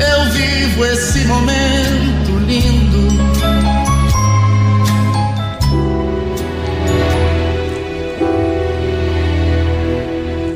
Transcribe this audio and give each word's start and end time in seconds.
eu 0.00 0.32
vivo 0.32 0.84
esse 0.84 1.24
momento 1.26 2.38
lindo. 2.46 3.08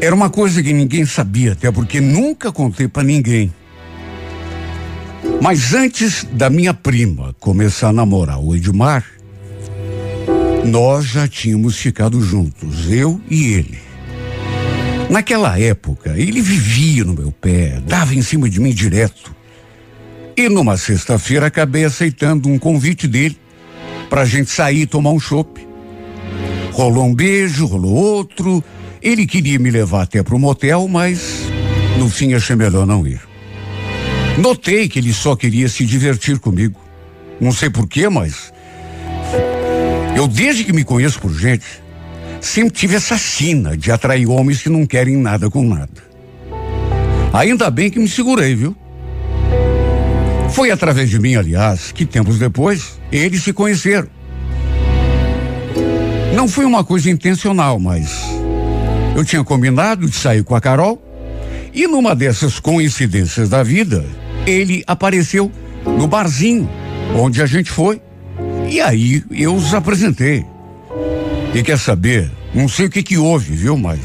Era 0.00 0.14
uma 0.14 0.28
coisa 0.28 0.62
que 0.62 0.72
ninguém 0.72 1.06
sabia, 1.06 1.52
até 1.52 1.70
porque 1.70 2.00
nunca 2.00 2.50
contei 2.50 2.88
para 2.88 3.04
ninguém. 3.04 3.52
Mas 5.40 5.74
antes 5.74 6.26
da 6.32 6.50
minha 6.50 6.74
prima 6.74 7.34
começar 7.38 7.90
a 7.90 7.92
namorar 7.92 8.40
o 8.40 8.54
Edmar, 8.54 9.04
nós 10.64 11.06
já 11.06 11.28
tínhamos 11.28 11.76
ficado 11.76 12.20
juntos, 12.20 12.90
eu 12.90 13.20
e 13.30 13.52
ele. 13.54 13.78
Naquela 15.08 15.58
época, 15.58 16.14
ele 16.16 16.40
vivia 16.40 17.04
no 17.04 17.12
meu 17.14 17.30
pé, 17.30 17.80
dava 17.86 18.14
em 18.14 18.22
cima 18.22 18.48
de 18.48 18.60
mim 18.60 18.72
direto. 18.72 19.34
E 20.42 20.48
numa 20.48 20.76
sexta-feira 20.76 21.46
acabei 21.46 21.84
aceitando 21.84 22.48
um 22.48 22.58
convite 22.58 23.06
dele 23.06 23.38
para 24.10 24.22
a 24.22 24.24
gente 24.24 24.50
sair 24.50 24.86
tomar 24.86 25.12
um 25.12 25.20
chopp. 25.20 25.64
Rolou 26.72 27.04
um 27.04 27.14
beijo, 27.14 27.64
rolou 27.64 27.94
outro. 27.94 28.64
Ele 29.00 29.24
queria 29.24 29.56
me 29.60 29.70
levar 29.70 30.02
até 30.02 30.20
para 30.20 30.34
o 30.34 30.40
motel, 30.40 30.88
mas 30.88 31.44
no 31.96 32.10
fim 32.10 32.34
achei 32.34 32.56
melhor 32.56 32.84
não 32.84 33.06
ir. 33.06 33.20
Notei 34.36 34.88
que 34.88 34.98
ele 34.98 35.12
só 35.12 35.36
queria 35.36 35.68
se 35.68 35.86
divertir 35.86 36.40
comigo. 36.40 36.80
Não 37.40 37.52
sei 37.52 37.70
porquê, 37.70 38.08
mas 38.08 38.52
eu 40.16 40.26
desde 40.26 40.64
que 40.64 40.72
me 40.72 40.82
conheço 40.82 41.20
por 41.20 41.32
gente, 41.32 41.66
sempre 42.40 42.72
tive 42.72 42.96
essa 42.96 43.16
sina 43.16 43.76
de 43.76 43.92
atrair 43.92 44.28
homens 44.28 44.60
que 44.60 44.68
não 44.68 44.86
querem 44.86 45.16
nada 45.16 45.48
com 45.48 45.62
nada. 45.62 46.02
Ainda 47.32 47.70
bem 47.70 47.88
que 47.88 48.00
me 48.00 48.08
segurei, 48.08 48.56
viu? 48.56 48.81
Foi 50.52 50.70
através 50.70 51.08
de 51.08 51.18
mim, 51.18 51.34
aliás, 51.34 51.92
que 51.92 52.04
tempos 52.04 52.38
depois 52.38 53.00
eles 53.10 53.42
se 53.42 53.52
conheceram. 53.52 54.06
Não 56.34 56.46
foi 56.46 56.64
uma 56.64 56.84
coisa 56.84 57.10
intencional, 57.10 57.78
mas 57.78 58.22
eu 59.16 59.24
tinha 59.24 59.42
combinado 59.42 60.08
de 60.08 60.14
sair 60.14 60.44
com 60.44 60.54
a 60.54 60.60
Carol 60.60 61.02
e 61.72 61.86
numa 61.86 62.14
dessas 62.14 62.60
coincidências 62.60 63.48
da 63.48 63.62
vida, 63.62 64.04
ele 64.46 64.84
apareceu 64.86 65.50
no 65.86 66.06
barzinho 66.06 66.68
onde 67.16 67.42
a 67.42 67.46
gente 67.46 67.70
foi. 67.70 68.00
E 68.68 68.80
aí 68.80 69.22
eu 69.30 69.54
os 69.54 69.72
apresentei. 69.72 70.44
E 71.54 71.62
quer 71.62 71.78
saber? 71.78 72.30
Não 72.54 72.68
sei 72.68 72.86
o 72.86 72.90
que 72.90 73.02
que 73.02 73.16
houve, 73.16 73.54
viu? 73.54 73.76
Mas 73.76 74.00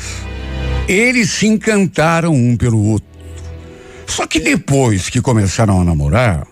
eles 0.88 1.30
se 1.32 1.48
encantaram 1.48 2.34
um 2.34 2.56
pelo 2.56 2.82
outro. 2.82 3.07
Só 4.08 4.26
que 4.26 4.40
depois 4.40 5.10
que 5.10 5.22
começaram 5.22 5.80
a 5.80 5.84
namorar, 5.84 6.48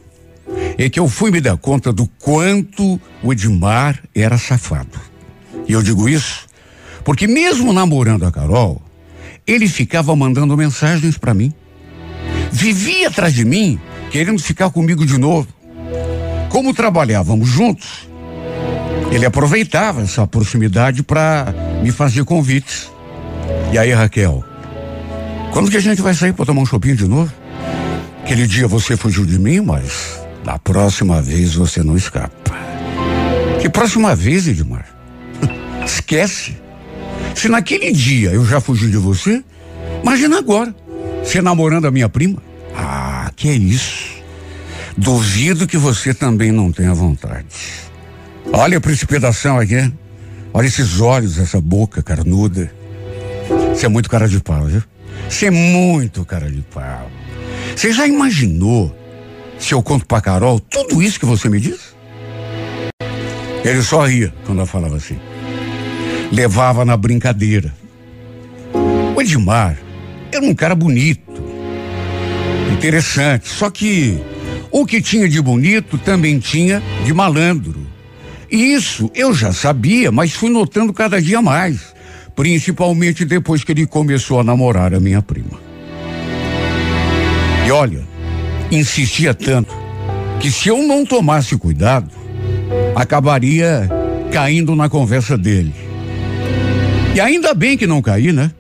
é 0.78 0.90
que 0.90 1.00
eu 1.00 1.08
fui 1.08 1.32
me 1.32 1.42
dar 1.42 1.58
conta 1.58 1.92
do 1.92 2.06
quanto 2.20 3.00
o 3.24 3.34
Edmar 3.34 4.00
era 4.14 4.38
safado. 4.38 5.00
E 5.68 5.74
eu 5.74 5.82
digo 5.82 6.08
isso 6.08 6.46
porque 7.06 7.28
mesmo 7.28 7.72
namorando 7.72 8.26
a 8.26 8.32
Carol, 8.32 8.82
ele 9.46 9.68
ficava 9.70 10.16
mandando 10.16 10.58
mensagens 10.58 11.20
para 11.20 11.36
mim. 11.36 11.54
Vivia 12.52 13.10
atrás 13.10 13.32
de 13.32 13.46
mim, 13.46 13.80
querendo 14.10 14.42
ficar 14.42 14.72
comigo 14.72 15.06
de 15.06 15.16
novo. 15.20 15.48
Como 16.50 16.74
trabalhávamos 16.74 17.48
juntos, 17.48 18.10
ele 19.12 19.24
aproveitava 19.24 20.02
essa 20.02 20.26
proximidade 20.26 21.04
para 21.04 21.54
me 21.84 21.92
fazer 21.92 22.26
convites. 22.26 22.90
E 23.72 23.78
aí, 23.78 23.94
Raquel, 23.94 24.44
quando 25.54 25.70
que 25.70 25.78
a 25.78 25.82
gente 25.82 26.02
vai 26.02 26.16
sair 26.16 26.34
para 26.34 26.46
tomar 26.46 26.62
um 26.62 26.66
chopinho 26.66 26.96
de 26.96 27.08
novo? 27.08 27.32
Aquele 28.26 28.48
dia 28.48 28.68
você 28.68 28.98
fugiu 28.98 29.24
de 29.24 29.38
mim, 29.38 29.62
mas 29.62 30.20
da 30.44 30.58
próxima 30.58 31.22
vez 31.22 31.54
você 31.54 31.84
não 31.84 31.96
escapa. 31.96 32.58
Que 33.62 33.70
próxima 33.70 34.16
vez, 34.16 34.48
Edmar? 34.48 34.84
Esquece. 35.86 36.58
Se 37.36 37.48
naquele 37.48 37.92
dia 37.92 38.32
eu 38.32 38.44
já 38.44 38.60
fugi 38.60 38.90
de 38.90 38.98
você, 38.98 39.44
imagina 40.02 40.40
agora, 40.40 40.74
você 41.24 41.40
namorando 41.40 41.86
a 41.86 41.92
minha 41.92 42.10
prima. 42.10 42.42
Ah, 42.76 43.32
que 43.36 43.48
é 43.48 43.54
isso. 43.54 44.16
Duvido 44.98 45.68
que 45.68 45.78
você 45.78 46.12
também 46.12 46.52
não 46.52 46.72
tenha 46.72 46.96
vontade. 46.96 47.46
Olha 48.52 48.80
a 48.80 48.82
precipitação 48.82 49.60
aqui. 49.60 49.94
Olha 50.52 50.66
esses 50.66 51.00
olhos, 51.00 51.38
essa 51.38 51.62
boca 51.62 52.02
carnuda. 52.02 52.72
Você 53.70 53.86
é 53.86 53.90
muito 53.90 54.10
cara 54.10 54.28
de 54.28 54.40
pau, 54.40 54.66
viu? 54.66 54.82
Você 55.30 55.46
é 55.46 55.52
muito 55.52 56.26
cara 56.26 56.50
de 56.50 56.64
pau. 56.64 57.12
Você 57.76 57.92
já 57.92 58.08
imaginou 58.08 58.96
se 59.60 59.74
eu 59.74 59.84
conto 59.84 60.06
pra 60.06 60.22
Carol 60.22 60.60
tudo 60.60 61.04
isso 61.04 61.20
que 61.20 61.26
você 61.26 61.50
me 61.50 61.60
diz? 61.60 61.94
Ele 63.64 63.82
só 63.82 64.06
ria 64.06 64.34
quando 64.46 64.60
eu 64.60 64.66
falava 64.66 64.96
assim. 64.96 65.20
Levava 66.32 66.86
na 66.86 66.96
brincadeira. 66.96 67.76
O 69.16 69.22
Edmar 69.22 69.78
era 70.32 70.44
um 70.44 70.56
cara 70.56 70.74
bonito, 70.74 71.32
interessante, 72.74 73.48
só 73.48 73.70
que 73.70 74.20
o 74.72 74.86
que 74.86 75.02
tinha 75.02 75.28
de 75.28 75.42
bonito 75.42 75.98
também 75.98 76.40
tinha 76.40 76.82
de 77.04 77.14
malandro. 77.14 77.86
E 78.52 78.74
isso 78.74 79.12
eu 79.14 79.34
já 79.34 79.52
sabia, 79.52 80.12
mas 80.12 80.34
fui 80.34 80.50
notando 80.50 80.94
cada 80.94 81.22
dia 81.22 81.42
mais, 81.42 81.94
principalmente 82.36 83.26
depois 83.26 83.64
que 83.64 83.72
ele 83.72 83.86
começou 83.86 84.40
a 84.40 84.44
namorar 84.44 84.94
a 84.94 85.00
minha 85.00 85.22
prima. 85.22 85.65
E 87.66 87.72
olha, 87.72 88.04
insistia 88.72 89.34
tanto 89.34 89.74
que 90.40 90.52
se 90.52 90.70
eu 90.70 90.84
não 90.84 91.06
tomasse 91.06 91.58
cuidado, 91.58 92.12
acabaria 92.96 93.90
caindo 94.32 94.76
na 94.76 94.88
conversa 94.88 95.38
dele. 95.38 95.74
E 97.16 97.20
ainda 97.20 97.54
bem 97.54 97.78
que 97.78 97.88
não 97.88 98.02
caí, 98.02 98.32
né? 98.32 98.52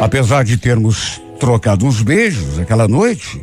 Apesar 0.00 0.42
de 0.42 0.56
termos 0.56 1.20
trocado 1.38 1.86
uns 1.86 2.02
beijos 2.02 2.58
aquela 2.58 2.88
noite, 2.88 3.40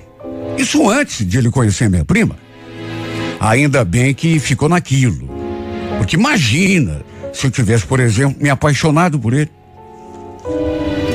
isso 0.57 0.89
antes 0.89 1.25
de 1.25 1.37
ele 1.37 1.49
conhecer 1.49 1.89
minha 1.89 2.03
prima. 2.03 2.35
Ainda 3.39 3.85
bem 3.85 4.13
que 4.13 4.39
ficou 4.39 4.67
naquilo. 4.67 5.29
Porque 5.97 6.15
imagina 6.15 7.01
se 7.31 7.45
eu 7.45 7.51
tivesse, 7.51 7.85
por 7.85 7.99
exemplo, 7.99 8.41
me 8.41 8.49
apaixonado 8.49 9.19
por 9.19 9.33
ele. 9.33 9.51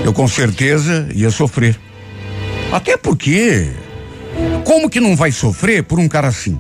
Eu 0.05 0.13
com 0.13 0.27
certeza 0.27 1.09
ia 1.15 1.31
sofrer. 1.31 1.79
Até 2.73 2.97
porque, 2.97 3.71
como 4.65 4.89
que 4.89 4.99
não 4.99 5.15
vai 5.15 5.31
sofrer 5.31 5.83
por 5.83 5.99
um 5.99 6.09
cara 6.09 6.29
assim? 6.29 6.59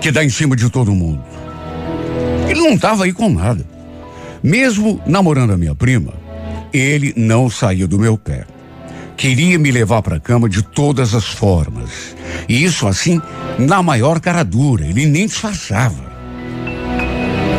Que 0.00 0.10
dá 0.10 0.24
em 0.24 0.28
cima 0.28 0.56
de 0.56 0.68
todo 0.68 0.92
mundo. 0.92 1.22
Ele 2.48 2.60
não 2.60 2.74
estava 2.74 3.04
aí 3.04 3.12
com 3.12 3.30
nada. 3.30 3.64
Mesmo 4.42 5.00
namorando 5.06 5.52
a 5.52 5.56
minha 5.56 5.74
prima, 5.74 6.12
ele 6.72 7.14
não 7.16 7.48
saía 7.48 7.86
do 7.86 7.98
meu 7.98 8.18
pé. 8.18 8.44
Queria 9.16 9.56
me 9.56 9.70
levar 9.70 10.02
para 10.02 10.16
a 10.16 10.20
cama 10.20 10.48
de 10.48 10.62
todas 10.62 11.14
as 11.14 11.26
formas. 11.26 12.16
E 12.48 12.64
isso 12.64 12.88
assim, 12.88 13.22
na 13.56 13.82
maior 13.82 14.18
cara 14.18 14.42
dura, 14.42 14.84
ele 14.84 15.06
nem 15.06 15.26
disfarçava. 15.26 16.12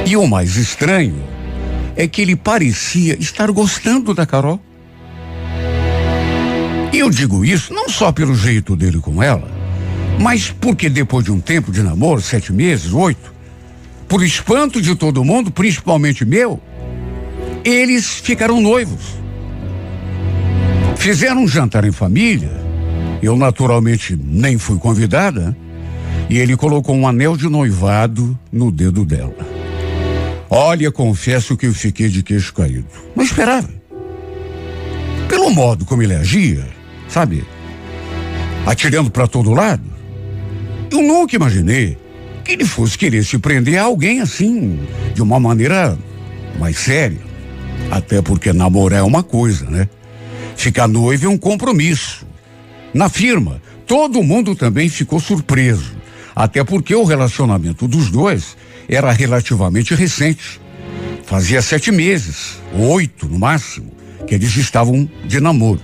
E 0.05 0.17
o 0.17 0.27
mais 0.27 0.57
estranho 0.57 1.23
é 1.95 2.05
que 2.05 2.21
ele 2.21 2.35
parecia 2.35 3.17
estar 3.17 3.49
gostando 3.51 4.13
da 4.13 4.25
Carol. 4.25 4.59
E 6.95 6.99
eu 6.99 7.09
digo 7.09 7.43
isso 7.43 7.73
não 7.73 7.89
só 7.89 8.09
pelo 8.09 8.33
jeito 8.33 8.73
dele 8.73 8.99
com 8.99 9.21
ela, 9.21 9.51
mas 10.17 10.49
porque 10.49 10.87
depois 10.87 11.25
de 11.25 11.29
um 11.29 11.41
tempo 11.41 11.69
de 11.69 11.83
namoro, 11.83 12.21
sete 12.21 12.53
meses, 12.53 12.93
oito, 12.93 13.33
por 14.07 14.23
espanto 14.23 14.81
de 14.81 14.95
todo 14.95 15.21
mundo, 15.21 15.51
principalmente 15.51 16.23
meu, 16.23 16.57
eles 17.65 18.05
ficaram 18.19 18.61
noivos. 18.61 19.17
Fizeram 20.95 21.43
um 21.43 21.47
jantar 21.49 21.83
em 21.83 21.91
família. 21.91 22.49
Eu 23.21 23.35
naturalmente 23.35 24.17
nem 24.17 24.57
fui 24.57 24.77
convidada. 24.79 25.53
E 26.29 26.37
ele 26.37 26.55
colocou 26.55 26.95
um 26.95 27.05
anel 27.05 27.35
de 27.35 27.49
noivado 27.49 28.39
no 28.49 28.71
dedo 28.71 29.03
dela. 29.03 29.35
Olha, 30.49 30.89
confesso 30.93 31.57
que 31.57 31.65
eu 31.65 31.73
fiquei 31.73 32.07
de 32.07 32.23
queixo 32.23 32.53
caído. 32.53 32.87
Não 33.13 33.25
esperava. 33.25 33.69
Pelo 35.27 35.49
modo 35.49 35.83
como 35.83 36.01
ele 36.01 36.15
agia, 36.15 36.73
sabe? 37.15 37.45
atirando 38.65 39.09
para 39.09 39.25
todo 39.25 39.53
lado. 39.53 39.83
Eu 40.91 41.01
nunca 41.01 41.35
imaginei 41.35 41.97
que 42.43 42.51
ele 42.51 42.65
fosse 42.65 42.97
querer 42.97 43.23
se 43.23 43.37
prender 43.37 43.77
a 43.77 43.83
alguém 43.83 44.19
assim, 44.19 44.79
de 45.13 45.21
uma 45.21 45.39
maneira 45.39 45.97
mais 46.59 46.77
séria. 46.77 47.21
Até 47.89 48.21
porque 48.21 48.51
namorar 48.51 48.99
é 48.99 49.03
uma 49.03 49.23
coisa, 49.23 49.69
né? 49.69 49.87
Ficar 50.57 50.87
noivo 50.87 51.25
é 51.25 51.29
um 51.29 51.37
compromisso. 51.37 52.25
Na 52.93 53.07
firma, 53.07 53.61
todo 53.87 54.23
mundo 54.23 54.53
também 54.53 54.89
ficou 54.89 55.19
surpreso. 55.19 55.95
Até 56.35 56.63
porque 56.63 56.93
o 56.93 57.03
relacionamento 57.03 57.87
dos 57.87 58.09
dois 58.09 58.57
era 58.89 59.11
relativamente 59.11 59.95
recente. 59.95 60.59
Fazia 61.25 61.61
sete 61.61 61.91
meses, 61.91 62.59
oito 62.73 63.27
no 63.27 63.39
máximo, 63.39 63.91
que 64.27 64.35
eles 64.35 64.55
estavam 64.57 65.09
de 65.25 65.39
namoro. 65.39 65.81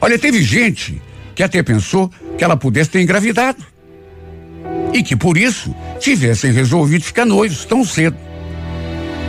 Olha, 0.00 0.18
teve 0.18 0.42
gente 0.42 1.00
que 1.34 1.42
até 1.42 1.62
pensou 1.62 2.10
que 2.36 2.44
ela 2.44 2.56
pudesse 2.56 2.90
ter 2.90 3.00
engravidado. 3.00 3.62
E 4.92 5.02
que 5.02 5.14
por 5.16 5.36
isso 5.36 5.74
tivessem 6.00 6.52
resolvido 6.52 7.04
ficar 7.04 7.24
noivos 7.24 7.64
tão 7.64 7.84
cedo. 7.84 8.16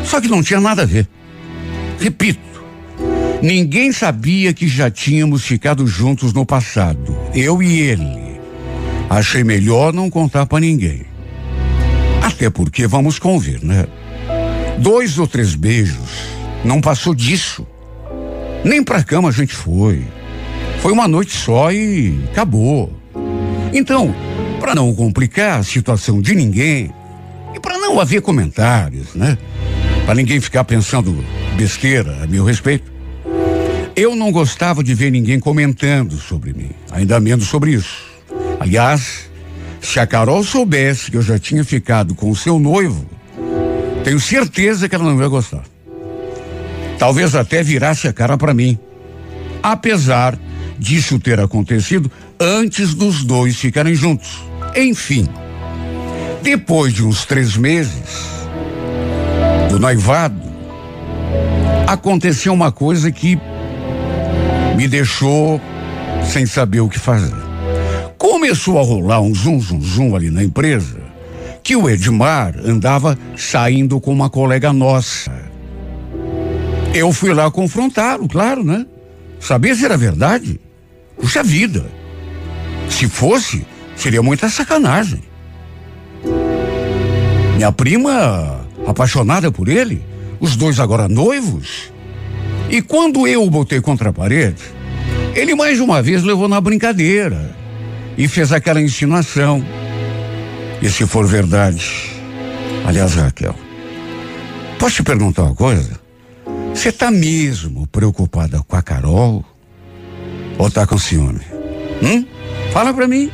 Só 0.03 0.21
que 0.21 0.27
não 0.27 0.41
tinha 0.41 0.59
nada 0.59 0.83
a 0.83 0.85
ver. 0.85 1.07
Repito, 1.99 2.39
ninguém 3.41 3.91
sabia 3.91 4.53
que 4.53 4.67
já 4.67 4.89
tínhamos 4.89 5.43
ficado 5.43 5.85
juntos 5.85 6.31
no 6.31 6.45
passado, 6.45 7.17
eu 7.33 7.61
e 7.61 7.81
ele. 7.81 8.39
Achei 9.09 9.43
melhor 9.43 9.93
não 9.93 10.09
contar 10.09 10.45
para 10.45 10.59
ninguém. 10.59 11.05
Até 12.21 12.49
porque 12.49 12.87
vamos 12.87 13.19
convir, 13.19 13.63
né? 13.63 13.85
Dois 14.77 15.17
ou 15.17 15.27
três 15.27 15.55
beijos, 15.55 16.09
não 16.63 16.79
passou 16.79 17.15
disso. 17.15 17.65
Nem 18.63 18.83
pra 18.83 19.03
cama 19.03 19.29
a 19.29 19.31
gente 19.31 19.53
foi. 19.53 20.03
Foi 20.81 20.91
uma 20.91 21.07
noite 21.07 21.35
só 21.35 21.71
e 21.71 22.17
acabou. 22.31 22.93
Então, 23.73 24.13
para 24.59 24.75
não 24.75 24.93
complicar 24.93 25.59
a 25.59 25.63
situação 25.63 26.21
de 26.21 26.35
ninguém 26.35 26.91
e 27.55 27.59
para 27.59 27.77
não 27.77 27.99
haver 27.99 28.21
comentários, 28.21 29.13
né? 29.13 29.37
Para 30.05 30.15
ninguém 30.15 30.39
ficar 30.39 30.63
pensando 30.63 31.23
besteira 31.55 32.23
a 32.23 32.27
meu 32.27 32.45
respeito. 32.45 32.91
Eu 33.95 34.15
não 34.15 34.31
gostava 34.31 34.83
de 34.83 34.93
ver 34.93 35.11
ninguém 35.11 35.39
comentando 35.39 36.17
sobre 36.17 36.53
mim, 36.53 36.69
ainda 36.91 37.19
menos 37.19 37.47
sobre 37.47 37.71
isso. 37.71 38.05
Aliás, 38.59 39.29
se 39.81 39.99
a 39.99 40.07
Carol 40.07 40.43
soubesse 40.43 41.09
que 41.09 41.17
eu 41.17 41.21
já 41.21 41.39
tinha 41.39 41.63
ficado 41.63 42.13
com 42.13 42.29
o 42.29 42.35
seu 42.35 42.59
noivo, 42.59 43.05
tenho 44.03 44.19
certeza 44.19 44.87
que 44.87 44.95
ela 44.95 45.03
não 45.03 45.19
ia 45.19 45.27
gostar. 45.27 45.63
Talvez 46.97 47.35
até 47.35 47.61
virasse 47.63 48.07
a 48.07 48.13
cara 48.13 48.37
para 48.37 48.53
mim. 48.53 48.77
Apesar 49.67 50.39
disso 50.79 51.19
ter 51.19 51.41
acontecido 51.41 52.09
antes 52.39 52.93
dos 52.93 53.25
dois 53.25 53.57
ficarem 53.57 53.93
juntos. 53.93 54.41
Enfim, 54.73 55.27
depois 56.41 56.93
de 56.93 57.03
uns 57.03 57.25
três 57.25 57.57
meses 57.57 58.47
do 59.69 59.77
noivado, 59.77 60.39
aconteceu 61.85 62.53
uma 62.53 62.71
coisa 62.71 63.11
que 63.11 63.37
me 64.77 64.87
deixou 64.87 65.59
sem 66.23 66.45
saber 66.45 66.79
o 66.79 66.87
que 66.87 66.97
fazer. 66.97 67.35
Começou 68.17 68.79
a 68.79 68.83
rolar 68.83 69.19
um 69.19 69.35
zum 69.35 69.59
zum 69.59 69.81
zum 69.81 70.15
ali 70.15 70.31
na 70.31 70.45
empresa 70.45 71.01
que 71.61 71.75
o 71.75 71.89
Edmar 71.89 72.55
andava 72.63 73.19
saindo 73.35 73.99
com 73.99 74.13
uma 74.13 74.29
colega 74.29 74.71
nossa. 74.71 75.29
Eu 76.93 77.11
fui 77.11 77.33
lá 77.33 77.51
confrontá-lo, 77.51 78.29
claro, 78.29 78.63
né? 78.63 78.85
Saber 79.47 79.77
se 79.77 79.85
era 79.85 79.95
verdade. 79.95 80.59
Puxa 81.15 81.41
vida. 81.41 81.85
Se 82.89 83.07
fosse, 83.07 83.65
seria 83.95 84.21
muita 84.21 84.49
sacanagem. 84.49 85.23
Minha 87.55 87.71
prima, 87.71 88.67
apaixonada 88.85 89.49
por 89.49 89.69
ele, 89.69 90.03
os 90.37 90.57
dois 90.57 90.81
agora 90.81 91.07
noivos. 91.07 91.93
E 92.69 92.81
quando 92.81 93.25
eu 93.25 93.41
o 93.41 93.49
botei 93.49 93.79
contra 93.79 94.09
a 94.09 94.13
parede, 94.13 94.61
ele 95.33 95.55
mais 95.55 95.79
uma 95.79 96.01
vez 96.01 96.23
levou 96.23 96.49
na 96.49 96.59
brincadeira 96.59 97.55
e 98.17 98.27
fez 98.27 98.51
aquela 98.51 98.81
insinuação. 98.81 99.65
E 100.81 100.89
se 100.89 101.07
for 101.07 101.25
verdade, 101.25 102.11
aliás, 102.85 103.13
Raquel, 103.15 103.55
posso 104.77 104.97
te 104.97 105.03
perguntar 105.03 105.43
uma 105.43 105.55
coisa? 105.55 106.06
Você 106.77 106.89
está 106.89 107.09
mesmo 107.09 107.87
preocupada 107.87 108.61
com 108.61 108.75
a 108.75 108.83
Carol? 108.83 109.43
Ou 110.59 110.69
tá 110.69 110.85
com 110.85 110.95
ciúme? 110.95 111.41
Hum? 112.03 112.23
Fala 112.71 112.93
pra 112.93 113.07
mim. 113.07 113.31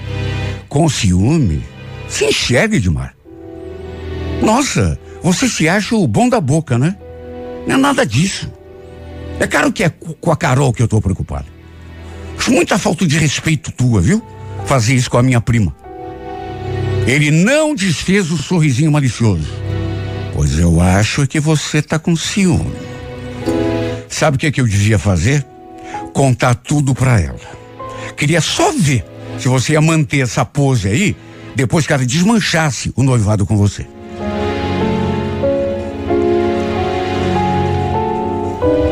Com 0.69 0.87
ciúme? 0.87 1.61
Se 2.07 2.23
enxerga, 2.23 2.77
Edmar. 2.77 3.13
Nossa, 4.41 4.97
você 5.21 5.49
se 5.49 5.67
acha 5.67 5.93
o 5.93 6.07
bom 6.07 6.29
da 6.29 6.39
boca, 6.39 6.77
né? 6.77 6.95
Não 7.67 7.75
é 7.75 7.77
nada 7.77 8.05
disso. 8.05 8.49
É 9.41 9.45
claro 9.45 9.73
que 9.73 9.83
é 9.83 9.89
com 9.89 10.31
a 10.31 10.37
Carol 10.37 10.71
que 10.71 10.81
eu 10.81 10.87
tô 10.87 11.01
preocupado. 11.01 11.47
Acho 12.39 12.49
muita 12.49 12.77
falta 12.77 13.05
de 13.05 13.17
respeito 13.17 13.73
tua, 13.73 13.99
viu? 13.99 14.25
Fazer 14.65 14.95
isso 14.95 15.11
com 15.11 15.17
a 15.17 15.23
minha 15.23 15.41
prima. 15.41 15.75
Ele 17.05 17.29
não 17.29 17.75
desfez 17.75 18.31
o 18.31 18.37
sorrisinho 18.37 18.89
malicioso. 18.89 19.51
Pois 20.33 20.57
eu 20.57 20.79
acho 20.79 21.27
que 21.27 21.41
você 21.41 21.81
tá 21.81 21.99
com 21.99 22.15
ciúme. 22.15 22.92
Sabe 24.23 24.37
o 24.37 24.39
que, 24.39 24.47
é 24.47 24.51
que 24.53 24.61
eu 24.61 24.65
devia 24.65 24.97
fazer? 24.97 25.45
contar 26.13 26.55
tudo 26.55 26.95
para 26.95 27.19
ela. 27.19 27.41
Queria 28.15 28.39
só 28.39 28.71
ver 28.71 29.03
se 29.37 29.49
você 29.49 29.73
ia 29.73 29.81
manter 29.81 30.19
essa 30.19 30.45
pose 30.45 30.87
aí 30.87 31.15
depois 31.57 31.85
que 31.85 31.91
ela 31.91 32.05
desmanchasse 32.05 32.93
o 32.95 33.03
noivado 33.03 33.45
com 33.45 33.57
você. 33.57 33.85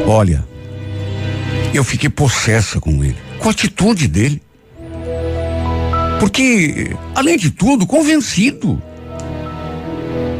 Olha, 0.05 0.45
eu 1.73 1.85
fiquei 1.85 2.09
possessa 2.09 2.81
com 2.81 3.01
ele, 3.01 3.17
com 3.39 3.47
a 3.47 3.51
atitude 3.51 4.09
dele. 4.09 4.41
Porque, 6.19 6.93
além 7.15 7.37
de 7.37 7.51
tudo, 7.51 7.87
convencido. 7.87 8.83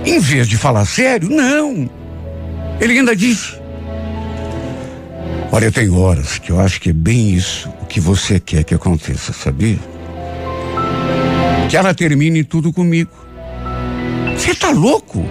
Em 0.06 0.20
vez 0.20 0.50
de 0.50 0.58
falar 0.58 0.84
sério, 0.84 1.30
não. 1.30 1.90
Ele 2.82 3.00
ainda 3.00 3.16
disse: 3.16 3.61
Olha, 5.54 5.70
tem 5.70 5.90
horas 5.90 6.38
que 6.38 6.50
eu 6.50 6.62
acho 6.62 6.80
que 6.80 6.92
é 6.92 6.94
bem 6.94 7.34
isso 7.34 7.68
o 7.82 7.86
que 7.86 8.00
você 8.00 8.40
quer 8.40 8.64
que 8.64 8.74
aconteça, 8.74 9.34
sabia? 9.34 9.78
Que 11.70 11.76
ela 11.76 11.94
termine 11.94 12.42
tudo 12.44 12.72
comigo. 12.72 13.12
Você 14.38 14.56
tá 14.56 14.72
louco? 14.72 15.26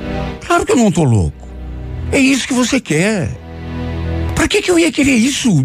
Claro 0.47 0.67
que 0.67 0.73
eu 0.73 0.77
não 0.77 0.93
tô 0.93 1.05
louco. 1.05 1.49
É 2.12 2.19
isso 2.19 2.47
que 2.47 2.53
você 2.53 2.79
quer. 2.79 3.31
Pra 4.35 4.47
que 4.47 4.61
que 4.61 4.71
eu 4.71 4.79
ia 4.79 4.93
querer 4.93 5.15
isso? 5.15 5.65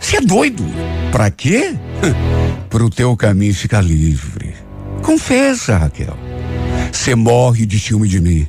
Você 0.00 0.16
é 0.16 0.20
doido. 0.20 0.64
Pra 1.12 1.30
quê? 1.30 1.76
Pro 2.68 2.90
teu 2.90 3.16
caminho 3.16 3.54
ficar 3.54 3.80
livre. 3.80 4.54
Confessa, 5.02 5.76
Raquel. 5.76 6.16
Você 6.90 7.14
morre 7.14 7.64
de 7.64 7.78
ciúme 7.78 8.08
de 8.08 8.20
mim. 8.20 8.48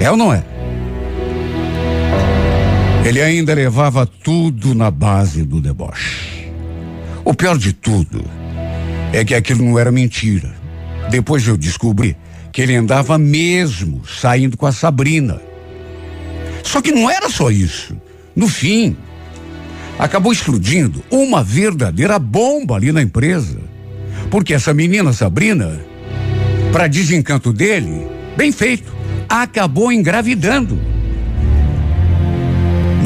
É 0.00 0.10
ou 0.10 0.16
não 0.16 0.32
é? 0.32 0.42
Ele 3.06 3.22
ainda 3.22 3.54
levava 3.54 4.04
tudo 4.04 4.74
na 4.74 4.90
base 4.90 5.44
do 5.44 5.60
deboche. 5.60 6.50
O 7.24 7.32
pior 7.32 7.56
de 7.56 7.72
tudo 7.72 8.24
é 9.12 9.24
que 9.24 9.32
aquilo 9.32 9.64
não 9.64 9.78
era 9.78 9.92
mentira. 9.92 10.52
Depois 11.08 11.46
eu 11.46 11.56
descobri 11.56 12.16
que 12.52 12.60
ele 12.60 12.74
andava 12.74 13.16
mesmo 13.16 14.02
saindo 14.04 14.56
com 14.56 14.66
a 14.66 14.72
Sabrina. 14.72 15.40
Só 16.64 16.82
que 16.82 16.90
não 16.90 17.08
era 17.08 17.30
só 17.30 17.48
isso. 17.48 17.96
No 18.34 18.48
fim, 18.48 18.96
acabou 20.00 20.32
explodindo 20.32 21.00
uma 21.08 21.44
verdadeira 21.44 22.18
bomba 22.18 22.74
ali 22.74 22.90
na 22.90 23.02
empresa. 23.02 23.60
Porque 24.28 24.52
essa 24.52 24.74
menina 24.74 25.12
Sabrina, 25.12 25.80
para 26.72 26.88
desencanto 26.88 27.52
dele, 27.52 28.04
bem 28.36 28.50
feito, 28.50 28.92
acabou 29.28 29.92
engravidando. 29.92 30.95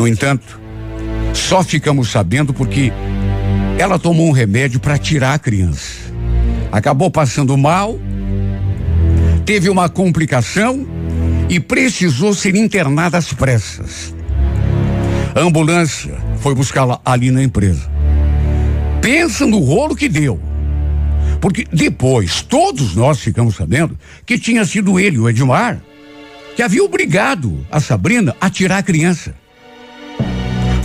No 0.01 0.09
entanto, 0.09 0.59
só 1.35 1.63
ficamos 1.63 2.09
sabendo 2.09 2.55
porque 2.55 2.91
ela 3.79 3.99
tomou 3.99 4.29
um 4.29 4.33
remédio 4.33 4.81
para 4.81 4.97
tirar 4.97 5.35
a 5.35 5.39
criança. 5.39 6.11
Acabou 6.73 7.11
passando 7.11 7.55
mal, 7.59 8.01
teve 9.45 9.69
uma 9.69 9.91
complicação 9.91 10.87
e 11.51 11.61
precisou 11.61 12.33
ser 12.33 12.55
internada 12.55 13.19
às 13.19 13.31
pressas. 13.35 14.15
A 15.35 15.41
ambulância 15.41 16.17
foi 16.39 16.55
buscá-la 16.55 16.99
ali 17.05 17.31
na 17.31 17.43
empresa. 17.43 17.87
Pensa 19.03 19.47
no 19.47 19.59
rolo 19.59 19.95
que 19.95 20.09
deu. 20.09 20.41
Porque 21.43 21.67
depois 21.71 22.41
todos 22.41 22.97
nós 22.97 23.21
ficamos 23.21 23.55
sabendo 23.55 23.99
que 24.25 24.39
tinha 24.39 24.65
sido 24.65 24.99
ele, 24.99 25.19
o 25.19 25.29
Edmar, 25.29 25.79
que 26.57 26.63
havia 26.63 26.83
obrigado 26.83 27.67
a 27.71 27.81
Sabrina 27.81 28.35
a 28.41 28.49
tirar 28.49 28.79
a 28.79 28.83
criança. 28.83 29.39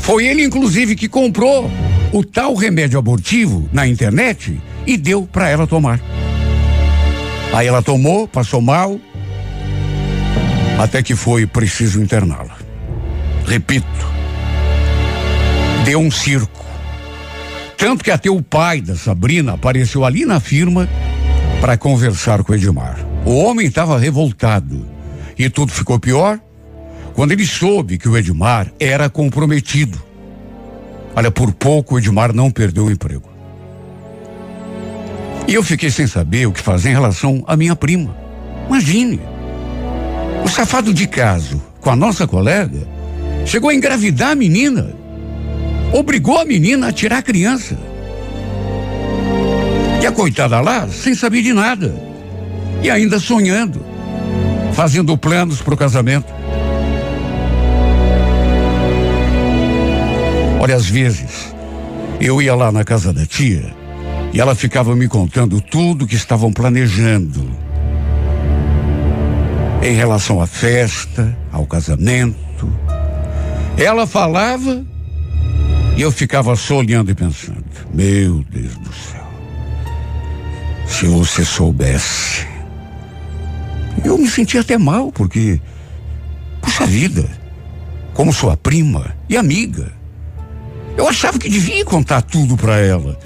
Foi 0.05 0.27
ele, 0.27 0.43
inclusive, 0.43 0.95
que 0.95 1.09
comprou 1.09 1.67
o 2.13 2.23
tal 2.23 2.53
remédio 2.53 2.99
abortivo 2.99 3.67
na 3.73 3.87
internet 3.87 4.61
e 4.85 4.97
deu 4.97 5.23
para 5.23 5.49
ela 5.49 5.65
tomar. 5.65 5.99
Aí 7.51 7.65
ela 7.65 7.81
tomou, 7.81 8.27
passou 8.27 8.61
mal, 8.61 8.99
até 10.77 11.01
que 11.01 11.15
foi 11.15 11.47
preciso 11.47 11.99
interná-la. 11.99 12.55
Repito, 13.47 13.87
deu 15.83 15.99
um 15.99 16.11
circo. 16.11 16.63
Tanto 17.75 18.03
que 18.03 18.11
até 18.11 18.29
o 18.29 18.43
pai 18.43 18.81
da 18.81 18.95
Sabrina 18.95 19.53
apareceu 19.53 20.05
ali 20.05 20.23
na 20.23 20.39
firma 20.39 20.87
para 21.59 21.77
conversar 21.77 22.43
com 22.43 22.53
Edmar. 22.53 23.03
O 23.25 23.33
homem 23.37 23.65
estava 23.65 23.97
revoltado. 23.97 24.85
E 25.35 25.49
tudo 25.49 25.71
ficou 25.71 25.99
pior 25.99 26.39
quando 27.15 27.31
ele 27.31 27.45
soube 27.45 27.97
que 27.97 28.09
o 28.09 28.17
Edmar 28.17 28.71
era 28.77 29.09
comprometido. 29.09 30.03
Olha, 31.15 31.31
por 31.31 31.53
pouco 31.53 31.95
o 31.95 31.97
Edmar 31.97 32.33
não 32.33 32.51
perdeu 32.51 32.85
o 32.85 32.91
emprego. 32.91 33.29
E 35.47 35.53
eu 35.53 35.63
fiquei 35.63 35.89
sem 35.89 36.05
saber 36.07 36.45
o 36.45 36.51
que 36.51 36.61
fazer 36.61 36.89
em 36.89 36.93
relação 36.93 37.41
à 37.47 37.55
minha 37.55 37.75
prima. 37.75 38.15
Imagine. 38.67 39.21
O 40.43 40.49
safado 40.49 40.93
de 40.93 41.07
caso 41.07 41.61
com 41.79 41.89
a 41.89 41.95
nossa 41.95 42.27
colega 42.27 42.85
chegou 43.45 43.69
a 43.69 43.75
engravidar 43.75 44.31
a 44.31 44.35
menina. 44.35 44.93
Obrigou 45.93 46.37
a 46.37 46.45
menina 46.45 46.89
a 46.89 46.91
tirar 46.91 47.19
a 47.19 47.21
criança. 47.21 47.77
E 50.01 50.05
a 50.05 50.11
coitada 50.11 50.59
lá, 50.59 50.87
sem 50.89 51.15
saber 51.15 51.41
de 51.41 51.53
nada. 51.53 51.95
E 52.83 52.89
ainda 52.89 53.19
sonhando, 53.19 53.85
fazendo 54.73 55.17
planos 55.17 55.61
para 55.61 55.73
o 55.73 55.77
casamento. 55.77 56.44
Às 60.73 60.89
vezes, 60.89 61.53
eu 62.19 62.41
ia 62.41 62.55
lá 62.55 62.71
na 62.71 62.83
casa 62.83 63.13
da 63.13 63.25
tia 63.25 63.73
e 64.33 64.39
ela 64.39 64.55
ficava 64.55 64.95
me 64.95 65.07
contando 65.07 65.61
tudo 65.61 66.07
que 66.07 66.15
estavam 66.15 66.51
planejando 66.51 67.49
em 69.81 69.93
relação 69.93 70.41
à 70.41 70.47
festa, 70.47 71.37
ao 71.51 71.65
casamento. 71.65 72.67
Ela 73.77 74.07
falava 74.07 74.83
e 75.95 76.01
eu 76.01 76.11
ficava 76.11 76.55
só 76.55 76.77
olhando 76.77 77.11
e 77.11 77.15
pensando: 77.15 77.63
Meu 77.93 78.43
Deus 78.49 78.75
do 78.75 78.93
céu, 78.93 79.27
se 80.87 81.05
você 81.05 81.45
soubesse. 81.45 82.45
Eu 84.03 84.17
me 84.17 84.27
sentia 84.27 84.61
até 84.61 84.77
mal, 84.77 85.11
porque, 85.11 85.61
puxa 86.61 86.85
vida, 86.85 87.25
como 88.13 88.33
sua 88.33 88.57
prima 88.57 89.15
e 89.29 89.37
amiga, 89.37 89.91
eu 90.97 91.07
achava 91.07 91.37
que 91.37 91.49
devia 91.49 91.83
contar 91.83 92.21
tudo 92.21 92.55
para 92.55 92.77
ela. 92.77 93.17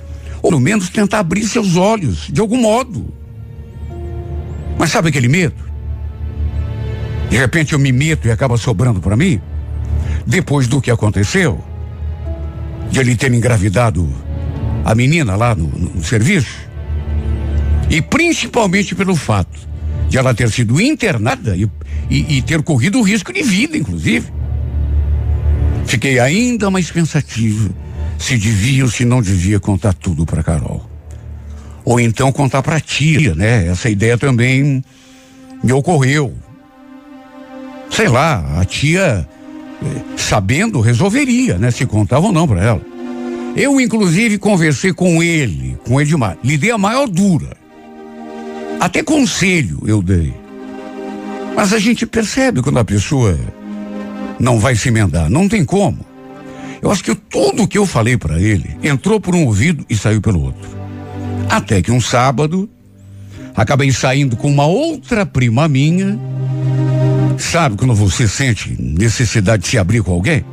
Ou 0.42 0.52
pelo 0.52 0.62
menos 0.62 0.90
tentar 0.90 1.20
abrir 1.20 1.44
seus 1.48 1.76
olhos, 1.76 2.28
de 2.32 2.42
algum 2.42 2.58
modo. 2.58 3.14
Mas 4.78 4.92
sabe 4.92 5.10
aquele 5.10 5.28
medo? 5.28 5.56
De 7.30 7.38
repente 7.38 7.74
eu 7.74 7.80
me 7.80 7.92
meto 7.92 8.28
e 8.28 8.32
acaba 8.32 8.58
sobrando 8.58 9.00
para 9.00 9.16
mim? 9.16 9.40
Depois 10.26 10.68
do 10.68 10.82
que 10.82 10.90
aconteceu, 10.90 11.64
de 12.90 13.00
ele 13.00 13.16
ter 13.16 13.32
engravidado 13.34 14.10
a 14.84 14.96
menina 14.96 15.36
lá 15.36 15.54
no, 15.54 15.68
no 15.68 16.04
serviço, 16.04 16.68
e 17.90 18.02
principalmente 18.02 18.96
pelo 18.96 19.16
fato 19.16 19.60
de 20.08 20.18
ela 20.18 20.34
ter 20.34 20.50
sido 20.50 20.82
internada 20.82 21.56
e, 21.56 21.70
e, 22.10 22.38
e 22.38 22.42
ter 22.42 22.62
corrido 22.64 23.02
risco 23.02 23.32
de 23.32 23.44
vida, 23.44 23.78
inclusive. 23.78 24.39
Fiquei 25.90 26.20
ainda 26.20 26.70
mais 26.70 26.92
pensativo 26.92 27.74
se 28.16 28.38
devia 28.38 28.84
ou 28.84 28.92
se 28.92 29.04
não 29.04 29.24
devia 29.24 29.60
contar 29.60 29.92
tudo 29.92 30.24
para 30.24 30.44
Carol. 30.44 30.88
Ou 31.84 32.00
então 32.00 32.32
contar 32.32 32.62
para 32.62 32.80
tia, 32.80 33.34
né? 33.34 33.68
Essa 33.68 33.90
ideia 33.90 34.16
também 34.16 34.84
me 35.64 35.74
ocorreu. 35.74 36.32
Sei 37.90 38.08
lá, 38.08 38.60
a 38.62 38.66
tia, 38.66 39.28
eh, 39.84 40.02
sabendo, 40.16 40.80
resolveria, 40.80 41.58
né? 41.58 41.72
Se 41.72 41.88
contava 41.88 42.28
ou 42.28 42.32
não 42.32 42.48
para 42.48 42.64
ela. 42.64 42.82
Eu, 43.56 43.82
inclusive, 43.82 44.38
conversei 44.38 44.94
com 44.94 45.24
ele, 45.24 45.76
com 45.88 46.00
Edmar. 46.00 46.38
Lhe 46.44 46.56
dei 46.56 46.70
a 46.70 46.78
maior 46.78 47.08
dura. 47.08 47.58
Até 48.80 49.02
conselho 49.02 49.82
eu 49.88 50.04
dei. 50.04 50.36
Mas 51.56 51.74
a 51.74 51.80
gente 51.80 52.06
percebe 52.06 52.62
quando 52.62 52.78
a 52.78 52.86
pessoa 52.86 53.36
não 54.40 54.60
vai 54.60 54.76
se 54.76 54.90
emendar. 54.90 55.30
Não 55.30 55.50
tem 55.50 55.66
como. 55.66 56.00
Eu 56.82 56.90
acho 56.92 57.04
que 57.04 57.14
tudo 57.14 57.68
que 57.68 57.78
eu 57.78 57.86
falei 57.86 58.18
para 58.18 58.40
ele 58.40 58.78
entrou 58.82 59.20
por 59.20 59.36
um 59.36 59.46
ouvido 59.46 59.86
e 59.90 59.98
saiu 59.98 60.22
pelo 60.22 60.42
outro. 60.42 60.70
Até 61.50 61.82
que 61.82 61.92
um 61.92 62.00
sábado, 62.00 62.70
acabei 63.56 63.92
saindo 63.92 64.38
com 64.38 64.50
uma 64.50 64.66
outra 64.66 65.26
prima 65.26 65.68
minha. 65.68 66.18
Sabe 67.38 67.76
quando 67.76 67.94
você 67.94 68.28
sente 68.28 68.76
necessidade 68.80 69.64
de 69.64 69.70
se 69.70 69.78
abrir 69.78 70.02
com 70.02 70.14
alguém? 70.14 70.46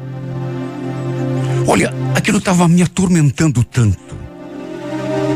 Olha, 1.69 1.93
aquilo 2.14 2.38
estava 2.38 2.66
me 2.66 2.83
atormentando 2.83 3.62
tanto 3.62 4.07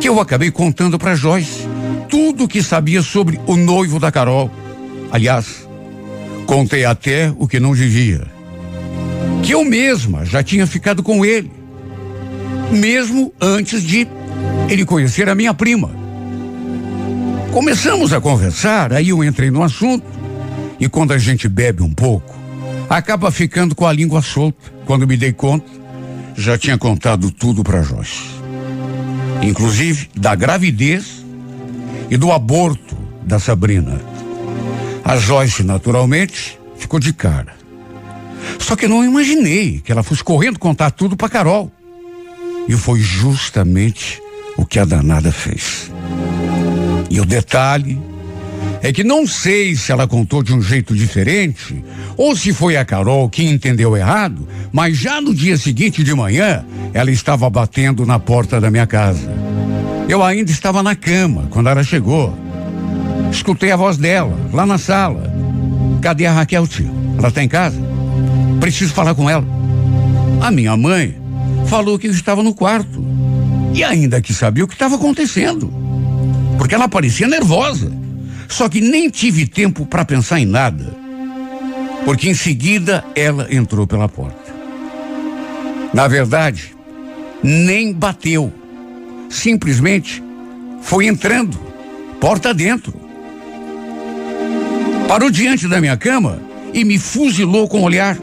que 0.00 0.08
eu 0.08 0.18
acabei 0.18 0.50
contando 0.50 0.98
para 0.98 1.14
Joyce 1.14 1.68
tudo 2.08 2.44
o 2.44 2.48
que 2.48 2.62
sabia 2.62 3.02
sobre 3.02 3.38
o 3.46 3.56
noivo 3.56 3.98
da 3.98 4.10
Carol. 4.10 4.50
Aliás, 5.12 5.68
contei 6.46 6.84
até 6.84 7.32
o 7.36 7.46
que 7.46 7.60
não 7.60 7.74
devia 7.74 8.39
que 9.42 9.52
eu 9.52 9.64
mesma 9.64 10.24
já 10.24 10.42
tinha 10.42 10.66
ficado 10.66 11.02
com 11.02 11.24
ele, 11.24 11.50
mesmo 12.70 13.32
antes 13.40 13.82
de 13.82 14.06
ele 14.68 14.84
conhecer 14.84 15.28
a 15.28 15.34
minha 15.34 15.54
prima. 15.54 15.90
Começamos 17.52 18.12
a 18.12 18.20
conversar, 18.20 18.92
aí 18.92 19.08
eu 19.08 19.24
entrei 19.24 19.50
no 19.50 19.62
assunto, 19.62 20.06
e 20.78 20.88
quando 20.88 21.12
a 21.12 21.18
gente 21.18 21.48
bebe 21.48 21.82
um 21.82 21.92
pouco, 21.92 22.34
acaba 22.88 23.30
ficando 23.30 23.74
com 23.74 23.86
a 23.86 23.92
língua 23.92 24.22
solta. 24.22 24.72
Quando 24.86 25.06
me 25.06 25.16
dei 25.16 25.32
conta, 25.32 25.70
já 26.36 26.56
tinha 26.56 26.78
contado 26.78 27.30
tudo 27.30 27.62
para 27.62 27.82
Joyce. 27.82 28.40
Inclusive 29.42 30.08
da 30.16 30.34
gravidez 30.34 31.24
e 32.10 32.16
do 32.16 32.32
aborto 32.32 32.96
da 33.22 33.38
Sabrina. 33.38 34.00
A 35.04 35.16
Joyce, 35.16 35.62
naturalmente, 35.62 36.58
ficou 36.76 36.98
de 36.98 37.12
cara. 37.12 37.59
Só 38.60 38.76
que 38.76 38.86
não 38.86 39.04
imaginei 39.04 39.80
que 39.80 39.90
ela 39.90 40.02
fosse 40.02 40.22
correndo 40.22 40.58
contar 40.58 40.90
tudo 40.90 41.16
para 41.16 41.28
Carol. 41.28 41.72
E 42.68 42.76
foi 42.76 43.00
justamente 43.00 44.22
o 44.56 44.64
que 44.64 44.78
a 44.78 44.84
danada 44.84 45.32
fez. 45.32 45.90
E 47.10 47.20
o 47.20 47.24
detalhe 47.24 48.00
é 48.82 48.92
que 48.92 49.02
não 49.02 49.26
sei 49.26 49.74
se 49.74 49.90
ela 49.90 50.06
contou 50.06 50.42
de 50.42 50.54
um 50.54 50.62
jeito 50.62 50.94
diferente 50.94 51.84
ou 52.16 52.36
se 52.36 52.52
foi 52.52 52.76
a 52.76 52.84
Carol 52.84 53.28
que 53.28 53.42
entendeu 53.42 53.96
errado, 53.96 54.46
mas 54.70 54.96
já 54.96 55.20
no 55.20 55.34
dia 55.34 55.56
seguinte 55.56 56.04
de 56.04 56.14
manhã 56.14 56.64
ela 56.92 57.10
estava 57.10 57.48
batendo 57.50 58.06
na 58.06 58.18
porta 58.18 58.60
da 58.60 58.70
minha 58.70 58.86
casa. 58.86 59.28
Eu 60.08 60.22
ainda 60.22 60.50
estava 60.50 60.82
na 60.82 60.94
cama 60.94 61.48
quando 61.50 61.68
ela 61.68 61.82
chegou. 61.82 62.36
Escutei 63.30 63.70
a 63.70 63.76
voz 63.76 63.96
dela 63.96 64.36
lá 64.52 64.66
na 64.66 64.78
sala. 64.78 65.32
Cadê 66.00 66.26
a 66.26 66.32
Raquel, 66.32 66.66
tio? 66.66 66.90
Ela 67.18 67.28
está 67.28 67.42
em 67.42 67.48
casa? 67.48 67.80
Preciso 68.60 68.92
falar 68.92 69.14
com 69.14 69.28
ela. 69.28 69.44
A 70.40 70.50
minha 70.50 70.76
mãe 70.76 71.16
falou 71.66 71.98
que 71.98 72.06
eu 72.06 72.12
estava 72.12 72.42
no 72.42 72.54
quarto. 72.54 73.02
E 73.72 73.82
ainda 73.82 74.20
que 74.20 74.34
sabia 74.34 74.64
o 74.64 74.68
que 74.68 74.74
estava 74.74 74.96
acontecendo. 74.96 75.72
Porque 76.58 76.74
ela 76.74 76.88
parecia 76.88 77.26
nervosa. 77.26 77.90
Só 78.48 78.68
que 78.68 78.80
nem 78.80 79.08
tive 79.08 79.46
tempo 79.46 79.86
para 79.86 80.04
pensar 80.04 80.40
em 80.40 80.44
nada. 80.44 80.94
Porque 82.04 82.28
em 82.28 82.34
seguida 82.34 83.04
ela 83.14 83.46
entrou 83.50 83.86
pela 83.86 84.08
porta. 84.08 84.54
Na 85.94 86.06
verdade, 86.06 86.74
nem 87.42 87.92
bateu. 87.92 88.52
Simplesmente 89.28 90.22
foi 90.82 91.06
entrando, 91.06 91.58
porta 92.20 92.52
dentro. 92.52 92.92
Parou 95.06 95.30
diante 95.30 95.66
da 95.68 95.80
minha 95.80 95.96
cama 95.96 96.40
e 96.72 96.84
me 96.84 96.98
fuzilou 96.98 97.68
com 97.68 97.80
o 97.80 97.84
olhar. 97.84 98.16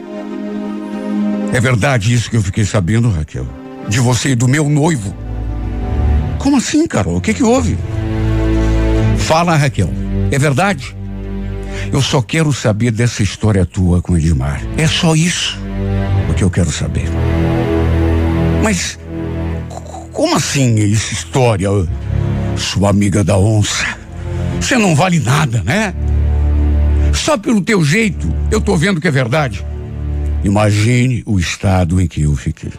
É 1.52 1.60
verdade 1.60 2.12
isso 2.12 2.30
que 2.30 2.36
eu 2.36 2.42
fiquei 2.42 2.64
sabendo, 2.64 3.10
Raquel? 3.10 3.46
De 3.88 4.00
você 4.00 4.30
e 4.30 4.34
do 4.34 4.46
meu 4.46 4.68
noivo. 4.68 5.14
Como 6.38 6.56
assim, 6.56 6.86
Carol? 6.86 7.16
O 7.16 7.20
que 7.20 7.34
que 7.34 7.42
houve? 7.42 7.78
Fala, 9.16 9.56
Raquel. 9.56 9.90
É 10.30 10.38
verdade? 10.38 10.96
Eu 11.92 12.02
só 12.02 12.20
quero 12.20 12.52
saber 12.52 12.90
dessa 12.90 13.22
história 13.22 13.64
tua 13.64 14.02
com 14.02 14.16
Edmar. 14.16 14.60
É 14.76 14.86
só 14.86 15.14
isso 15.14 15.58
o 16.30 16.34
que 16.34 16.44
eu 16.44 16.50
quero 16.50 16.70
saber. 16.70 17.08
Mas 18.62 18.98
como 20.12 20.36
assim 20.36 20.92
essa 20.92 21.12
história, 21.12 21.68
sua 22.56 22.90
amiga 22.90 23.24
da 23.24 23.38
onça? 23.38 23.86
Você 24.60 24.76
não 24.76 24.94
vale 24.94 25.20
nada, 25.20 25.62
né? 25.62 25.94
Só 27.14 27.38
pelo 27.38 27.60
teu 27.60 27.84
jeito, 27.84 28.28
eu 28.50 28.60
tô 28.60 28.76
vendo 28.76 29.00
que 29.00 29.08
é 29.08 29.10
verdade. 29.10 29.64
Imagine 30.44 31.22
o 31.26 31.38
estado 31.38 32.00
em 32.00 32.06
que 32.06 32.22
eu 32.22 32.34
fiquei. 32.36 32.72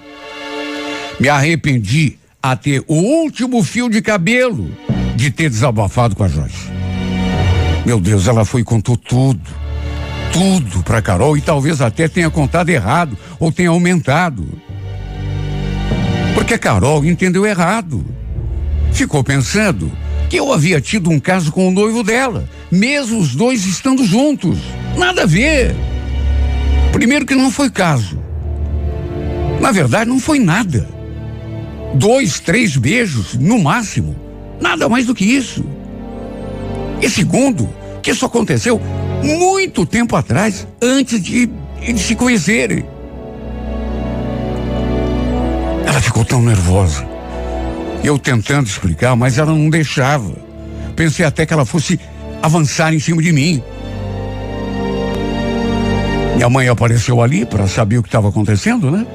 Me 1.20 1.28
arrependi 1.28 2.18
até 2.42 2.82
o 2.88 2.96
último 2.96 3.62
fio 3.63 3.89
de 3.89 4.01
cabelo 4.01 4.72
de 5.16 5.30
ter 5.30 5.50
desabafado 5.50 6.16
com 6.16 6.24
a 6.24 6.28
Joyce. 6.28 6.70
Meu 7.86 8.00
Deus, 8.00 8.28
ela 8.28 8.46
foi 8.46 8.62
e 8.62 8.63
contou 8.63 8.96
tudo. 8.96 9.42
Tudo 10.32 10.84
para 10.84 11.01
Carol 11.01 11.36
e 11.36 11.42
talvez 11.42 11.82
até 11.82 12.08
tenha 12.08 12.30
contado 12.30 12.70
errado 12.70 13.18
ou 13.39 13.51
tenha 13.51 13.70
aumentado. 13.70 14.48
Porque 16.34 16.54
a 16.54 16.60
Carol 16.60 17.04
entendeu 17.04 17.46
errado. 17.46 18.06
Ficou 18.94 19.24
pensando 19.24 19.92
que 20.30 20.38
eu 20.38 20.54
havia 20.54 20.80
tido 20.80 21.10
um 21.10 21.20
caso 21.20 21.51
com 21.51 21.68
o 21.68 21.72
noivo 21.72 22.04
dela, 22.04 22.48
mesmo 22.72 23.20
os 23.20 23.36
dois 23.36 23.66
estando 23.66 24.06
juntos. 24.06 24.58
Nada 24.96 25.24
a 25.24 25.25
ver. 25.25 25.75
Primeiro 27.00 27.25
que 27.25 27.34
não 27.34 27.50
foi 27.50 27.70
caso. 27.70 28.20
Na 29.62 29.72
verdade, 29.72 30.10
não 30.10 30.20
foi 30.20 30.38
nada. 30.38 30.86
Dois, 31.94 32.41
três 32.41 32.75
beijos, 32.75 33.36
no 33.36 33.58
máximo. 33.58 34.18
Nada 34.60 34.89
mais 34.89 35.06
do 35.06 35.15
que 35.15 35.24
isso. 35.24 35.63
E 37.01 37.10
segundo, 37.10 37.70
que 38.03 38.12
isso 38.12 38.25
aconteceu 38.25 38.82
muito 39.24 39.86
tempo 39.86 40.13
atrás, 40.13 40.68
antes 40.82 41.22
de 41.24 41.50
eles 41.82 42.01
se 42.01 42.15
conhecerem. 42.15 42.84
Ela 45.86 46.01
ficou 46.01 46.25
tão 46.25 46.41
nervosa. 46.41 47.08
Eu 48.03 48.20
tentando 48.20 48.68
explicar, 48.68 49.15
mas 49.15 49.38
ela 49.38 49.53
não 49.53 49.70
deixava. 49.70 50.34
Pensei 50.98 51.25
até 51.25 51.46
que 51.46 51.53
ela 51.53 51.65
fosse 51.65 51.98
avançar 52.41 52.94
em 52.94 53.00
cima 53.00 53.22
de 53.22 53.32
mim. 53.32 53.63
Minha 56.39 56.50
mãe 56.50 56.69
apareceu 56.69 57.22
ali 57.22 57.46
para 57.46 57.67
saber 57.67 57.98
o 57.98 58.01
que 58.01 58.08
estava 58.08 58.29
acontecendo, 58.29 58.89
né? 58.89 59.05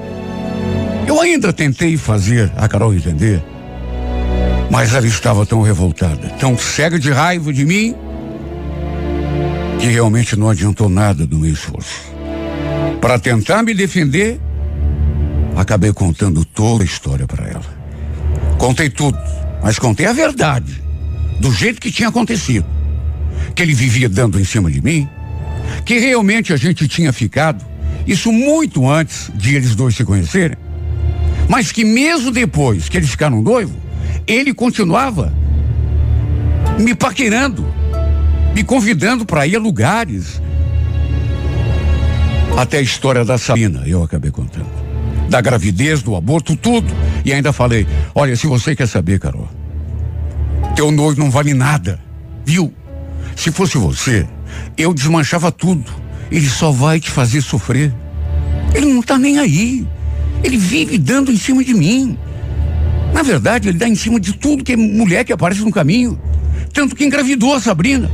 Eu 1.07 1.19
ainda 1.23 1.55
tentei 1.55 1.97
fazer 1.97 2.53
a 2.55 2.69
Carol 2.69 2.93
entender, 2.93 3.43
mas 4.71 4.93
ela 4.93 5.07
estava 5.07 5.47
tão 5.47 5.63
revoltada, 5.63 6.29
tão 6.39 6.59
cega 6.59 6.99
de 6.99 7.11
raiva 7.11 7.51
de 7.51 7.65
mim, 7.65 7.95
que 9.81 9.87
realmente 9.87 10.37
não 10.37 10.51
adiantou 10.51 10.87
nada 10.91 11.27
do 11.27 11.39
meu 11.39 11.51
esforço. 11.51 12.13
Para 13.01 13.19
tentar 13.19 13.63
me 13.63 13.73
defender, 13.73 14.39
acabei 15.57 15.95
contando 15.95 16.45
toda 16.45 16.83
a 16.83 16.87
história 16.87 17.27
para 17.27 17.49
ela. 17.49 17.65
Contei 18.59 18.91
tudo, 18.91 19.19
mas 19.63 19.79
contei 19.79 20.05
a 20.05 20.13
verdade, 20.13 20.79
do 21.41 21.51
jeito 21.51 21.81
que 21.81 21.91
tinha 21.91 22.11
acontecido. 22.11 22.67
Que 23.55 23.63
ele 23.63 23.73
vivia 23.73 24.11
dando 24.11 24.39
em 24.39 24.45
cima 24.45 24.71
de 24.71 24.83
mim, 24.83 25.09
que 25.85 25.99
realmente 25.99 26.53
a 26.53 26.57
gente 26.57 26.89
tinha 26.89 27.13
ficado, 27.13 27.65
isso 28.07 28.33
muito 28.33 28.89
antes 28.89 29.31
de 29.35 29.55
eles 29.55 29.75
dois 29.75 29.95
se 29.95 30.05
conhecerem, 30.05 30.57
mas 31.49 31.73
que 31.73 31.85
mesmo 31.85 32.31
depois 32.31 32.89
que 32.89 32.97
eles 32.97 33.11
ficaram 33.11 33.43
noivos, 33.43 33.77
ele 34.27 34.55
continuava 34.55 35.33
me 36.79 36.95
paquerando, 36.95 37.67
me 38.55 38.65
convidando 38.65 39.25
para 39.25 39.47
ir 39.47 39.57
a 39.57 39.59
lugares. 39.59 40.41
Até 42.57 42.79
a 42.79 42.83
história 42.83 43.25
da 43.25 43.37
Sabina 43.37 43.83
eu 43.87 44.03
acabei 44.03 44.31
contando. 44.31 44.85
Da 45.29 45.41
gravidez, 45.41 46.03
do 46.03 46.15
aborto, 46.15 46.57
tudo. 46.57 46.93
E 47.25 47.33
ainda 47.33 47.53
falei: 47.53 47.87
olha, 48.15 48.37
se 48.37 48.47
você 48.47 48.77
quer 48.77 48.87
saber, 48.87 49.19
Carol, 49.19 49.49
teu 50.77 50.91
noivo 50.91 51.21
não 51.21 51.31
vale 51.31 51.55
nada, 51.55 52.01
viu? 52.45 52.73
Se 53.35 53.51
fosse 53.51 53.77
você, 53.77 54.27
eu 54.77 54.93
desmanchava 54.93 55.51
tudo. 55.53 55.91
Ele 56.31 56.49
só 56.49 56.71
vai 56.71 56.99
te 57.01 57.11
fazer 57.11 57.41
sofrer. 57.43 57.93
Ele 58.75 58.87
não 58.87 59.03
tá 59.03 59.19
nem 59.19 59.39
aí. 59.39 59.87
Ele 60.43 60.57
vive 60.57 60.99
dando 60.99 61.31
em 61.33 61.37
cima 61.37 61.63
de 61.63 61.75
mim. 61.75 62.19
Na 63.13 63.23
verdade, 63.23 63.69
ele 63.69 63.79
dá 63.79 63.89
em 63.89 63.95
cima 63.95 64.19
de 64.19 64.33
tudo 64.33 64.65
que 64.65 64.73
é 64.73 64.77
mulher 64.77 65.25
que 65.25 65.33
aparece 65.33 65.61
no 65.61 65.71
caminho. 65.71 66.21
Tanto 66.73 66.97
que 66.97 67.05
engravidou 67.05 67.55
a 67.55 67.61
Sabrina. 67.61 68.11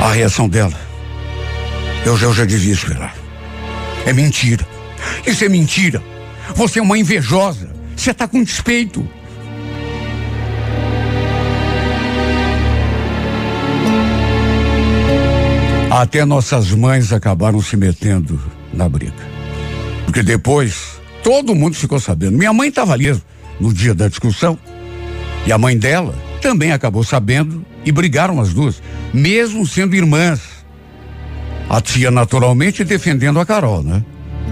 A 0.00 0.12
reação 0.12 0.48
dela, 0.48 0.78
eu 2.04 2.16
já, 2.16 2.26
eu 2.26 2.34
já 2.34 2.44
devia 2.44 2.72
esperar. 2.72 3.14
É 4.04 4.12
mentira. 4.12 4.66
Isso 5.26 5.44
é 5.44 5.48
mentira. 5.48 6.02
Você 6.54 6.78
é 6.78 6.82
uma 6.82 6.98
invejosa. 6.98 7.70
Você 7.96 8.10
está 8.10 8.28
com 8.28 8.42
despeito. 8.42 9.08
Até 15.94 16.24
nossas 16.24 16.72
mães 16.72 17.12
acabaram 17.12 17.62
se 17.62 17.76
metendo 17.76 18.40
na 18.72 18.88
briga. 18.88 19.12
Porque 20.04 20.24
depois, 20.24 21.00
todo 21.22 21.54
mundo 21.54 21.76
ficou 21.76 22.00
sabendo. 22.00 22.36
Minha 22.36 22.52
mãe 22.52 22.68
estava 22.68 22.92
ali 22.92 23.16
no 23.60 23.72
dia 23.72 23.94
da 23.94 24.08
discussão. 24.08 24.58
E 25.46 25.52
a 25.52 25.56
mãe 25.56 25.78
dela 25.78 26.12
também 26.42 26.72
acabou 26.72 27.04
sabendo 27.04 27.64
e 27.84 27.92
brigaram 27.92 28.40
as 28.40 28.52
duas, 28.52 28.82
mesmo 29.12 29.64
sendo 29.68 29.94
irmãs. 29.94 30.40
A 31.70 31.80
tia 31.80 32.10
naturalmente 32.10 32.82
defendendo 32.82 33.38
a 33.38 33.46
Carol, 33.46 33.84
né? 33.84 34.04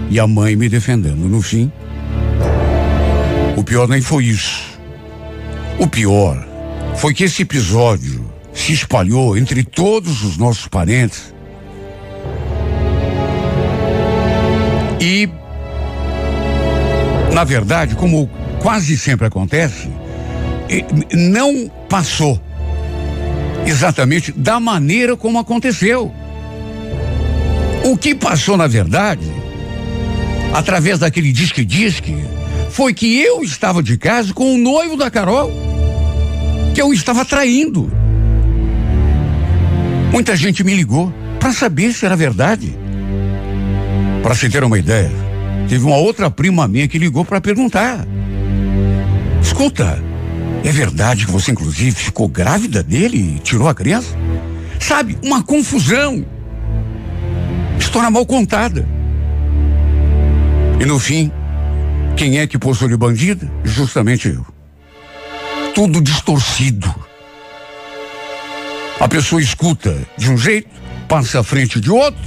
E 0.09 0.21
a 0.21 0.25
mãe 0.25 0.55
me 0.55 0.69
defendendo. 0.69 1.27
No 1.27 1.41
fim, 1.41 1.69
o 3.57 3.63
pior 3.65 3.89
nem 3.89 3.99
foi 3.99 4.27
isso. 4.27 4.79
O 5.77 5.87
pior 5.87 6.41
foi 6.95 7.13
que 7.13 7.25
esse 7.25 7.41
episódio 7.41 8.31
se 8.53 8.71
espalhou 8.71 9.37
entre 9.37 9.61
todos 9.61 10.23
os 10.23 10.37
nossos 10.37 10.69
parentes 10.69 11.32
E, 15.03 15.27
na 17.33 17.43
verdade, 17.43 17.93
como 17.93 18.29
quase 18.61 18.97
sempre 18.97 19.27
acontece, 19.27 19.89
não 21.13 21.69
passou 21.89 22.41
exatamente 23.65 24.31
da 24.31 24.61
maneira 24.61 25.17
como 25.17 25.37
aconteceu. 25.37 26.09
O 27.83 27.97
que 27.97 28.15
passou, 28.15 28.55
na 28.55 28.65
verdade, 28.65 29.29
através 30.53 30.99
daquele 30.99 31.33
disque-disque, 31.33 32.15
foi 32.69 32.93
que 32.93 33.19
eu 33.21 33.43
estava 33.43 33.83
de 33.83 33.97
casa 33.97 34.33
com 34.33 34.55
o 34.55 34.57
noivo 34.57 34.95
da 34.95 35.11
Carol, 35.11 35.51
que 36.73 36.81
eu 36.81 36.93
estava 36.93 37.25
traindo. 37.25 37.91
Muita 40.13 40.33
gente 40.37 40.63
me 40.63 40.73
ligou 40.73 41.13
para 41.41 41.51
saber 41.51 41.91
se 41.91 42.05
era 42.05 42.15
verdade. 42.15 42.82
Para 44.23 44.35
se 44.35 44.49
ter 44.49 44.63
uma 44.63 44.79
ideia, 44.79 45.11
teve 45.67 45.83
uma 45.85 45.97
outra 45.97 46.31
prima 46.31 46.65
minha 46.65 46.87
que 46.87 46.97
ligou 46.97 47.25
para 47.25 47.41
perguntar. 47.41 48.07
Escuta, 49.41 50.01
é 50.63 50.71
verdade 50.71 51.25
que 51.25 51.31
você 51.31 51.51
inclusive 51.51 51.91
ficou 51.91 52.29
grávida 52.29 52.81
dele 52.81 53.35
e 53.35 53.39
tirou 53.39 53.67
a 53.67 53.75
criança? 53.75 54.15
Sabe, 54.79 55.17
uma 55.21 55.43
confusão. 55.43 56.25
História 57.77 58.09
mal 58.09 58.25
contada. 58.25 58.87
E 60.79 60.85
no 60.85 60.97
fim, 60.97 61.29
quem 62.15 62.39
é 62.39 62.47
que 62.47 62.57
possui 62.57 62.87
de 62.87 62.95
bandida? 62.95 63.51
Justamente 63.65 64.29
eu. 64.29 64.45
Tudo 65.75 65.99
distorcido. 65.99 66.95
A 69.01 69.07
pessoa 69.09 69.41
escuta 69.41 69.97
de 70.17 70.31
um 70.31 70.37
jeito, 70.37 70.69
passa 71.09 71.41
à 71.41 71.43
frente 71.43 71.81
de 71.81 71.91
outro, 71.91 72.21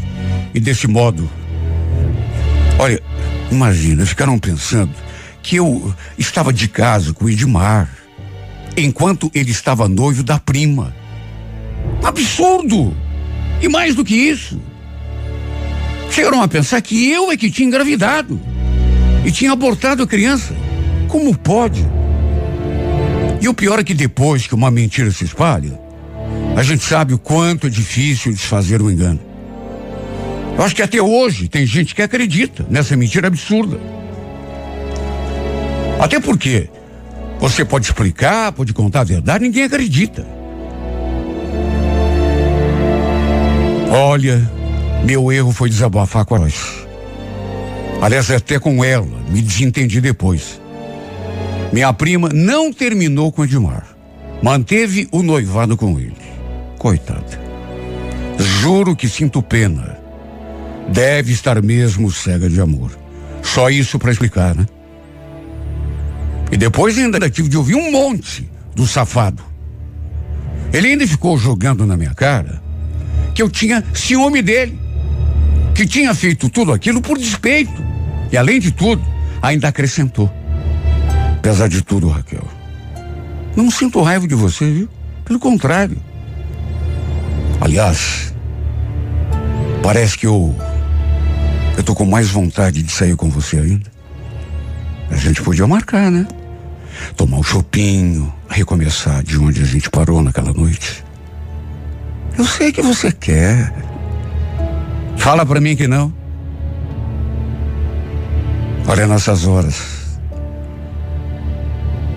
e 0.52 0.60
desse 0.60 0.86
modo 0.86 1.30
Olha, 2.78 3.02
imagina, 3.50 4.04
ficaram 4.04 4.38
pensando 4.38 4.92
que 5.42 5.56
eu 5.56 5.94
estava 6.18 6.52
de 6.52 6.68
casa 6.68 7.14
com 7.14 7.24
o 7.24 7.30
Edmar, 7.30 7.88
enquanto 8.76 9.30
ele 9.34 9.50
estava 9.50 9.88
noivo 9.88 10.22
da 10.22 10.38
prima. 10.38 10.94
Absurdo! 12.02 12.94
E 13.62 13.68
mais 13.68 13.94
do 13.94 14.04
que 14.04 14.14
isso, 14.14 14.60
chegaram 16.10 16.42
a 16.42 16.48
pensar 16.48 16.82
que 16.82 17.10
eu 17.10 17.32
é 17.32 17.36
que 17.36 17.50
tinha 17.50 17.66
engravidado 17.66 18.38
e 19.24 19.32
tinha 19.32 19.52
abortado 19.52 20.02
a 20.02 20.06
criança. 20.06 20.54
Como 21.08 21.36
pode? 21.36 21.82
E 23.40 23.48
o 23.48 23.54
pior 23.54 23.78
é 23.78 23.84
que 23.84 23.94
depois 23.94 24.46
que 24.46 24.54
uma 24.54 24.70
mentira 24.70 25.10
se 25.10 25.24
espalha, 25.24 25.80
a 26.54 26.62
gente 26.62 26.84
sabe 26.84 27.14
o 27.14 27.18
quanto 27.18 27.66
é 27.66 27.70
difícil 27.70 28.32
desfazer 28.32 28.82
o 28.82 28.90
engano. 28.90 29.35
Eu 30.56 30.64
acho 30.64 30.74
que 30.74 30.82
até 30.82 31.00
hoje 31.00 31.48
tem 31.48 31.66
gente 31.66 31.94
que 31.94 32.00
acredita 32.00 32.64
nessa 32.70 32.96
mentira 32.96 33.26
absurda. 33.26 33.78
Até 36.00 36.18
porque 36.18 36.68
você 37.38 37.64
pode 37.64 37.86
explicar, 37.86 38.52
pode 38.52 38.72
contar 38.72 39.00
a 39.00 39.04
verdade, 39.04 39.44
ninguém 39.44 39.64
acredita. 39.64 40.26
Olha, 43.90 44.50
meu 45.04 45.30
erro 45.30 45.52
foi 45.52 45.68
desabafar 45.68 46.24
com 46.24 46.36
a. 46.36 46.48
Aliás, 48.00 48.30
até 48.30 48.58
com 48.58 48.84
ela, 48.84 49.06
me 49.28 49.42
desentendi 49.42 50.00
depois. 50.00 50.60
Minha 51.72 51.92
prima 51.92 52.30
não 52.32 52.72
terminou 52.72 53.30
com 53.30 53.44
Edmar. 53.44 53.86
Manteve 54.42 55.08
o 55.12 55.22
noivado 55.22 55.76
com 55.76 55.98
ele. 55.98 56.16
Coitada. 56.78 57.46
Juro 58.60 58.94
que 58.94 59.08
sinto 59.08 59.42
pena 59.42 59.95
Deve 60.92 61.32
estar 61.32 61.60
mesmo 61.62 62.10
cega 62.10 62.48
de 62.48 62.60
amor. 62.60 62.90
Só 63.42 63.70
isso 63.70 63.98
para 63.98 64.10
explicar, 64.10 64.54
né? 64.54 64.66
E 66.50 66.56
depois 66.56 66.96
ainda 66.98 67.28
tive 67.28 67.48
de 67.48 67.56
ouvir 67.56 67.74
um 67.74 67.90
monte 67.90 68.48
do 68.74 68.86
safado. 68.86 69.42
Ele 70.72 70.88
ainda 70.88 71.06
ficou 71.06 71.38
jogando 71.38 71.86
na 71.86 71.96
minha 71.96 72.14
cara 72.14 72.62
que 73.34 73.42
eu 73.42 73.50
tinha 73.50 73.84
ciúme 73.92 74.40
dele, 74.40 74.78
que 75.74 75.86
tinha 75.86 76.14
feito 76.14 76.48
tudo 76.48 76.72
aquilo 76.72 77.02
por 77.02 77.18
despeito. 77.18 77.84
E 78.32 78.36
além 78.36 78.58
de 78.58 78.72
tudo, 78.72 79.04
ainda 79.42 79.68
acrescentou. 79.68 80.32
Apesar 81.36 81.68
de 81.68 81.82
tudo, 81.82 82.08
Raquel, 82.08 82.46
não 83.54 83.70
sinto 83.70 84.02
raiva 84.02 84.26
de 84.26 84.34
você, 84.34 84.70
viu? 84.70 84.88
Pelo 85.24 85.38
contrário. 85.38 85.96
Aliás, 87.60 88.34
parece 89.82 90.16
que 90.18 90.26
eu. 90.26 90.54
Eu 91.76 91.82
tô 91.82 91.94
com 91.94 92.06
mais 92.06 92.30
vontade 92.30 92.82
de 92.82 92.90
sair 92.90 93.14
com 93.16 93.28
você 93.28 93.58
ainda. 93.58 93.90
A 95.10 95.16
gente 95.16 95.42
podia 95.42 95.66
marcar, 95.66 96.10
né? 96.10 96.26
Tomar 97.14 97.38
um 97.38 97.42
chopinho, 97.42 98.32
recomeçar 98.48 99.22
de 99.22 99.38
onde 99.38 99.62
a 99.62 99.66
gente 99.66 99.90
parou 99.90 100.22
naquela 100.22 100.52
noite. 100.52 101.04
Eu 102.36 102.44
sei 102.44 102.72
que 102.72 102.80
você 102.80 103.12
quer. 103.12 103.72
Fala 105.18 105.44
para 105.44 105.60
mim 105.60 105.76
que 105.76 105.86
não. 105.86 106.12
Olha 108.88 109.06
nessas 109.06 109.46
horas. 109.46 109.82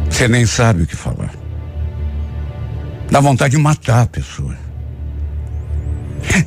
Você 0.09 0.27
nem 0.27 0.45
sabe 0.45 0.83
o 0.83 0.87
que 0.87 0.95
falar. 0.95 1.31
Dá 3.11 3.19
vontade 3.19 3.57
de 3.57 3.61
matar 3.61 4.03
a 4.03 4.07
pessoa. 4.07 4.55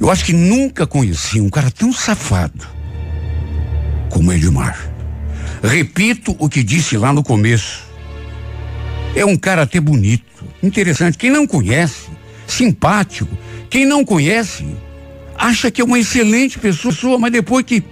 Eu 0.00 0.10
acho 0.10 0.24
que 0.24 0.32
nunca 0.32 0.86
conheci 0.86 1.40
um 1.40 1.50
cara 1.50 1.70
tão 1.70 1.92
safado 1.92 2.71
como 4.12 4.30
Edmar. 4.30 4.78
Repito 5.62 6.36
o 6.38 6.48
que 6.48 6.62
disse 6.62 6.98
lá 6.98 7.12
no 7.12 7.22
começo. 7.22 7.82
É 9.16 9.24
um 9.24 9.36
cara 9.36 9.62
até 9.62 9.80
bonito, 9.80 10.44
interessante. 10.62 11.16
Quem 11.16 11.30
não 11.30 11.46
conhece, 11.46 12.10
simpático. 12.46 13.36
Quem 13.70 13.86
não 13.86 14.04
conhece, 14.04 14.66
acha 15.36 15.70
que 15.70 15.80
é 15.80 15.84
uma 15.84 15.98
excelente 15.98 16.58
pessoa, 16.58 17.18
mas 17.18 17.32
depois 17.32 17.64
que, 17.64 17.82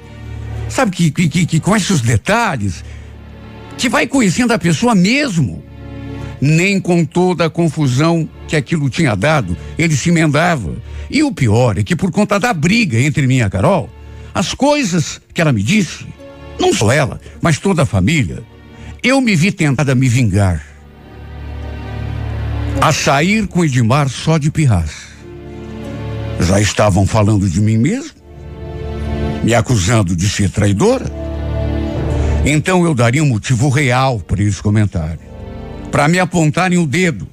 sabe, 0.69 0.91
que, 0.91 1.11
que, 1.11 1.47
que 1.47 1.61
conhece 1.61 1.93
os 1.93 2.03
detalhes, 2.03 2.85
que 3.79 3.89
vai 3.89 4.07
conhecendo 4.07 4.53
a 4.53 4.59
pessoa 4.59 4.95
mesmo, 4.95 5.65
nem 6.39 6.79
com 6.79 7.05
toda 7.05 7.47
a 7.47 7.51
confusão 7.51 8.29
que 8.47 8.57
aquilo 8.57 8.91
tinha 8.91 9.15
dado, 9.15 9.57
ele 9.79 9.97
se 9.97 10.11
emendava. 10.11 10.77
E 11.11 11.23
o 11.23 11.33
pior 11.33 11.79
é 11.79 11.83
que 11.83 11.97
por 11.97 12.11
conta 12.11 12.39
da 12.39 12.53
briga 12.53 12.99
entre 12.99 13.27
mim 13.27 13.37
e 13.37 13.43
a 13.43 13.49
Carol, 13.49 13.89
as 14.35 14.55
coisas 14.55 15.21
que 15.33 15.41
ela 15.41 15.53
me 15.53 15.63
disse, 15.63 16.07
não 16.59 16.73
só 16.73 16.93
ela, 16.93 17.21
mas 17.41 17.59
toda 17.59 17.83
a 17.83 17.87
família, 17.87 18.43
eu 19.03 19.21
me 19.21 19.35
vi 19.35 19.51
tentada 19.51 19.93
a 19.93 19.95
me 19.95 20.09
vingar. 20.09 20.65
A 22.81 22.93
sair 22.93 23.47
com 23.47 23.65
Edmar 23.65 24.09
só 24.09 24.39
de 24.39 24.51
pirraça. 24.51 25.11
Já 26.41 26.61
estavam 26.61 27.07
falando 27.07 27.49
de 27.49 27.61
mim 27.61 27.77
mesmo? 27.77 28.13
Me 29.43 29.55
acusando 29.55 30.17
de 30.17 30.29
ser 30.29 30.51
traidora? 30.51 31.07
Então 32.45 32.85
eu 32.85 32.95
daria 32.95 33.23
um 33.23 33.29
motivo 33.29 33.69
real 33.69 34.19
para 34.21 34.41
eles 34.41 34.61
comentarem 34.61 35.31
para 35.91 36.09
me 36.09 36.19
apontarem 36.19 36.79
o 36.79 36.87
dedo. 36.87 37.29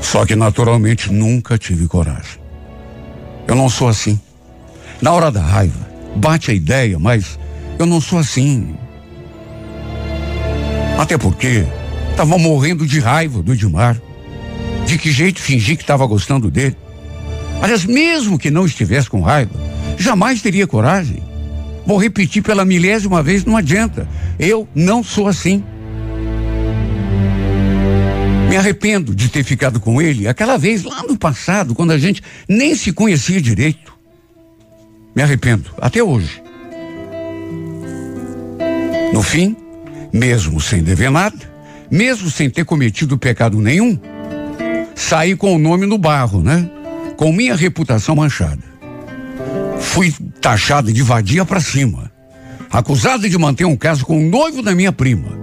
Só 0.00 0.24
que 0.24 0.36
naturalmente 0.36 1.12
nunca 1.12 1.58
tive 1.58 1.86
coragem. 1.86 2.40
Eu 3.46 3.54
não 3.54 3.68
sou 3.68 3.88
assim. 3.88 4.18
Na 5.00 5.12
hora 5.12 5.30
da 5.30 5.40
raiva, 5.40 5.88
bate 6.16 6.50
a 6.50 6.54
ideia, 6.54 6.98
mas 6.98 7.38
eu 7.78 7.86
não 7.86 8.00
sou 8.00 8.18
assim. 8.18 8.74
Até 10.98 11.16
porque 11.16 11.64
estava 12.10 12.36
morrendo 12.36 12.84
de 12.84 12.98
raiva 12.98 13.40
do 13.40 13.52
Edmar. 13.52 14.00
De 14.84 14.98
que 14.98 15.12
jeito 15.12 15.40
fingi 15.40 15.76
que 15.76 15.82
estava 15.82 16.04
gostando 16.06 16.50
dele? 16.50 16.76
Aliás, 17.62 17.84
mesmo 17.84 18.38
que 18.38 18.50
não 18.50 18.66
estivesse 18.66 19.08
com 19.08 19.20
raiva, 19.20 19.52
jamais 19.96 20.42
teria 20.42 20.66
coragem. 20.66 21.22
Vou 21.86 21.98
repetir 21.98 22.42
pela 22.42 22.64
milésima 22.64 23.22
vez, 23.22 23.44
não 23.44 23.56
adianta. 23.56 24.08
Eu 24.38 24.68
não 24.74 25.04
sou 25.04 25.28
assim. 25.28 25.62
Me 28.48 28.56
arrependo 28.56 29.14
de 29.14 29.28
ter 29.28 29.44
ficado 29.44 29.78
com 29.78 30.00
ele 30.00 30.26
aquela 30.26 30.56
vez 30.56 30.82
lá 30.82 31.02
no 31.02 31.18
passado, 31.18 31.74
quando 31.74 31.90
a 31.92 31.98
gente 31.98 32.22
nem 32.48 32.74
se 32.74 32.92
conhecia 32.92 33.40
direito. 33.40 33.97
Me 35.18 35.24
arrependo, 35.24 35.68
até 35.80 36.00
hoje. 36.00 36.40
No 39.12 39.20
fim, 39.20 39.56
mesmo 40.12 40.60
sem 40.60 40.80
dever 40.80 41.10
nada, 41.10 41.36
mesmo 41.90 42.30
sem 42.30 42.48
ter 42.48 42.64
cometido 42.64 43.18
pecado 43.18 43.60
nenhum, 43.60 43.98
saí 44.94 45.34
com 45.34 45.56
o 45.56 45.58
nome 45.58 45.86
no 45.86 45.98
barro, 45.98 46.40
né? 46.40 46.70
Com 47.16 47.32
minha 47.32 47.56
reputação 47.56 48.14
manchada. 48.14 48.62
Fui 49.80 50.14
taxada 50.40 50.92
de 50.92 51.02
vadia 51.02 51.44
para 51.44 51.58
cima, 51.58 52.12
acusada 52.70 53.28
de 53.28 53.36
manter 53.36 53.64
um 53.64 53.76
caso 53.76 54.06
com 54.06 54.24
o 54.24 54.30
noivo 54.30 54.62
da 54.62 54.72
minha 54.72 54.92
prima. 54.92 55.36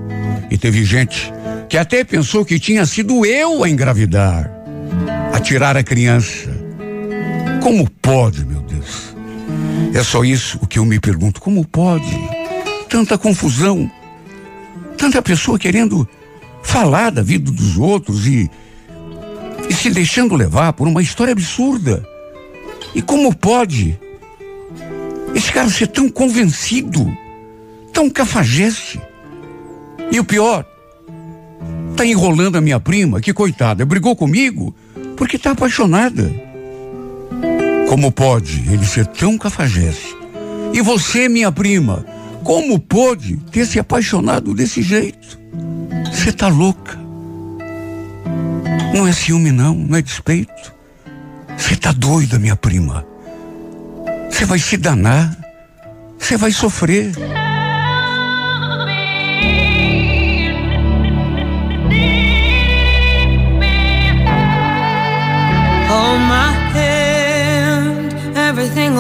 E 0.49 0.57
teve 0.57 0.85
gente 0.85 1.33
que 1.67 1.77
até 1.77 2.05
pensou 2.05 2.45
que 2.45 2.61
tinha 2.61 2.85
sido 2.85 3.25
eu 3.25 3.61
a 3.61 3.69
engravidar, 3.69 4.49
a 5.33 5.39
tirar 5.41 5.75
a 5.75 5.83
criança. 5.83 6.49
Como 7.61 7.89
pode, 7.89 8.45
meu? 8.45 8.55
É 9.95 10.03
só 10.03 10.25
isso 10.25 10.60
o 10.62 10.67
que 10.67 10.77
eu 10.77 10.86
me 10.86 10.99
pergunto. 10.99 11.39
Como 11.39 11.65
pode? 11.65 12.15
Tanta 12.89 13.17
confusão, 13.17 13.89
tanta 14.97 15.21
pessoa 15.21 15.58
querendo 15.58 16.08
falar 16.62 17.12
da 17.12 17.23
vida 17.23 17.49
dos 17.49 17.77
outros 17.77 18.27
e, 18.27 18.51
e 19.69 19.73
se 19.73 19.89
deixando 19.89 20.36
levar 20.36 20.73
por 20.73 20.86
uma 20.86 21.01
história 21.01 21.31
absurda. 21.31 22.05
E 22.93 23.01
como 23.01 23.34
pode 23.34 23.97
esse 25.34 25.49
cara 25.51 25.69
ser 25.69 25.88
tão 25.88 26.10
convencido, 26.10 27.10
tão 27.93 28.10
cafajeste? 28.10 29.01
E 30.12 30.19
o 30.19 30.25
pior, 30.25 30.65
Tá 31.95 32.05
enrolando 32.05 32.58
a 32.58 32.62
minha 32.62 32.77
prima, 32.77 33.21
que 33.21 33.34
coitada, 33.34 33.86
brigou 33.86 34.17
comigo 34.17 34.75
porque 35.15 35.38
tá 35.38 35.51
apaixonada. 35.51 36.29
Como 37.95 38.12
pode 38.12 38.58
ele 38.69 38.86
ser 38.86 39.05
tão 39.08 39.38
cafajeste? 39.38 40.17
E 40.73 40.81
você, 40.81 41.29
minha 41.29 41.49
prima, 41.49 42.05
como 42.43 42.77
pode 42.77 43.38
ter 43.53 43.65
se 43.65 43.79
apaixonado 43.79 44.53
desse 44.53 44.81
jeito? 44.81 45.39
Você 46.12 46.34
tá 46.34 46.49
louca. 46.49 46.99
Não 48.93 49.08
é 49.08 49.13
ciúme, 49.13 49.49
não, 49.49 49.73
não 49.73 49.97
é 49.97 50.01
despeito. 50.01 50.75
Você 51.58 51.77
tá 51.77 51.93
doida, 51.93 52.38
minha 52.38 52.58
prima. 52.58 53.08
Você 54.29 54.43
vai 54.43 54.60
se 54.60 54.75
danar. 54.75 55.34
Você 56.19 56.36
vai 56.36 56.51
sofrer. 56.51 57.13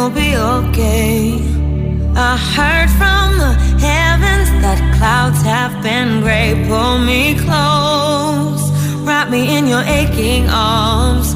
Will 0.05 0.13
be 0.13 0.35
okay. 0.35 1.39
I 2.15 2.37
heard 2.53 2.89
from 2.99 3.27
the 3.43 3.53
heavens 3.81 4.49
that 4.63 4.79
clouds 4.97 5.41
have 5.41 5.81
been 5.81 6.21
gray. 6.21 6.53
Pull 6.67 6.99
me 6.99 7.33
close, 7.45 8.63
wrap 9.07 9.29
me 9.29 9.57
in 9.57 9.67
your 9.67 9.81
aching 9.81 10.47
arms. 10.49 11.33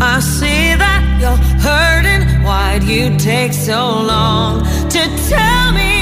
I 0.00 0.20
see 0.20 0.74
that 0.84 1.02
you're 1.20 1.42
hurting. 1.66 2.22
Why'd 2.44 2.84
you 2.84 3.16
take 3.18 3.52
so 3.52 3.80
long 4.12 4.62
to 4.94 5.02
tell 5.28 5.72
me 5.72 5.95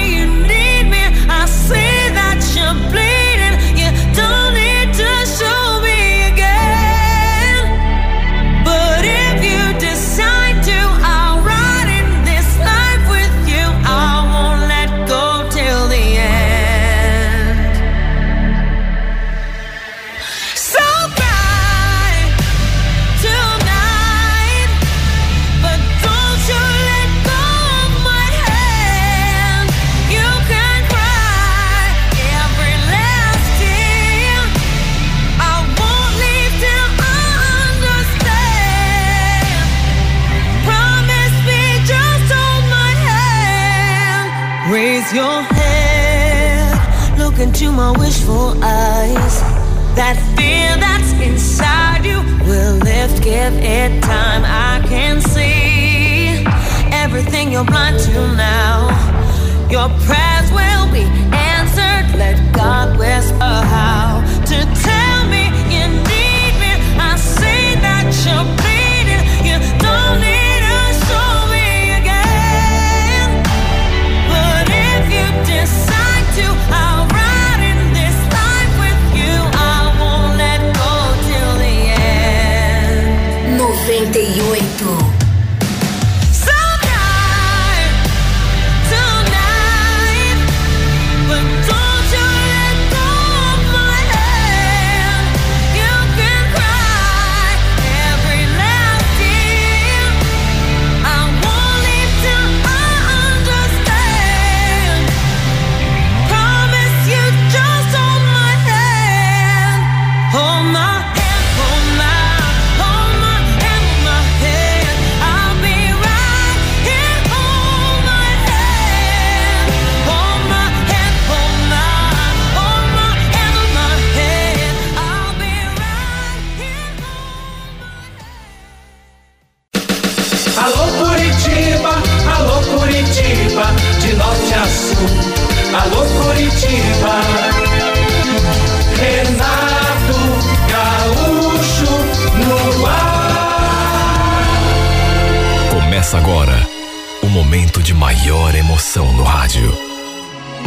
momento 147.54 147.80
de 147.80 147.94
maior 147.94 148.52
emoção 148.52 149.12
no 149.12 149.22
rádio. 149.22 149.72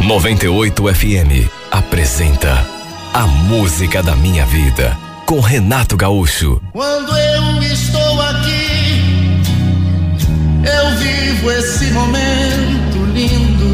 98 0.04 0.94
FM 0.94 1.46
apresenta 1.70 2.66
A 3.12 3.26
Música 3.26 4.02
da 4.02 4.16
Minha 4.16 4.46
Vida 4.46 4.96
com 5.26 5.38
Renato 5.38 5.98
Gaúcho. 5.98 6.62
Quando 6.72 7.14
eu 7.14 7.62
estou 7.62 8.22
aqui, 8.22 9.02
eu 10.64 10.96
vivo 10.96 11.50
esse 11.50 11.90
momento 11.90 13.04
lindo. 13.12 13.68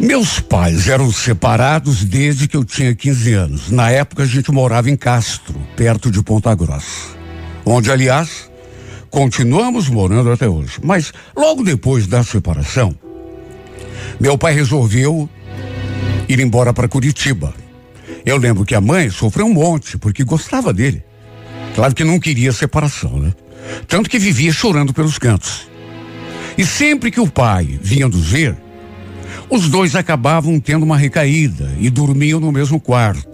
Meus 0.00 0.40
pais 0.40 0.88
eram 0.88 1.12
separados 1.12 2.02
desde 2.04 2.48
que 2.48 2.56
eu 2.56 2.64
tinha 2.64 2.94
15 2.94 3.34
anos. 3.34 3.70
Na 3.70 3.90
época 3.90 4.22
a 4.22 4.26
gente 4.26 4.50
morava 4.50 4.88
em 4.88 4.96
Castro, 4.96 5.60
perto 5.76 6.10
de 6.10 6.22
Ponta 6.22 6.54
Grossa. 6.54 7.17
Onde, 7.70 7.92
aliás, 7.92 8.50
continuamos 9.10 9.90
morando 9.90 10.32
até 10.32 10.48
hoje. 10.48 10.78
Mas 10.82 11.12
logo 11.36 11.62
depois 11.62 12.06
da 12.06 12.24
separação, 12.24 12.96
meu 14.18 14.38
pai 14.38 14.54
resolveu 14.54 15.28
ir 16.26 16.40
embora 16.40 16.72
para 16.72 16.88
Curitiba. 16.88 17.52
Eu 18.24 18.38
lembro 18.38 18.64
que 18.64 18.74
a 18.74 18.80
mãe 18.80 19.10
sofreu 19.10 19.44
um 19.44 19.52
monte 19.52 19.98
porque 19.98 20.24
gostava 20.24 20.72
dele. 20.72 21.04
Claro 21.74 21.94
que 21.94 22.04
não 22.04 22.18
queria 22.18 22.52
separação, 22.52 23.18
né? 23.18 23.34
Tanto 23.86 24.08
que 24.08 24.18
vivia 24.18 24.50
chorando 24.50 24.94
pelos 24.94 25.18
cantos. 25.18 25.68
E 26.56 26.64
sempre 26.64 27.10
que 27.10 27.20
o 27.20 27.30
pai 27.30 27.78
vinha 27.82 28.08
nos 28.08 28.30
ver, 28.30 28.56
os 29.50 29.68
dois 29.68 29.94
acabavam 29.94 30.58
tendo 30.58 30.84
uma 30.84 30.96
recaída 30.96 31.70
e 31.78 31.90
dormiam 31.90 32.40
no 32.40 32.50
mesmo 32.50 32.80
quarto. 32.80 33.28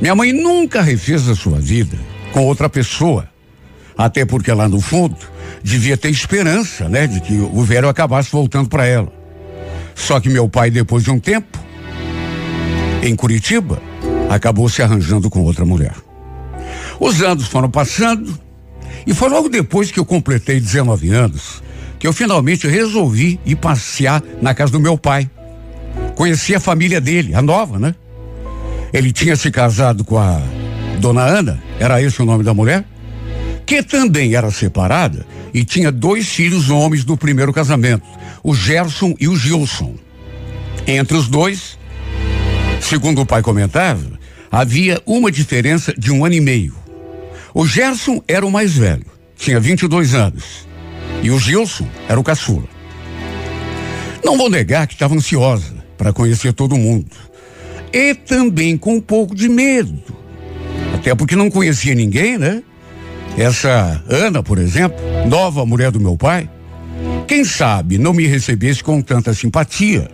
Minha 0.00 0.16
mãe 0.16 0.32
nunca 0.32 0.82
refez 0.82 1.28
a 1.28 1.36
sua 1.36 1.60
vida 1.60 2.09
com 2.32 2.44
outra 2.44 2.68
pessoa. 2.68 3.28
Até 3.96 4.24
porque 4.24 4.52
lá 4.52 4.68
no 4.68 4.80
fundo 4.80 5.16
devia 5.62 5.96
ter 5.96 6.10
esperança, 6.10 6.88
né, 6.88 7.06
de 7.06 7.20
que 7.20 7.34
o 7.34 7.62
velho 7.62 7.88
acabasse 7.88 8.30
voltando 8.30 8.68
para 8.68 8.86
ela. 8.86 9.12
Só 9.94 10.18
que 10.18 10.28
meu 10.28 10.48
pai, 10.48 10.70
depois 10.70 11.04
de 11.04 11.10
um 11.10 11.18
tempo, 11.18 11.58
em 13.02 13.14
Curitiba, 13.14 13.80
acabou 14.30 14.68
se 14.68 14.82
arranjando 14.82 15.28
com 15.28 15.42
outra 15.42 15.64
mulher. 15.64 15.94
Os 16.98 17.20
anos 17.22 17.46
foram 17.48 17.70
passando 17.70 18.38
e 19.06 19.12
foi 19.12 19.28
logo 19.28 19.48
depois 19.48 19.90
que 19.90 19.98
eu 19.98 20.04
completei 20.04 20.60
19 20.60 21.10
anos 21.10 21.62
que 22.00 22.06
eu 22.06 22.14
finalmente 22.14 22.66
resolvi 22.66 23.38
ir 23.44 23.56
passear 23.56 24.22
na 24.40 24.54
casa 24.54 24.72
do 24.72 24.80
meu 24.80 24.96
pai. 24.96 25.30
Conheci 26.16 26.54
a 26.54 26.60
família 26.60 26.98
dele, 26.98 27.34
a 27.34 27.42
nova, 27.42 27.78
né? 27.78 27.94
Ele 28.90 29.12
tinha 29.12 29.36
se 29.36 29.50
casado 29.50 30.02
com 30.02 30.18
a 30.18 30.40
dona 31.00 31.22
Ana, 31.22 31.60
era 31.80 32.00
esse 32.00 32.22
o 32.22 32.24
nome 32.24 32.44
da 32.44 32.54
mulher, 32.54 32.84
que 33.66 33.82
também 33.82 34.34
era 34.34 34.50
separada 34.50 35.26
e 35.52 35.64
tinha 35.64 35.90
dois 35.90 36.28
filhos 36.28 36.70
homens 36.70 37.04
do 37.04 37.16
primeiro 37.16 37.52
casamento, 37.52 38.06
o 38.42 38.54
Gerson 38.54 39.14
e 39.18 39.26
o 39.26 39.36
Gilson. 39.36 39.94
Entre 40.86 41.16
os 41.16 41.28
dois, 41.28 41.78
segundo 42.80 43.22
o 43.22 43.26
pai 43.26 43.42
comentava, 43.42 44.18
havia 44.50 45.00
uma 45.06 45.30
diferença 45.30 45.92
de 45.96 46.12
um 46.12 46.24
ano 46.24 46.34
e 46.34 46.40
meio. 46.40 46.74
O 47.52 47.66
Gerson 47.66 48.22
era 48.28 48.46
o 48.46 48.50
mais 48.50 48.76
velho, 48.76 49.06
tinha 49.36 49.58
22 49.58 50.14
anos. 50.14 50.68
E 51.22 51.30
o 51.30 51.38
Gilson 51.38 51.88
era 52.08 52.18
o 52.18 52.24
caçula. 52.24 52.68
Não 54.24 54.36
vou 54.36 54.48
negar 54.48 54.86
que 54.86 54.94
estava 54.94 55.14
ansiosa 55.14 55.74
para 55.98 56.12
conhecer 56.12 56.52
todo 56.52 56.76
mundo. 56.76 57.10
E 57.92 58.14
também 58.14 58.76
com 58.76 58.94
um 58.94 59.00
pouco 59.00 59.34
de 59.34 59.48
medo. 59.48 60.19
Até 61.00 61.14
porque 61.14 61.34
não 61.34 61.50
conhecia 61.50 61.94
ninguém, 61.94 62.36
né? 62.36 62.62
Essa 63.38 64.02
Ana, 64.06 64.42
por 64.42 64.58
exemplo, 64.58 64.98
nova 65.26 65.64
mulher 65.64 65.90
do 65.90 65.98
meu 65.98 66.14
pai, 66.14 66.48
quem 67.26 67.42
sabe 67.42 67.96
não 67.96 68.12
me 68.12 68.26
recebesse 68.26 68.84
com 68.84 69.00
tanta 69.00 69.32
simpatia. 69.32 70.10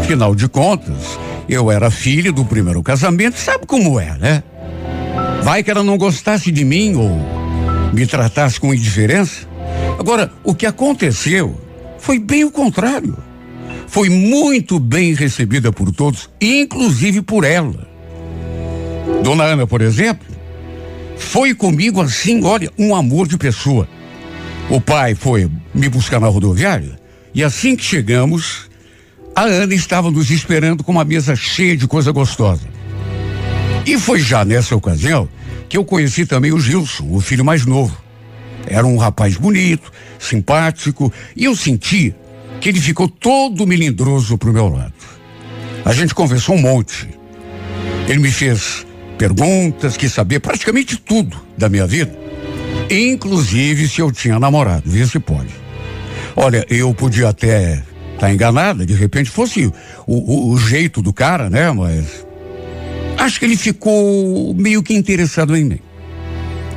Afinal 0.00 0.34
de 0.34 0.48
contas, 0.48 1.16
eu 1.48 1.70
era 1.70 1.92
filho 1.92 2.32
do 2.32 2.44
primeiro 2.44 2.82
casamento, 2.82 3.38
sabe 3.38 3.66
como 3.66 4.00
é, 4.00 4.18
né? 4.18 4.42
Vai 5.44 5.62
que 5.62 5.70
ela 5.70 5.84
não 5.84 5.96
gostasse 5.96 6.50
de 6.50 6.64
mim 6.64 6.96
ou 6.96 7.08
me 7.92 8.04
tratasse 8.04 8.58
com 8.58 8.74
indiferença? 8.74 9.46
Agora, 9.96 10.32
o 10.42 10.52
que 10.52 10.66
aconteceu 10.66 11.60
foi 11.98 12.18
bem 12.18 12.42
o 12.42 12.50
contrário. 12.50 13.16
Foi 13.86 14.08
muito 14.08 14.80
bem 14.80 15.14
recebida 15.14 15.70
por 15.70 15.92
todos, 15.92 16.28
inclusive 16.40 17.22
por 17.22 17.44
ela. 17.44 17.95
Dona 19.22 19.44
Ana, 19.44 19.66
por 19.66 19.80
exemplo, 19.80 20.26
foi 21.16 21.54
comigo 21.54 22.00
assim, 22.00 22.44
olha, 22.44 22.70
um 22.78 22.94
amor 22.94 23.26
de 23.26 23.36
pessoa. 23.36 23.88
O 24.68 24.80
pai 24.80 25.14
foi 25.14 25.50
me 25.74 25.88
buscar 25.88 26.20
na 26.20 26.28
rodoviária 26.28 26.98
e 27.36 27.44
assim 27.44 27.76
que 27.76 27.84
chegamos, 27.84 28.70
a 29.34 29.42
Ana 29.42 29.74
estava 29.74 30.10
nos 30.10 30.30
esperando 30.30 30.82
com 30.82 30.90
uma 30.90 31.04
mesa 31.04 31.36
cheia 31.36 31.76
de 31.76 31.86
coisa 31.86 32.10
gostosa. 32.10 32.66
E 33.84 33.98
foi 33.98 34.20
já 34.20 34.42
nessa 34.42 34.74
ocasião 34.74 35.28
que 35.68 35.76
eu 35.76 35.84
conheci 35.84 36.24
também 36.24 36.52
o 36.52 36.58
Gilson, 36.58 37.06
o 37.10 37.20
filho 37.20 37.44
mais 37.44 37.66
novo. 37.66 37.94
Era 38.66 38.86
um 38.86 38.96
rapaz 38.96 39.36
bonito, 39.36 39.92
simpático, 40.18 41.12
e 41.36 41.44
eu 41.44 41.54
senti 41.54 42.14
que 42.58 42.70
ele 42.70 42.80
ficou 42.80 43.06
todo 43.06 43.66
melindroso 43.66 44.38
pro 44.38 44.52
meu 44.52 44.68
lado. 44.68 44.94
A 45.84 45.92
gente 45.92 46.14
conversou 46.14 46.54
um 46.54 46.60
monte. 46.62 47.06
Ele 48.08 48.18
me 48.18 48.30
fez 48.30 48.85
perguntas, 49.16 49.96
quis 49.96 50.12
saber 50.12 50.40
praticamente 50.40 50.96
tudo 50.96 51.36
da 51.56 51.68
minha 51.68 51.86
vida, 51.86 52.16
inclusive 52.90 53.88
se 53.88 54.00
eu 54.00 54.12
tinha 54.12 54.38
namorado, 54.38 54.82
vê 54.86 55.06
se 55.06 55.18
pode. 55.18 55.54
Olha, 56.34 56.64
eu 56.68 56.92
podia 56.94 57.30
até 57.30 57.74
estar 57.74 57.86
tá 58.18 58.32
enganada, 58.32 58.84
de 58.84 58.94
repente 58.94 59.30
fosse 59.30 59.66
o, 59.66 59.72
o, 60.06 60.50
o 60.52 60.58
jeito 60.58 61.00
do 61.00 61.12
cara, 61.12 61.48
né? 61.48 61.70
Mas 61.72 62.26
acho 63.16 63.38
que 63.38 63.46
ele 63.46 63.56
ficou 63.56 64.54
meio 64.54 64.82
que 64.82 64.94
interessado 64.94 65.56
em 65.56 65.64
mim. 65.64 65.80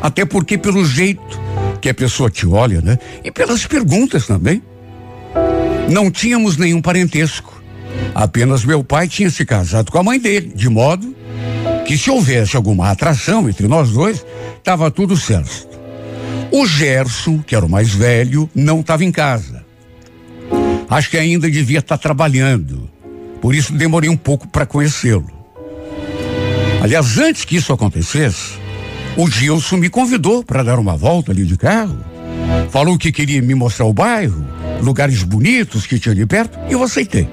Até 0.02 0.24
porque, 0.24 0.58
pelo 0.58 0.86
jeito, 0.86 1.40
que 1.82 1.90
a 1.90 1.94
pessoa 1.94 2.30
te 2.30 2.48
olha, 2.48 2.82
né? 2.82 2.98
E 3.24 3.32
pelas 3.32 3.66
perguntas 3.66 4.26
também. 4.26 4.62
Não 5.90 6.10
tínhamos 6.10 6.56
nenhum 6.56 6.82
parentesco. 6.82 7.62
Apenas 8.14 8.64
meu 8.64 8.84
pai 8.84 9.08
tinha 9.08 9.30
se 9.30 9.46
casado 9.46 9.92
com 9.92 9.98
a 9.98 10.04
mãe 10.04 10.20
dele, 10.20 10.54
de 10.56 10.70
modo 10.70 11.16
que 11.90 11.98
se 11.98 12.12
houvesse 12.12 12.56
alguma 12.56 12.92
atração 12.92 13.50
entre 13.50 13.68
nós 13.68 13.90
dois, 13.90 14.24
estava 14.60 14.92
tudo 14.92 15.18
certo. 15.18 15.68
O 16.52 16.64
Gerson, 16.68 17.40
que 17.40 17.56
era 17.56 17.66
o 17.66 17.70
mais 17.70 17.90
velho, 17.90 18.48
não 18.54 18.82
estava 18.82 19.04
em 19.04 19.12
casa. 19.12 19.66
Acho 20.88 21.10
que 21.10 21.18
ainda 21.18 21.50
devia 21.50 21.80
estar 21.80 21.98
tá 21.98 22.02
trabalhando. 22.04 22.88
Por 23.42 23.56
isso 23.56 23.74
demorei 23.74 24.08
um 24.08 24.16
pouco 24.16 24.48
para 24.48 24.68
conhecê-lo. 24.68 25.32
Aliás, 26.80 27.18
antes 27.18 27.44
que 27.44 27.56
isso 27.56 27.74
acontecesse, 27.74 28.60
o 29.18 29.28
Gilson 29.28 29.78
me 29.78 29.90
convidou 29.90 30.44
para 30.44 30.62
dar 30.62 30.78
uma 30.78 30.96
volta 30.96 31.32
ali 31.32 31.44
de 31.44 31.58
carro. 31.58 31.98
Falou 32.70 33.00
que 33.00 33.12
queria 33.12 33.42
me 33.42 33.56
mostrar 33.56 33.86
o 33.88 33.94
bairro, 33.94 34.46
lugares 34.84 35.24
bonitos 35.24 35.88
que 35.88 35.98
tinha 35.98 36.14
ali 36.14 36.28
perto, 36.28 36.56
e 36.70 36.74
eu 36.74 36.84
aceitei. 36.84 37.28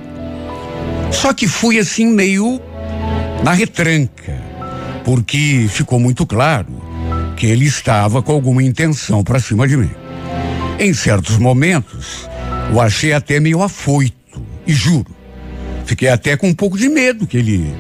Só 1.12 1.34
que 1.34 1.46
fui 1.46 1.78
assim 1.78 2.06
meio 2.06 2.58
na 3.44 3.52
retranca, 3.52 4.45
porque 5.06 5.68
ficou 5.70 6.00
muito 6.00 6.26
claro 6.26 6.66
que 7.36 7.46
ele 7.46 7.64
estava 7.64 8.20
com 8.20 8.32
alguma 8.32 8.60
intenção 8.60 9.22
para 9.22 9.38
cima 9.38 9.68
de 9.68 9.76
mim. 9.76 9.90
Em 10.80 10.92
certos 10.92 11.38
momentos, 11.38 12.28
o 12.74 12.80
achei 12.80 13.12
até 13.12 13.38
meio 13.38 13.62
afoito, 13.62 14.42
e 14.66 14.72
juro, 14.72 15.06
fiquei 15.84 16.08
até 16.08 16.36
com 16.36 16.48
um 16.48 16.54
pouco 16.54 16.76
de 16.76 16.88
medo 16.88 17.24
que 17.24 17.36
ele 17.36 17.72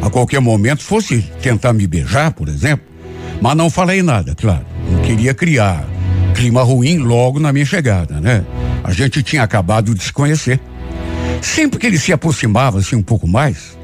a 0.00 0.08
qualquer 0.08 0.40
momento 0.40 0.82
fosse 0.82 1.20
tentar 1.42 1.74
me 1.74 1.86
beijar, 1.86 2.32
por 2.32 2.48
exemplo. 2.48 2.86
Mas 3.38 3.54
não 3.54 3.68
falei 3.68 4.02
nada, 4.02 4.34
claro. 4.34 4.64
Não 4.90 5.02
queria 5.02 5.34
criar 5.34 5.86
clima 6.34 6.62
ruim 6.62 6.96
logo 6.96 7.38
na 7.38 7.52
minha 7.52 7.66
chegada, 7.66 8.18
né? 8.18 8.46
A 8.82 8.94
gente 8.94 9.22
tinha 9.22 9.42
acabado 9.42 9.94
de 9.94 10.02
se 10.02 10.12
conhecer. 10.12 10.58
Sempre 11.42 11.78
que 11.78 11.86
ele 11.86 11.98
se 11.98 12.14
aproximava 12.14 12.78
assim 12.78 12.96
um 12.96 13.02
pouco 13.02 13.28
mais, 13.28 13.76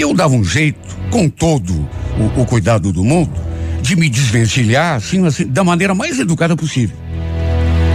eu 0.00 0.14
dava 0.14 0.34
um 0.34 0.44
jeito, 0.44 0.78
com 1.10 1.28
todo 1.28 1.88
o, 2.18 2.40
o 2.40 2.46
cuidado 2.46 2.92
do 2.92 3.04
mundo, 3.04 3.32
de 3.82 3.96
me 3.96 4.08
desvencilhar 4.08 4.96
assim, 4.96 5.24
assim, 5.26 5.46
da 5.46 5.64
maneira 5.64 5.94
mais 5.94 6.18
educada 6.18 6.56
possível. 6.56 6.96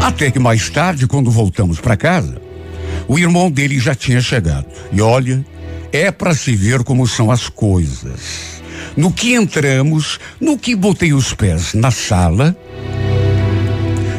Até 0.01 0.29
que 0.29 0.39
mais 0.39 0.69
tarde, 0.69 1.07
quando 1.07 1.31
voltamos 1.31 1.79
para 1.79 1.95
casa, 1.95 2.41
o 3.07 3.17
irmão 3.17 3.49
dele 3.49 3.79
já 3.79 3.95
tinha 3.95 4.19
chegado. 4.21 4.65
E 4.91 5.01
olha, 5.01 5.45
é 5.91 6.11
para 6.11 6.33
se 6.33 6.55
ver 6.55 6.83
como 6.83 7.07
são 7.07 7.31
as 7.31 7.47
coisas. 7.47 8.61
No 8.97 9.11
que 9.11 9.33
entramos, 9.33 10.19
no 10.39 10.57
que 10.57 10.75
botei 10.75 11.13
os 11.13 11.33
pés 11.33 11.73
na 11.73 11.89
sala, 11.89 12.55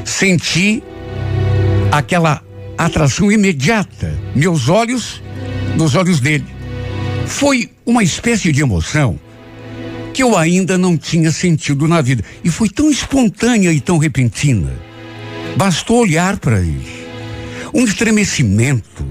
senti 0.05 0.83
aquela 1.93 2.43
atração 2.77 3.31
imediata, 3.31 4.13
meus 4.35 4.69
olhos 4.69 5.23
nos 5.77 5.95
olhos 5.95 6.21
dele. 6.21 6.54
Foi 7.27 7.71
uma 7.85 8.03
espécie 8.03 8.53
de 8.53 8.61
emoção 8.61 9.19
que 10.13 10.23
eu 10.23 10.37
ainda 10.37 10.79
não 10.79 10.97
tinha 10.97 11.33
sentido 11.33 11.89
na 11.89 12.01
vida. 12.01 12.23
E 12.45 12.51
foi 12.51 12.69
tão 12.69 12.91
espontânea 12.91 13.73
e 13.73 13.81
tão 13.81 13.99
repentina. 13.99 14.73
Bastou 15.57 16.03
olhar 16.03 16.39
para 16.39 16.61
ele. 16.61 17.05
Um 17.73 17.85
estremecimento, 17.85 19.05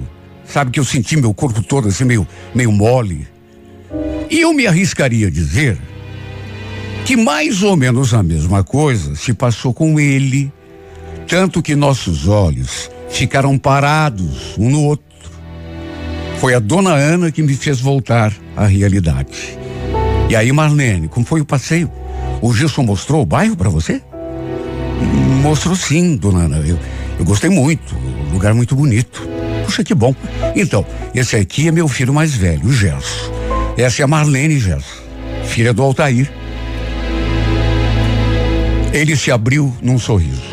Sabe 0.54 0.70
que 0.70 0.80
eu 0.80 0.86
senti 0.86 1.18
meu 1.18 1.34
corpo 1.34 1.64
todo 1.64 1.88
assim 1.88 2.04
meio, 2.04 2.28
meio 2.54 2.72
mole. 2.72 3.28
E 4.30 4.42
eu 4.42 4.54
me 4.54 4.68
arriscaria 4.68 5.26
a 5.26 5.32
dizer 5.32 5.80
que 7.06 7.18
mais 7.18 7.64
ou 7.64 7.76
menos 7.76 8.14
a 8.14 8.22
mesma 8.22 8.64
coisa 8.64 9.16
se 9.16 9.34
passou 9.34 9.74
com 9.74 10.00
ele, 10.00 10.54
tanto 11.28 11.60
que 11.60 11.76
nossos 11.76 12.28
olhos 12.28 12.92
ficaram 13.10 13.58
parados 13.58 14.56
um 14.56 14.70
no 14.70 14.84
outro. 14.84 15.13
Foi 16.44 16.54
a 16.54 16.60
dona 16.60 16.92
Ana 16.92 17.32
que 17.32 17.42
me 17.42 17.54
fez 17.54 17.80
voltar 17.80 18.34
à 18.54 18.66
realidade. 18.66 19.58
E 20.30 20.36
aí, 20.36 20.52
Marlene, 20.52 21.08
como 21.08 21.26
foi 21.26 21.40
o 21.40 21.46
passeio? 21.46 21.90
O 22.42 22.54
Gilson 22.54 22.84
mostrou 22.84 23.22
o 23.22 23.26
bairro 23.26 23.56
para 23.56 23.70
você? 23.70 24.02
Mostrou 25.42 25.74
sim, 25.74 26.18
dona 26.18 26.40
Ana. 26.40 26.58
Eu, 26.58 26.78
eu 27.18 27.24
gostei 27.24 27.50
muito. 27.50 27.96
Lugar 28.34 28.54
muito 28.54 28.76
bonito. 28.76 29.26
Puxa, 29.64 29.86
que 29.86 29.96
bom. 29.96 30.14
Então, 30.54 30.86
esse 31.16 31.38
aqui 31.38 31.70
é 31.70 31.72
meu 31.72 31.88
filho 31.88 32.14
mais 32.14 32.36
velho, 32.36 32.66
o 32.66 32.74
Gerson. 32.74 33.32
Essa 33.78 34.02
é 34.02 34.04
a 34.04 34.08
Marlene 34.08 34.60
Gerson, 34.60 35.02
filha 35.46 35.74
do 35.74 35.82
Altair. 35.82 36.30
Ele 38.92 39.16
se 39.16 39.32
abriu 39.32 39.74
num 39.82 39.98
sorriso. 39.98 40.44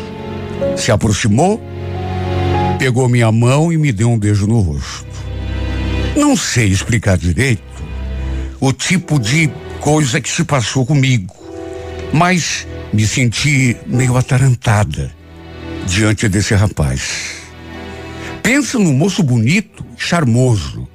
Se 0.77 0.89
aproximou, 0.89 1.61
pegou 2.79 3.09
minha 3.09 3.29
mão 3.29 3.73
e 3.73 3.77
me 3.77 3.91
deu 3.91 4.09
um 4.09 4.17
beijo 4.17 4.47
no 4.47 4.61
rosto. 4.61 5.10
Não 6.15 6.35
sei 6.35 6.67
explicar 6.67 7.17
direito 7.17 7.63
o 8.59 8.71
tipo 8.73 9.19
de 9.19 9.49
coisa 9.79 10.21
que 10.21 10.29
se 10.29 10.43
passou 10.43 10.85
comigo, 10.85 11.33
mas 12.13 12.67
me 12.93 13.07
senti 13.07 13.75
meio 13.87 14.15
atarantada 14.17 15.11
diante 15.87 16.27
desse 16.27 16.53
rapaz. 16.53 17.41
Pensa 18.43 18.77
num 18.77 18.93
moço 18.93 19.23
bonito, 19.23 19.85
charmoso. 19.97 20.87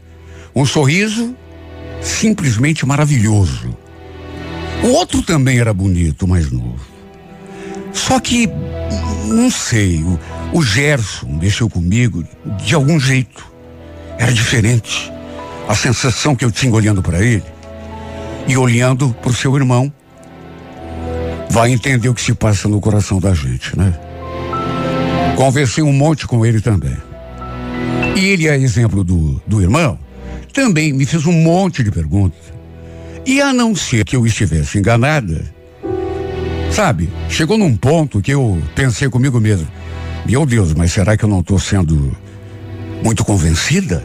Um 0.54 0.64
sorriso 0.64 1.34
simplesmente 2.00 2.86
maravilhoso. 2.86 3.76
O 4.84 4.88
outro 4.88 5.22
também 5.22 5.58
era 5.58 5.72
bonito, 5.72 6.28
mais 6.28 6.50
novo. 6.50 6.80
Só 7.92 8.20
que, 8.20 8.48
não 9.26 9.50
sei, 9.50 10.02
o, 10.02 10.20
o 10.52 10.62
Gerson 10.62 11.38
mexeu 11.40 11.68
comigo 11.68 12.24
de 12.64 12.74
algum 12.74 13.00
jeito. 13.00 13.55
Era 14.18 14.32
diferente. 14.32 15.12
A 15.68 15.74
sensação 15.74 16.34
que 16.34 16.44
eu 16.44 16.50
tinha 16.50 16.72
olhando 16.72 17.02
para 17.02 17.22
ele 17.24 17.42
e 18.46 18.56
olhando 18.56 19.14
para 19.20 19.30
o 19.30 19.34
seu 19.34 19.56
irmão. 19.56 19.92
Vai 21.50 21.70
entender 21.72 22.08
o 22.08 22.14
que 22.14 22.20
se 22.20 22.34
passa 22.34 22.68
no 22.68 22.80
coração 22.80 23.18
da 23.18 23.32
gente, 23.32 23.76
né? 23.76 23.94
Conversei 25.36 25.82
um 25.82 25.92
monte 25.92 26.26
com 26.26 26.44
ele 26.44 26.60
também. 26.60 26.96
E 28.16 28.24
ele, 28.26 28.48
a 28.48 28.56
exemplo 28.56 29.04
do, 29.04 29.40
do 29.46 29.60
irmão, 29.60 29.98
também 30.52 30.92
me 30.92 31.04
fez 31.04 31.26
um 31.26 31.32
monte 31.32 31.84
de 31.84 31.90
perguntas. 31.90 32.40
E 33.24 33.40
a 33.40 33.52
não 33.52 33.74
ser 33.74 34.04
que 34.04 34.16
eu 34.16 34.26
estivesse 34.26 34.78
enganada, 34.78 35.44
sabe, 36.70 37.10
chegou 37.28 37.58
num 37.58 37.76
ponto 37.76 38.22
que 38.22 38.32
eu 38.32 38.62
pensei 38.74 39.08
comigo 39.08 39.40
mesmo: 39.40 39.68
meu 40.24 40.46
Deus, 40.46 40.72
mas 40.72 40.92
será 40.92 41.16
que 41.16 41.24
eu 41.24 41.28
não 41.28 41.40
estou 41.40 41.58
sendo 41.58 42.16
muito 43.06 43.24
convencida? 43.24 44.04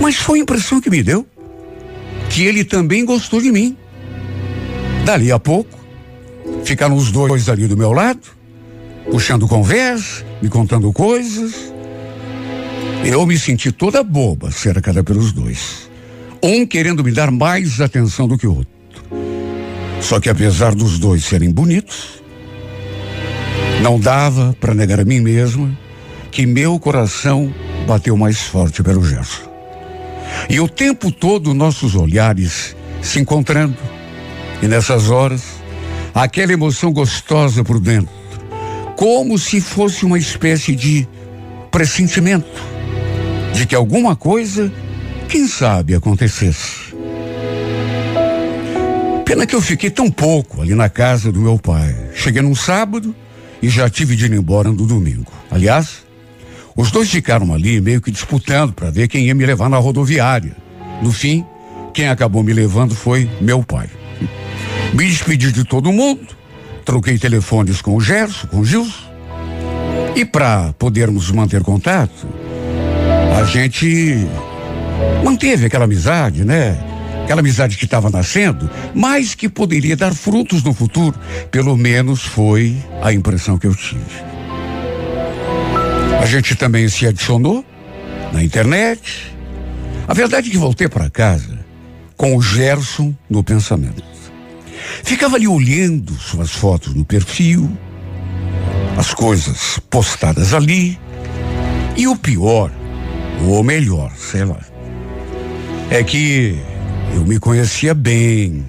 Mas 0.00 0.16
foi 0.16 0.40
a 0.40 0.42
impressão 0.42 0.80
que 0.80 0.90
me 0.90 1.02
deu 1.04 1.24
que 2.28 2.44
ele 2.44 2.64
também 2.64 3.04
gostou 3.04 3.40
de 3.40 3.50
mim. 3.50 3.76
Dali 5.04 5.30
a 5.30 5.38
pouco, 5.38 5.78
ficaram 6.64 6.96
os 6.96 7.12
dois 7.12 7.48
ali 7.48 7.66
do 7.66 7.76
meu 7.76 7.92
lado, 7.92 8.20
puxando 9.10 9.46
conversa, 9.46 10.24
me 10.42 10.48
contando 10.48 10.92
coisas. 10.92 11.72
Eu 13.04 13.24
me 13.24 13.38
senti 13.38 13.70
toda 13.70 14.02
boba, 14.02 14.50
cercada 14.50 15.02
pelos 15.02 15.32
dois. 15.32 15.88
Um 16.42 16.66
querendo 16.66 17.04
me 17.04 17.12
dar 17.12 17.30
mais 17.30 17.80
atenção 17.80 18.26
do 18.26 18.36
que 18.36 18.46
o 18.46 18.56
outro. 18.56 18.70
Só 20.00 20.18
que 20.18 20.28
apesar 20.28 20.74
dos 20.74 20.98
dois 20.98 21.24
serem 21.24 21.50
bonitos, 21.52 22.22
não 23.82 23.98
dava 23.98 24.56
para 24.60 24.74
negar 24.74 25.00
a 25.00 25.04
mim 25.04 25.20
mesma 25.20 25.76
que 26.30 26.46
meu 26.46 26.78
coração 26.78 27.52
bateu 27.86 28.16
mais 28.16 28.40
forte 28.40 28.82
pelo 28.82 29.04
Gerson. 29.04 29.50
E 30.48 30.60
o 30.60 30.68
tempo 30.68 31.10
todo 31.10 31.54
nossos 31.54 31.94
olhares 31.94 32.76
se 33.02 33.20
encontrando. 33.20 33.76
E 34.62 34.68
nessas 34.68 35.10
horas, 35.10 35.42
aquela 36.14 36.52
emoção 36.52 36.92
gostosa 36.92 37.64
por 37.64 37.80
dentro, 37.80 38.12
como 38.96 39.38
se 39.38 39.60
fosse 39.60 40.04
uma 40.04 40.18
espécie 40.18 40.74
de 40.74 41.08
pressentimento 41.70 42.62
de 43.54 43.66
que 43.66 43.74
alguma 43.74 44.14
coisa, 44.14 44.72
quem 45.28 45.46
sabe, 45.46 45.94
acontecesse. 45.94 46.94
Pena 49.24 49.46
que 49.46 49.54
eu 49.54 49.60
fiquei 49.60 49.90
tão 49.90 50.10
pouco 50.10 50.60
ali 50.60 50.74
na 50.74 50.88
casa 50.88 51.30
do 51.30 51.40
meu 51.40 51.58
pai. 51.58 51.94
Cheguei 52.14 52.42
num 52.42 52.54
sábado 52.54 53.14
e 53.62 53.68
já 53.68 53.88
tive 53.88 54.16
de 54.16 54.26
ir 54.26 54.32
embora 54.32 54.70
no 54.70 54.86
domingo. 54.86 55.32
Aliás, 55.50 56.04
os 56.76 56.90
dois 56.90 57.10
ficaram 57.10 57.52
ali 57.52 57.80
meio 57.80 58.00
que 58.00 58.10
disputando 58.10 58.72
para 58.72 58.90
ver 58.90 59.08
quem 59.08 59.26
ia 59.26 59.34
me 59.34 59.44
levar 59.44 59.68
na 59.68 59.76
rodoviária. 59.78 60.56
No 61.02 61.12
fim, 61.12 61.44
quem 61.92 62.08
acabou 62.08 62.42
me 62.42 62.52
levando 62.52 62.94
foi 62.94 63.28
meu 63.40 63.62
pai. 63.62 63.88
Me 64.92 65.06
despedi 65.06 65.52
de 65.52 65.62
todo 65.62 65.92
mundo, 65.92 66.26
troquei 66.84 67.16
telefones 67.16 67.80
com 67.80 67.94
o 67.94 68.00
Gerson, 68.00 68.48
com 68.48 68.58
o 68.58 68.64
Gilson. 68.64 69.08
E 70.16 70.24
para 70.24 70.72
podermos 70.72 71.30
manter 71.30 71.62
contato, 71.62 72.26
a 73.40 73.44
gente 73.44 74.26
manteve 75.22 75.66
aquela 75.66 75.84
amizade, 75.84 76.44
né? 76.44 76.76
aquela 77.30 77.40
amizade 77.42 77.76
que 77.76 77.84
estava 77.84 78.10
nascendo, 78.10 78.68
mas 78.92 79.36
que 79.36 79.48
poderia 79.48 79.96
dar 79.96 80.12
frutos 80.12 80.64
no 80.64 80.74
futuro. 80.74 81.16
Pelo 81.48 81.76
menos 81.76 82.22
foi 82.22 82.76
a 83.00 83.12
impressão 83.12 83.56
que 83.56 83.68
eu 83.68 83.74
tive. 83.74 84.29
A 86.20 86.26
gente 86.26 86.54
também 86.54 86.86
se 86.86 87.06
adicionou 87.06 87.64
na 88.30 88.44
internet. 88.44 89.34
A 90.06 90.12
verdade 90.12 90.48
é 90.48 90.50
que 90.52 90.58
voltei 90.58 90.86
para 90.86 91.08
casa 91.08 91.58
com 92.14 92.36
o 92.36 92.42
Gerson 92.42 93.14
no 93.28 93.42
pensamento. 93.42 94.04
Ficava 95.02 95.36
ali 95.36 95.48
olhando 95.48 96.12
suas 96.12 96.50
fotos 96.50 96.94
no 96.94 97.06
perfil, 97.06 97.74
as 98.98 99.14
coisas 99.14 99.80
postadas 99.88 100.52
ali, 100.52 100.98
e 101.96 102.06
o 102.06 102.14
pior, 102.14 102.70
ou 103.46 103.64
melhor, 103.64 104.12
sei 104.14 104.44
lá, 104.44 104.60
é 105.88 106.04
que 106.04 106.58
eu 107.14 107.24
me 107.24 107.40
conhecia 107.40 107.94
bem. 107.94 108.62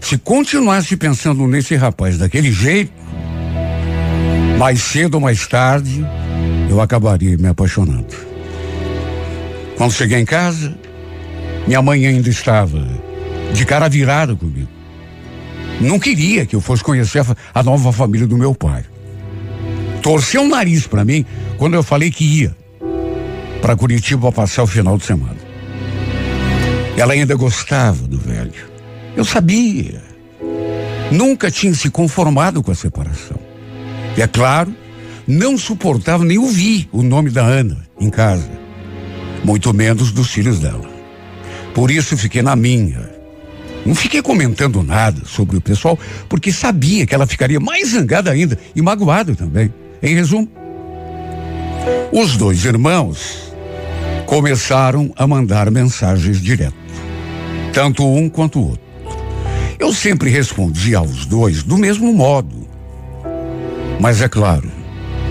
Se 0.00 0.18
continuasse 0.18 0.96
pensando 0.96 1.46
nesse 1.46 1.76
rapaz 1.76 2.18
daquele 2.18 2.50
jeito, 2.50 2.92
mais 4.58 4.82
cedo 4.82 5.14
ou 5.14 5.20
mais 5.20 5.46
tarde, 5.46 6.04
eu 6.76 6.80
acabaria 6.80 7.36
me 7.38 7.48
apaixonando. 7.48 8.14
Quando 9.76 9.92
cheguei 9.92 10.18
em 10.18 10.24
casa, 10.24 10.76
minha 11.66 11.80
mãe 11.80 12.06
ainda 12.06 12.28
estava 12.28 12.86
de 13.52 13.64
cara 13.64 13.88
virada 13.88 14.36
comigo. 14.36 14.68
Não 15.80 15.98
queria 15.98 16.46
que 16.46 16.54
eu 16.54 16.60
fosse 16.60 16.82
conhecer 16.82 17.24
a, 17.54 17.62
nova 17.62 17.92
família 17.92 18.26
do 18.26 18.36
meu 18.36 18.54
pai. 18.54 18.84
Torceu 20.02 20.42
o 20.42 20.48
nariz 20.48 20.86
para 20.86 21.04
mim 21.04 21.24
quando 21.58 21.74
eu 21.74 21.82
falei 21.82 22.10
que 22.10 22.24
ia 22.24 22.56
para 23.60 23.76
Curitiba 23.76 24.30
passar 24.30 24.62
o 24.62 24.66
final 24.66 24.96
de 24.96 25.04
semana. 25.04 25.36
Ela 26.96 27.14
ainda 27.14 27.34
gostava 27.34 28.06
do 28.06 28.18
velho. 28.18 28.52
Eu 29.16 29.24
sabia. 29.24 30.02
Nunca 31.10 31.50
tinha 31.50 31.74
se 31.74 31.90
conformado 31.90 32.62
com 32.62 32.70
a 32.70 32.74
separação. 32.74 33.38
E 34.16 34.22
é 34.22 34.26
claro, 34.26 34.74
não 35.26 35.58
suportava 35.58 36.24
nem 36.24 36.38
ouvir 36.38 36.88
o 36.92 37.02
nome 37.02 37.30
da 37.30 37.42
Ana 37.42 37.86
em 38.00 38.08
casa, 38.10 38.48
muito 39.44 39.72
menos 39.74 40.12
dos 40.12 40.30
filhos 40.30 40.60
dela. 40.60 40.88
Por 41.74 41.90
isso 41.90 42.16
fiquei 42.16 42.42
na 42.42 42.54
minha. 42.54 43.10
Não 43.84 43.94
fiquei 43.94 44.22
comentando 44.22 44.82
nada 44.82 45.22
sobre 45.24 45.56
o 45.56 45.60
pessoal, 45.60 45.98
porque 46.28 46.52
sabia 46.52 47.06
que 47.06 47.14
ela 47.14 47.26
ficaria 47.26 47.60
mais 47.60 47.90
zangada 47.90 48.30
ainda 48.30 48.58
e 48.74 48.82
magoada 48.82 49.34
também. 49.34 49.72
Em 50.02 50.14
resumo, 50.14 50.48
os 52.12 52.36
dois 52.36 52.64
irmãos 52.64 53.52
começaram 54.26 55.12
a 55.16 55.26
mandar 55.26 55.70
mensagens 55.70 56.40
direto, 56.40 56.74
tanto 57.72 58.04
um 58.04 58.28
quanto 58.28 58.58
o 58.58 58.68
outro. 58.70 58.86
Eu 59.78 59.92
sempre 59.92 60.30
respondia 60.30 60.98
aos 60.98 61.26
dois 61.26 61.62
do 61.62 61.76
mesmo 61.76 62.12
modo. 62.12 62.66
Mas 64.00 64.20
é 64.20 64.28
claro, 64.28 64.70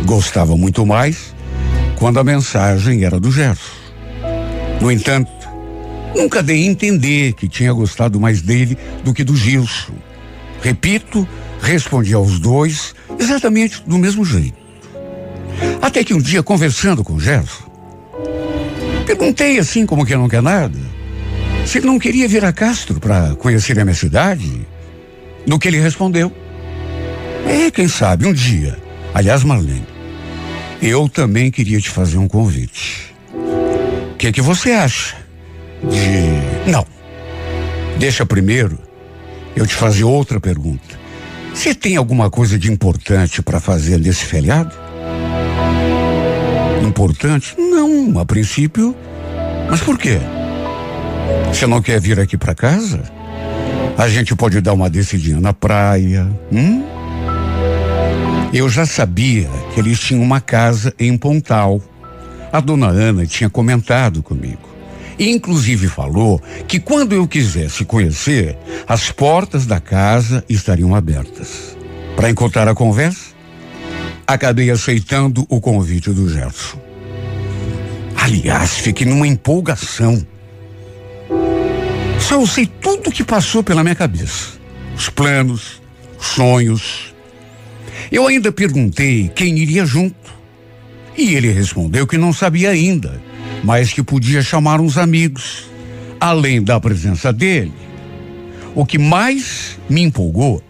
gostava 0.05 0.55
muito 0.55 0.85
mais 0.85 1.35
quando 1.97 2.19
a 2.19 2.23
mensagem 2.23 3.03
era 3.03 3.19
do 3.19 3.31
Gerson. 3.31 3.73
No 4.79 4.91
entanto, 4.91 5.31
nunca 6.15 6.43
dei 6.43 6.63
a 6.63 6.71
entender 6.71 7.33
que 7.33 7.47
tinha 7.47 7.73
gostado 7.73 8.19
mais 8.19 8.41
dele 8.41 8.77
do 9.03 9.13
que 9.13 9.23
do 9.23 9.35
Gilson. 9.35 9.93
Repito, 10.61 11.27
respondi 11.61 12.13
aos 12.13 12.39
dois 12.39 12.93
exatamente 13.19 13.81
do 13.85 13.97
mesmo 13.97 14.23
jeito. 14.23 14.57
Até 15.81 16.03
que 16.03 16.13
um 16.13 16.21
dia, 16.21 16.43
conversando 16.43 17.03
com 17.03 17.13
o 17.13 17.19
Gerson, 17.19 17.63
perguntei 19.05 19.57
assim 19.57 19.85
como 19.85 20.05
que 20.05 20.15
não 20.15 20.27
quer 20.27 20.41
nada, 20.41 20.77
se 21.65 21.79
ele 21.79 21.87
não 21.87 21.97
queria 21.97 22.27
vir 22.27 22.43
a 22.45 22.51
Castro 22.51 22.99
para 22.99 23.35
conhecer 23.35 23.79
a 23.79 23.85
minha 23.85 23.95
cidade. 23.95 24.67
No 25.47 25.57
que 25.57 25.67
ele 25.67 25.79
respondeu: 25.79 26.31
É, 27.47 27.71
quem 27.71 27.87
sabe, 27.87 28.25
um 28.25 28.33
dia. 28.33 28.77
Aliás, 29.13 29.43
Marlene, 29.43 29.94
eu 30.81 31.09
também 31.09 31.51
queria 31.51 31.79
te 31.79 31.89
fazer 31.89 32.17
um 32.17 32.27
convite. 32.27 33.13
O 33.33 34.17
que, 34.17 34.31
que 34.31 34.41
você 34.41 34.71
acha 34.71 35.15
de. 35.83 36.69
Não. 36.69 36.85
Deixa 37.97 38.25
primeiro 38.25 38.77
eu 39.55 39.65
te 39.65 39.73
fazer 39.73 40.03
outra 40.03 40.39
pergunta. 40.39 41.05
Você 41.53 41.73
tem 41.73 41.95
alguma 41.95 42.29
coisa 42.29 42.59
de 42.59 42.71
importante 42.71 43.41
para 43.41 43.59
fazer 43.59 43.97
nesse 43.97 44.25
feriado? 44.25 44.75
Importante? 46.85 47.55
Não, 47.57 48.19
a 48.19 48.25
princípio. 48.25 48.95
Mas 49.69 49.79
por 49.79 49.97
quê? 49.97 50.19
Você 51.47 51.65
não 51.65 51.81
quer 51.81 51.99
vir 51.99 52.19
aqui 52.19 52.37
para 52.37 52.53
casa? 52.53 53.01
A 53.97 54.09
gente 54.09 54.35
pode 54.35 54.59
dar 54.59 54.73
uma 54.73 54.89
descidinha 54.89 55.39
na 55.39 55.53
praia, 55.53 56.27
hum? 56.51 56.83
Eu 58.55 58.69
já 58.69 58.85
sabia 58.85 59.49
que 59.73 59.81
eles 59.81 59.99
tinham 59.99 60.23
uma 60.23 60.39
casa 60.39 60.93
em 60.97 61.17
Pontal. 61.17 61.81
A 62.53 62.61
dona 62.61 62.87
Ana 62.87 63.25
tinha 63.25 63.49
comentado 63.49 64.23
comigo. 64.23 64.69
Inclusive 65.19 65.89
falou 65.89 66.41
que 66.65 66.79
quando 66.79 67.11
eu 67.11 67.27
quisesse 67.27 67.83
conhecer, 67.83 68.57
as 68.87 69.11
portas 69.11 69.65
da 69.65 69.81
casa 69.81 70.41
estariam 70.47 70.95
abertas. 70.95 71.75
Para 72.15 72.29
encontrar 72.29 72.65
a 72.69 72.73
conversa, 72.73 73.35
acabei 74.25 74.71
aceitando 74.71 75.45
o 75.49 75.59
convite 75.59 76.11
do 76.11 76.29
Gerson. 76.29 76.79
Aliás, 78.15 78.77
fiquei 78.77 79.05
numa 79.05 79.27
empolgação. 79.27 80.25
Só 82.21 82.35
eu 82.35 82.47
sei 82.47 82.67
tudo 82.67 83.09
o 83.09 83.11
que 83.11 83.21
passou 83.21 83.61
pela 83.61 83.83
minha 83.83 83.95
cabeça. 83.95 84.51
Os 84.95 85.09
planos, 85.09 85.81
sonhos. 86.17 87.14
Eu 88.11 88.27
ainda 88.27 88.51
perguntei 88.51 89.29
quem 89.33 89.57
iria 89.57 89.85
junto. 89.85 90.33
E 91.17 91.33
ele 91.35 91.51
respondeu 91.51 92.05
que 92.05 92.17
não 92.17 92.33
sabia 92.33 92.71
ainda, 92.71 93.21
mas 93.63 93.93
que 93.93 94.03
podia 94.03 94.41
chamar 94.41 94.81
uns 94.81 94.97
amigos. 94.97 95.69
Além 96.19 96.61
da 96.61 96.79
presença 96.79 97.31
dele, 97.31 97.73
o 98.73 98.85
que 98.85 98.97
mais 98.97 99.77
me 99.89 100.01
empolgou 100.01 100.61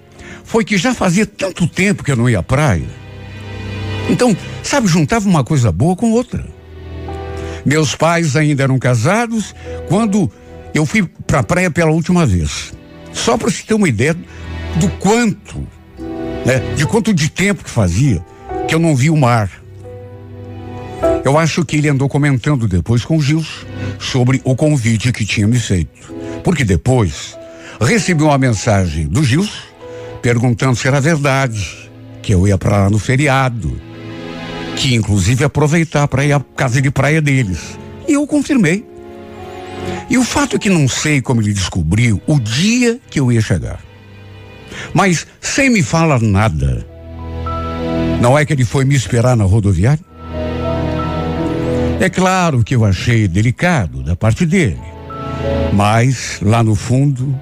foi 0.44 0.64
que 0.64 0.78
já 0.78 0.94
fazia 0.94 1.26
tanto 1.26 1.68
tempo 1.68 2.04
que 2.04 2.12
eu 2.12 2.16
não 2.16 2.30
ia 2.30 2.40
à 2.40 2.44
praia. 2.44 2.88
Então, 4.10 4.36
sabe, 4.62 4.88
juntava 4.88 5.28
uma 5.28 5.44
coisa 5.44 5.72
boa 5.72 5.96
com 5.96 6.12
outra. 6.12 6.46
Meus 7.66 7.96
pais 7.96 8.36
ainda 8.36 8.64
eram 8.64 8.78
casados 8.78 9.56
quando 9.88 10.32
eu 10.74 10.86
fui 10.86 11.08
para 11.26 11.40
a 11.40 11.44
praia 11.44 11.72
pela 11.72 11.92
última 11.92 12.26
vez. 12.26 12.74
Só 13.12 13.38
para 13.38 13.50
você 13.50 13.64
ter 13.64 13.74
uma 13.74 13.90
ideia 13.90 14.16
do 14.76 14.90
quanto, 15.00 15.68
né, 16.46 16.60
de 16.76 16.86
quanto 16.86 17.14
de 17.14 17.30
tempo 17.30 17.64
que 17.64 17.70
fazia 17.70 18.24
que 18.68 18.76
eu 18.76 18.80
não 18.80 18.96
vi 18.96 19.10
o 19.10 19.18
mar. 19.18 19.50
Eu 21.24 21.38
acho 21.38 21.66
que 21.66 21.78
ele 21.78 21.90
andou 21.90 22.08
comentando 22.08 22.68
depois 22.68 23.04
com 23.04 23.18
o 23.18 23.22
Gilson 23.22 23.66
sobre 24.00 24.42
o 24.44 24.56
convite 24.56 25.12
que 25.12 25.26
tinha 25.26 25.48
me 25.48 25.60
feito. 25.60 26.14
Porque 26.44 26.64
depois 26.64 27.38
recebi 27.82 28.24
uma 28.24 28.38
mensagem 28.38 29.08
do 29.08 29.24
Gilson 29.24 29.52
perguntando 30.22 30.76
se 30.76 30.88
era 30.88 31.02
verdade 31.02 31.90
que 32.22 32.34
eu 32.34 32.48
ia 32.48 32.58
para 32.58 32.84
lá 32.84 32.90
no 32.90 33.00
feriado 33.00 33.80
que 34.76 34.94
inclusive 34.94 35.44
aproveitar 35.44 36.08
para 36.08 36.26
ir 36.26 36.34
à 36.34 36.40
casa 36.56 36.82
de 36.82 36.92
praia 36.92 37.22
deles. 37.22 37.78
E 38.08 38.14
eu 38.14 38.28
confirmei. 38.28 38.86
E 40.10 40.18
o 40.18 40.24
fato 40.24 40.56
é 40.56 40.60
que 40.60 40.70
não 40.70 40.88
sei 40.88 41.22
como 41.22 41.42
ele 41.42 41.54
descobriu 41.54 42.22
o 42.28 42.40
dia 42.40 43.00
que 43.10 43.20
eu 43.20 43.32
ia 43.32 43.42
chegar. 43.42 43.80
Mas 44.94 45.28
sem 45.42 45.70
me 45.70 45.84
falar 45.84 46.22
nada. 46.22 46.86
Não 48.22 48.38
é 48.38 48.46
que 48.46 48.54
ele 48.54 48.66
foi 48.66 48.86
me 48.86 48.96
esperar 48.96 49.36
na 49.36 49.44
rodoviária? 49.44 50.04
É 52.00 52.10
claro 52.10 52.64
que 52.64 52.76
eu 52.76 52.84
achei 52.84 53.28
delicado 53.28 54.04
da 54.04 54.16
parte 54.16 54.46
dele. 54.46 54.80
Mas, 55.74 56.40
lá 56.42 56.64
no 56.64 56.76
fundo, 56.76 57.38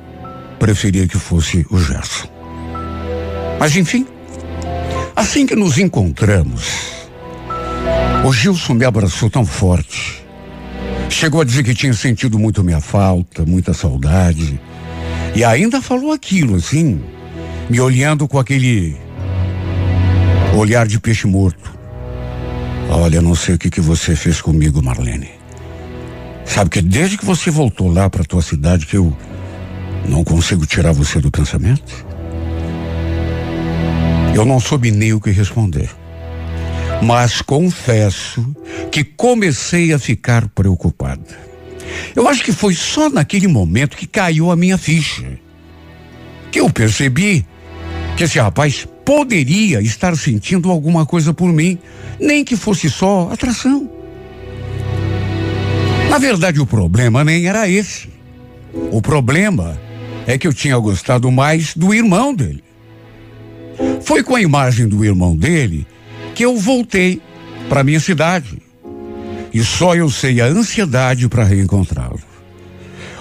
preferia 0.59 1.07
que 1.07 1.17
fosse 1.17 1.65
o 1.69 1.77
Gerson. 1.77 2.27
Mas 3.59 3.75
enfim, 3.75 4.05
assim 5.15 5.45
que 5.45 5.55
nos 5.55 5.77
encontramos, 5.77 6.93
o 8.25 8.31
Gilson 8.31 8.73
me 8.73 8.85
abraçou 8.85 9.29
tão 9.29 9.45
forte. 9.45 10.23
Chegou 11.09 11.41
a 11.41 11.43
dizer 11.43 11.63
que 11.63 11.73
tinha 11.73 11.93
sentido 11.93 12.39
muito 12.39 12.63
minha 12.63 12.81
falta, 12.81 13.45
muita 13.45 13.73
saudade. 13.73 14.59
E 15.35 15.43
ainda 15.43 15.81
falou 15.81 16.11
aquilo, 16.11 16.55
assim, 16.55 17.01
me 17.69 17.79
olhando 17.79 18.27
com 18.27 18.39
aquele 18.39 18.95
olhar 20.55 20.87
de 20.87 20.99
peixe 20.99 21.27
morto. 21.27 21.71
Olha, 22.89 23.21
não 23.21 23.35
sei 23.35 23.55
o 23.55 23.57
que, 23.57 23.69
que 23.69 23.81
você 23.81 24.15
fez 24.15 24.41
comigo, 24.41 24.81
Marlene. 24.81 25.31
Sabe 26.45 26.69
que 26.69 26.81
desde 26.81 27.17
que 27.17 27.25
você 27.25 27.49
voltou 27.49 27.91
lá 27.91 28.09
para 28.09 28.23
tua 28.23 28.41
cidade 28.41 28.85
que 28.85 28.97
eu 28.97 29.15
não 30.07 30.23
consigo 30.23 30.65
tirar 30.65 30.91
você 30.91 31.19
do 31.19 31.31
pensamento? 31.31 32.05
Eu 34.35 34.45
não 34.45 34.59
soube 34.59 34.91
nem 34.91 35.13
o 35.13 35.21
que 35.21 35.31
responder 35.31 35.89
mas 37.03 37.41
confesso 37.41 38.55
que 38.89 39.03
comecei 39.03 39.93
a 39.93 39.99
ficar 39.99 40.47
preocupada. 40.47 41.37
Eu 42.15 42.27
acho 42.27 42.43
que 42.43 42.51
foi 42.51 42.73
só 42.73 43.09
naquele 43.09 43.47
momento 43.47 43.97
que 43.97 44.07
caiu 44.07 44.49
a 44.49 44.55
minha 44.55 44.77
ficha. 44.77 45.39
Que 46.53 46.59
eu 46.59 46.69
percebi 46.69 47.43
que 48.15 48.25
esse 48.25 48.37
rapaz 48.37 48.87
poderia 49.03 49.81
estar 49.81 50.15
sentindo 50.15 50.69
alguma 50.69 51.03
coisa 51.03 51.33
por 51.33 51.51
mim, 51.51 51.79
nem 52.19 52.45
que 52.45 52.55
fosse 52.55 52.91
só 52.91 53.27
atração. 53.33 53.89
Na 56.11 56.19
verdade, 56.19 56.61
o 56.61 56.65
problema 56.67 57.23
nem 57.23 57.47
era 57.47 57.67
esse. 57.67 58.07
O 58.91 59.01
problema 59.01 59.81
é 60.27 60.37
que 60.37 60.47
eu 60.47 60.53
tinha 60.53 60.77
gostado 60.77 61.31
mais 61.31 61.75
do 61.75 61.91
irmão 61.91 62.35
dele. 62.35 62.63
Foi 64.03 64.21
com 64.21 64.35
a 64.35 64.41
imagem 64.41 64.87
do 64.87 65.03
irmão 65.03 65.35
dele 65.35 65.87
que 66.35 66.45
eu 66.45 66.55
voltei 66.55 67.19
para 67.67 67.83
minha 67.83 67.99
cidade. 67.99 68.61
E 69.51 69.63
só 69.63 69.95
eu 69.95 70.07
sei 70.07 70.39
a 70.39 70.45
ansiedade 70.45 71.27
para 71.27 71.43
reencontrá-lo. 71.43 72.32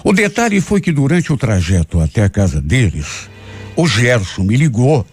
O 0.04 0.12
detalhe 0.12 0.60
foi 0.60 0.80
que 0.80 0.90
durante 0.90 1.32
o 1.32 1.36
trajeto 1.36 2.00
até 2.00 2.24
a 2.24 2.28
casa 2.28 2.60
deles, 2.60 3.30
o 3.76 3.86
Gerson 3.86 4.42
me 4.42 4.56
ligou 4.56 5.06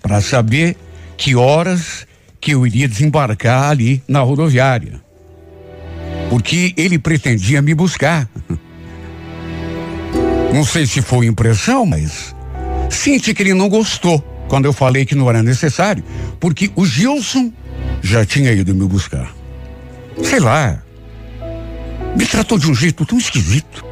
para 0.00 0.20
saber 0.20 0.76
que 1.16 1.34
horas 1.36 2.06
que 2.40 2.52
eu 2.52 2.66
iria 2.66 2.88
desembarcar 2.88 3.70
ali 3.70 4.02
na 4.08 4.20
rodoviária. 4.20 5.00
Porque 6.30 6.72
ele 6.76 6.98
pretendia 6.98 7.60
me 7.60 7.74
buscar. 7.74 8.28
Não 10.52 10.64
sei 10.64 10.86
se 10.86 11.00
foi 11.00 11.26
impressão, 11.26 11.86
mas 11.86 12.34
senti 12.90 13.32
que 13.32 13.42
ele 13.42 13.54
não 13.54 13.70
gostou 13.70 14.20
quando 14.48 14.66
eu 14.66 14.72
falei 14.74 15.06
que 15.06 15.14
não 15.14 15.30
era 15.30 15.42
necessário, 15.42 16.04
porque 16.38 16.70
o 16.76 16.84
Gilson 16.84 17.50
já 18.02 18.26
tinha 18.26 18.52
ido 18.52 18.74
me 18.74 18.86
buscar. 18.86 19.34
Sei 20.22 20.38
lá. 20.38 20.82
Me 22.14 22.26
tratou 22.26 22.58
de 22.58 22.70
um 22.70 22.74
jeito 22.74 23.06
tão 23.06 23.16
esquisito, 23.16 23.82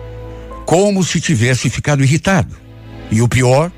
como 0.70 1.02
se 1.02 1.20
tivesse 1.20 1.68
ficado 1.68 2.00
irritado. 2.00 2.54
E 3.10 3.20
o 3.20 3.26
pior 3.26 3.72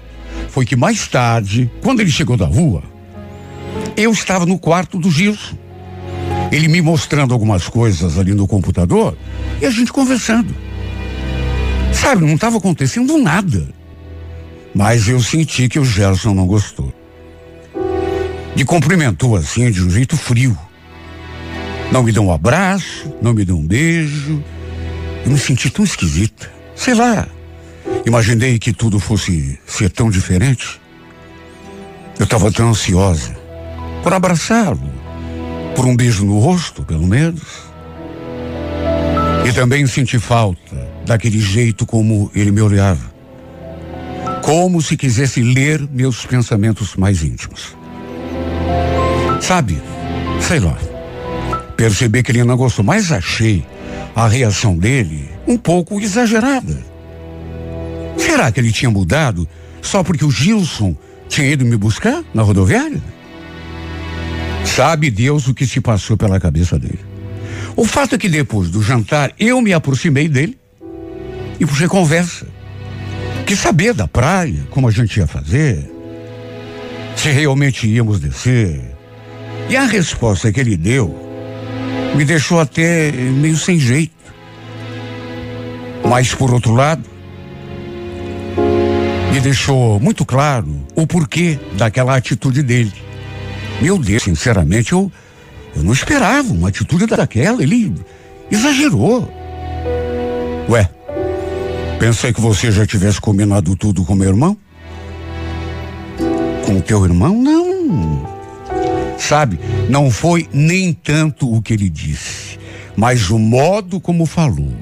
foi 0.50 0.66
que 0.66 0.76
mais 0.76 1.08
tarde, 1.08 1.70
quando 1.82 2.00
ele 2.00 2.10
chegou 2.10 2.36
da 2.36 2.44
rua, 2.44 2.82
eu 3.96 4.12
estava 4.12 4.44
no 4.44 4.58
quarto 4.58 4.98
do 4.98 5.10
Gilson. 5.10 5.56
Ele 6.52 6.68
me 6.68 6.82
mostrando 6.82 7.32
algumas 7.32 7.66
coisas 7.66 8.18
ali 8.18 8.34
no 8.34 8.46
computador 8.46 9.16
e 9.58 9.64
a 9.64 9.70
gente 9.70 9.90
conversando. 9.90 10.54
Sabe, 11.94 12.26
não 12.26 12.34
estava 12.34 12.58
acontecendo 12.58 13.16
nada. 13.16 13.70
Mas 14.74 15.08
eu 15.08 15.18
senti 15.18 15.70
que 15.70 15.78
o 15.78 15.86
Gerson 15.86 16.34
não 16.34 16.46
gostou. 16.46 16.92
Me 18.54 18.66
cumprimentou 18.66 19.34
assim, 19.34 19.70
de 19.70 19.82
um 19.82 19.88
jeito 19.88 20.14
frio. 20.14 20.58
Não 21.90 22.02
me 22.02 22.12
deu 22.12 22.22
um 22.22 22.30
abraço, 22.30 23.10
não 23.22 23.32
me 23.32 23.46
deu 23.46 23.56
um 23.56 23.66
beijo. 23.66 24.44
Eu 25.24 25.30
me 25.30 25.38
senti 25.38 25.70
tão 25.70 25.86
esquisita. 25.86 26.60
Sei 26.74 26.94
lá. 26.94 27.26
Imaginei 28.04 28.58
que 28.58 28.72
tudo 28.72 28.98
fosse 28.98 29.58
ser 29.66 29.90
tão 29.90 30.10
diferente. 30.10 30.80
Eu 32.18 32.24
estava 32.24 32.50
tão 32.50 32.70
ansiosa 32.70 33.42
por 34.02 34.12
abraçá-lo, 34.12 34.92
por 35.76 35.86
um 35.86 35.96
beijo 35.96 36.24
no 36.24 36.38
rosto, 36.38 36.82
pelo 36.84 37.06
menos. 37.06 37.42
E 39.46 39.52
também 39.52 39.86
senti 39.86 40.18
falta 40.18 40.88
daquele 41.06 41.40
jeito 41.40 41.86
como 41.86 42.30
ele 42.34 42.50
me 42.50 42.60
olhava. 42.60 43.12
Como 44.42 44.82
se 44.82 44.96
quisesse 44.96 45.42
ler 45.42 45.88
meus 45.90 46.26
pensamentos 46.26 46.96
mais 46.96 47.22
íntimos. 47.22 47.76
Sabe, 49.40 49.80
sei 50.40 50.58
lá. 50.58 50.76
Percebi 51.76 52.22
que 52.22 52.32
ele 52.32 52.44
não 52.44 52.56
gostou, 52.56 52.84
mas 52.84 53.10
achei 53.10 53.64
a 54.14 54.28
reação 54.28 54.76
dele 54.76 55.28
um 55.46 55.56
pouco 55.56 56.00
exagerada. 56.00 56.78
Será 58.16 58.52
que 58.52 58.60
ele 58.60 58.72
tinha 58.72 58.90
mudado 58.90 59.48
só 59.80 60.02
porque 60.02 60.24
o 60.24 60.30
Gilson 60.30 60.94
tinha 61.28 61.48
ido 61.48 61.64
me 61.64 61.76
buscar 61.76 62.22
na 62.34 62.42
rodoviária? 62.42 63.02
Sabe 64.64 65.10
Deus 65.10 65.48
o 65.48 65.54
que 65.54 65.66
se 65.66 65.80
passou 65.80 66.16
pela 66.16 66.38
cabeça 66.38 66.78
dele. 66.78 67.00
O 67.74 67.84
fato 67.84 68.14
é 68.14 68.18
que 68.18 68.28
depois 68.28 68.70
do 68.70 68.82
jantar 68.82 69.32
eu 69.38 69.60
me 69.60 69.72
aproximei 69.72 70.28
dele 70.28 70.58
e 71.58 71.66
puxei 71.66 71.88
conversa. 71.88 72.46
Quis 73.46 73.58
saber 73.58 73.92
da 73.92 74.06
praia, 74.06 74.66
como 74.70 74.88
a 74.88 74.90
gente 74.90 75.18
ia 75.18 75.26
fazer, 75.26 75.90
se 77.16 77.30
realmente 77.30 77.86
íamos 77.86 78.20
descer. 78.20 78.80
E 79.68 79.76
a 79.76 79.84
resposta 79.84 80.52
que 80.52 80.60
ele 80.60 80.76
deu 80.76 81.31
me 82.14 82.24
deixou 82.24 82.60
até 82.60 83.10
meio 83.12 83.56
sem 83.56 83.78
jeito. 83.78 84.12
Mas, 86.08 86.34
por 86.34 86.52
outro 86.52 86.74
lado, 86.74 87.02
me 89.32 89.40
deixou 89.40 89.98
muito 89.98 90.24
claro 90.24 90.68
o 90.94 91.06
porquê 91.06 91.58
daquela 91.74 92.16
atitude 92.16 92.62
dele. 92.62 92.92
Meu 93.80 93.98
Deus, 93.98 94.22
sinceramente, 94.22 94.92
eu, 94.92 95.10
eu 95.74 95.82
não 95.82 95.92
esperava 95.92 96.52
uma 96.52 96.68
atitude 96.68 97.06
daquela. 97.06 97.62
Ele 97.62 97.94
exagerou. 98.50 99.32
Ué, 100.68 100.88
pensei 101.98 102.32
que 102.32 102.40
você 102.40 102.70
já 102.70 102.86
tivesse 102.86 103.20
combinado 103.20 103.74
tudo 103.74 104.04
com 104.04 104.14
meu 104.14 104.28
irmão? 104.28 104.56
Com 106.64 106.76
o 106.76 106.82
teu 106.82 107.04
irmão? 107.04 107.34
Não. 107.34 108.31
Sabe, 109.22 109.58
não 109.88 110.10
foi 110.10 110.48
nem 110.52 110.92
tanto 110.92 111.50
o 111.50 111.62
que 111.62 111.72
ele 111.72 111.88
disse, 111.88 112.58
mas 112.96 113.30
o 113.30 113.38
modo 113.38 114.00
como 114.00 114.26
falou. 114.26 114.72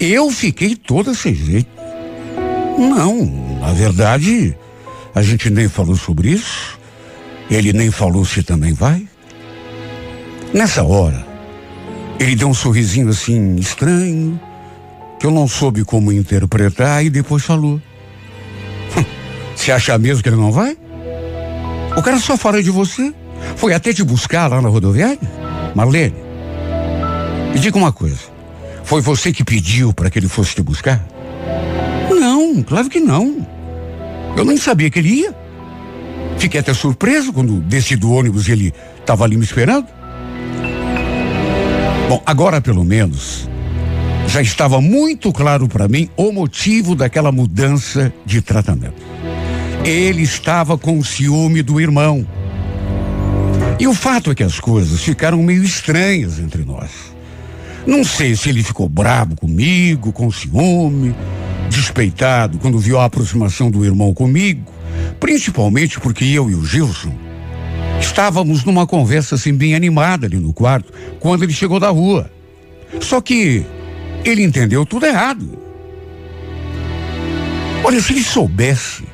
Eu 0.00 0.32
fiquei 0.32 0.74
toda 0.74 1.14
sem 1.14 1.32
jeito. 1.32 1.70
Não, 2.76 3.24
na 3.60 3.72
verdade, 3.72 4.58
a 5.14 5.22
gente 5.22 5.48
nem 5.48 5.68
falou 5.68 5.96
sobre 5.96 6.30
isso. 6.30 6.76
Ele 7.48 7.72
nem 7.72 7.88
falou 7.88 8.24
se 8.24 8.42
também 8.42 8.72
vai. 8.72 9.06
Nessa 10.52 10.82
hora, 10.82 11.24
ele 12.18 12.34
deu 12.34 12.48
um 12.48 12.54
sorrisinho 12.54 13.08
assim 13.10 13.54
estranho, 13.56 14.40
que 15.20 15.26
eu 15.26 15.30
não 15.30 15.46
soube 15.46 15.84
como 15.84 16.10
interpretar 16.10 17.04
e 17.04 17.10
depois 17.10 17.44
falou. 17.44 17.80
Você 19.54 19.70
acha 19.70 19.96
mesmo 19.96 20.20
que 20.20 20.28
ele 20.28 20.36
não 20.36 20.50
vai? 20.50 20.76
O 21.96 22.02
cara 22.02 22.18
só 22.18 22.36
fala 22.36 22.60
de 22.60 22.70
você. 22.70 23.14
Foi 23.54 23.72
até 23.72 23.92
te 23.92 24.02
buscar 24.02 24.50
lá 24.50 24.60
na 24.60 24.68
rodoviária? 24.68 25.18
Marlene, 25.74 26.14
me 27.52 27.58
diga 27.58 27.78
uma 27.78 27.92
coisa. 27.92 28.18
Foi 28.84 29.00
você 29.00 29.32
que 29.32 29.44
pediu 29.44 29.92
para 29.92 30.10
que 30.10 30.18
ele 30.18 30.28
fosse 30.28 30.54
te 30.54 30.62
buscar? 30.62 31.04
Não, 32.10 32.62
claro 32.62 32.88
que 32.88 33.00
não. 33.00 33.46
Eu 34.36 34.44
nem 34.44 34.56
sabia 34.56 34.90
que 34.90 34.98
ele 34.98 35.08
ia. 35.08 35.34
Fiquei 36.38 36.60
até 36.60 36.74
surpreso 36.74 37.32
quando 37.32 37.60
desci 37.60 37.96
do 37.96 38.12
ônibus 38.12 38.48
e 38.48 38.52
ele 38.52 38.74
estava 39.00 39.24
ali 39.24 39.36
me 39.36 39.44
esperando. 39.44 39.86
Bom, 42.08 42.22
agora 42.24 42.60
pelo 42.60 42.84
menos 42.84 43.48
já 44.28 44.42
estava 44.42 44.80
muito 44.80 45.32
claro 45.32 45.66
para 45.66 45.88
mim 45.88 46.08
o 46.16 46.30
motivo 46.30 46.94
daquela 46.94 47.32
mudança 47.32 48.12
de 48.24 48.42
tratamento. 48.42 49.02
Ele 49.84 50.22
estava 50.22 50.76
com 50.76 51.02
ciúme 51.02 51.62
do 51.62 51.80
irmão. 51.80 52.26
E 53.78 53.86
o 53.86 53.92
fato 53.92 54.30
é 54.30 54.34
que 54.34 54.42
as 54.42 54.58
coisas 54.58 55.02
ficaram 55.02 55.42
meio 55.42 55.62
estranhas 55.62 56.38
entre 56.38 56.64
nós. 56.64 56.90
Não 57.86 58.02
sei 58.02 58.34
se 58.34 58.48
ele 58.48 58.62
ficou 58.62 58.88
bravo 58.88 59.36
comigo, 59.36 60.12
com 60.12 60.30
ciúme, 60.30 61.14
despeitado 61.68 62.58
quando 62.58 62.78
viu 62.78 62.98
a 62.98 63.04
aproximação 63.04 63.70
do 63.70 63.84
irmão 63.84 64.14
comigo, 64.14 64.72
principalmente 65.20 66.00
porque 66.00 66.24
eu 66.24 66.50
e 66.50 66.54
o 66.54 66.64
Gilson 66.64 67.14
estávamos 68.00 68.64
numa 68.64 68.86
conversa 68.86 69.34
assim 69.34 69.52
bem 69.52 69.74
animada 69.74 70.26
ali 70.26 70.38
no 70.38 70.52
quarto 70.52 70.92
quando 71.20 71.44
ele 71.44 71.52
chegou 71.52 71.78
da 71.78 71.90
rua. 71.90 72.30
Só 73.00 73.20
que 73.20 73.64
ele 74.24 74.42
entendeu 74.42 74.86
tudo 74.86 75.04
errado. 75.06 75.58
Olha, 77.84 78.00
se 78.00 78.12
ele 78.12 78.24
soubesse 78.24 79.04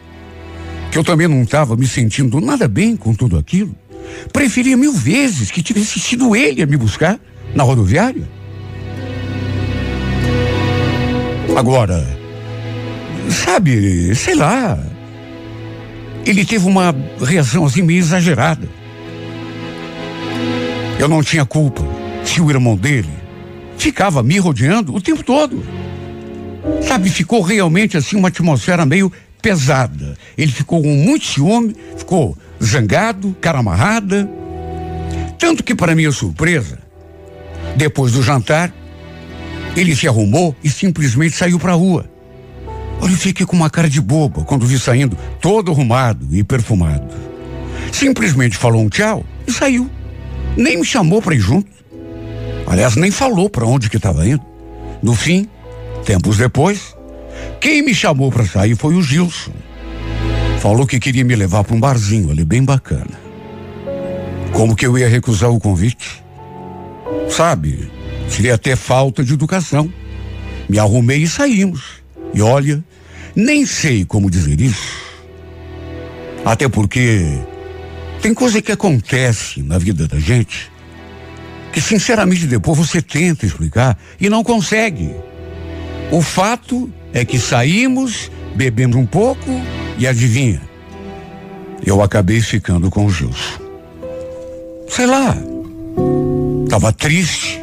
que 0.90 0.96
eu 0.96 1.04
também 1.04 1.26
não 1.26 1.42
estava 1.42 1.76
me 1.76 1.86
sentindo 1.86 2.40
nada 2.40 2.68
bem 2.68 2.96
com 2.96 3.14
tudo 3.14 3.36
aquilo, 3.36 3.74
preferia 4.32 4.76
mil 4.76 4.92
vezes 4.92 5.50
que 5.50 5.62
tivesse 5.62 6.00
sido 6.00 6.34
ele 6.34 6.62
a 6.62 6.66
me 6.66 6.76
buscar 6.76 7.18
na 7.55 7.62
rodoviária. 7.62 8.28
Agora, 11.57 12.07
sabe, 13.28 14.14
sei 14.14 14.34
lá, 14.34 14.78
ele 16.24 16.44
teve 16.44 16.66
uma 16.66 16.94
reação 17.20 17.64
assim 17.64 17.82
meio 17.82 17.98
exagerada. 17.98 18.68
Eu 20.98 21.09
não 21.09 21.22
tinha 21.22 21.44
culpa 21.44 21.82
se 22.24 22.40
o 22.40 22.50
irmão 22.50 22.76
dele 22.76 23.11
ficava 23.76 24.22
me 24.22 24.38
rodeando 24.38 24.94
o 24.94 25.00
tempo 25.00 25.22
todo. 25.22 25.62
Sabe, 26.86 27.11
ficou 27.11 27.42
realmente 27.42 27.96
assim 27.96 28.16
uma 28.16 28.28
atmosfera 28.28 28.86
meio 28.86 29.12
pesada. 29.43 30.16
Ele 30.38 30.53
ficou 30.53 30.80
com 30.80 30.95
muito 30.95 31.26
ciúme, 31.26 31.76
ficou 31.97 32.38
zangado, 32.62 33.36
cara 33.40 33.59
amarrada. 33.59 34.30
Tanto 35.38 35.64
que, 35.64 35.74
para 35.74 35.95
minha 35.95 36.12
surpresa, 36.12 36.78
depois 37.76 38.12
do 38.12 38.22
jantar, 38.22 38.72
Ele 39.76 39.97
se 39.97 40.07
arrumou 40.07 40.55
e 40.62 40.70
simplesmente 40.70 41.36
saiu 41.36 41.59
para 41.59 41.72
a 41.72 41.76
rua. 41.76 42.07
Olha, 43.01 43.11
eu 43.11 43.16
fiquei 43.16 43.45
com 43.45 43.57
uma 43.57 43.68
cara 43.68 43.90
de 43.90 44.01
boba 44.01 44.45
quando 44.45 44.64
vi 44.64 44.78
saindo 44.78 45.18
todo 45.40 45.72
arrumado 45.72 46.28
e 46.30 46.45
perfumado. 46.45 47.12
Simplesmente 47.90 48.57
falou 48.57 48.80
um 48.80 48.88
tchau 48.88 49.24
e 49.47 49.53
saiu. 49.53 49.90
Nem 50.57 50.78
me 50.78 50.84
chamou 50.84 51.20
para 51.20 51.34
ir 51.34 51.40
junto. 51.40 51.70
Aliás, 52.66 52.95
nem 52.95 53.11
falou 53.11 53.51
para 53.51 53.66
onde 53.66 53.90
que 53.90 53.97
estava 53.97 54.26
indo. 54.26 54.43
No 55.03 55.16
fim, 55.16 55.49
tempos 56.05 56.36
depois, 56.36 56.95
quem 57.61 57.82
me 57.82 57.95
chamou 57.95 58.30
para 58.30 58.45
sair 58.45 58.76
foi 58.76 58.95
o 58.95 59.03
Gilson. 59.03 59.53
Falou 60.61 60.86
que 60.86 61.01
queria 61.01 61.24
me 61.24 61.34
levar 61.34 61.64
para 61.64 61.74
um 61.74 61.80
barzinho 61.80 62.30
ali 62.30 62.45
bem 62.45 62.64
bacana. 62.64 63.20
Como 64.53 64.76
que 64.76 64.86
eu 64.86 64.97
ia 64.99 65.09
recusar 65.09 65.51
o 65.51 65.59
convite? 65.59 66.22
Sabe, 67.28 67.90
seria 68.28 68.55
até 68.55 68.76
falta 68.76 69.24
de 69.24 69.32
educação. 69.32 69.93
Me 70.68 70.78
arrumei 70.78 71.22
e 71.22 71.28
saímos. 71.28 72.03
E 72.34 72.40
olha, 72.43 72.82
nem 73.34 73.66
sei 73.66 74.05
como 74.05 74.30
dizer 74.30 74.61
isso. 74.61 75.03
Até 76.45 76.68
porque 76.68 77.38
tem 78.20 78.34
coisa 78.34 78.61
que 78.61 78.72
acontece 78.72 79.62
na 79.62 79.78
vida 79.78 80.07
da 80.07 80.18
gente 80.18 80.70
que 81.72 81.80
sinceramente 81.80 82.47
depois 82.47 82.76
você 82.76 83.01
tenta 83.01 83.47
explicar 83.47 83.99
e 84.20 84.28
não 84.28 84.45
consegue. 84.45 85.11
O 86.11 86.20
fato 86.20 86.93
é 87.12 87.24
que 87.24 87.38
saímos, 87.38 88.30
bebemos 88.54 88.96
um 88.96 89.06
pouco 89.06 89.50
e 89.98 90.06
adivinha? 90.06 90.60
Eu 91.84 92.02
acabei 92.02 92.40
ficando 92.40 92.90
com 92.90 93.06
o 93.06 93.10
Gilson. 93.10 93.60
Sei 94.88 95.06
lá. 95.06 95.36
Tava 96.68 96.92
triste, 96.92 97.60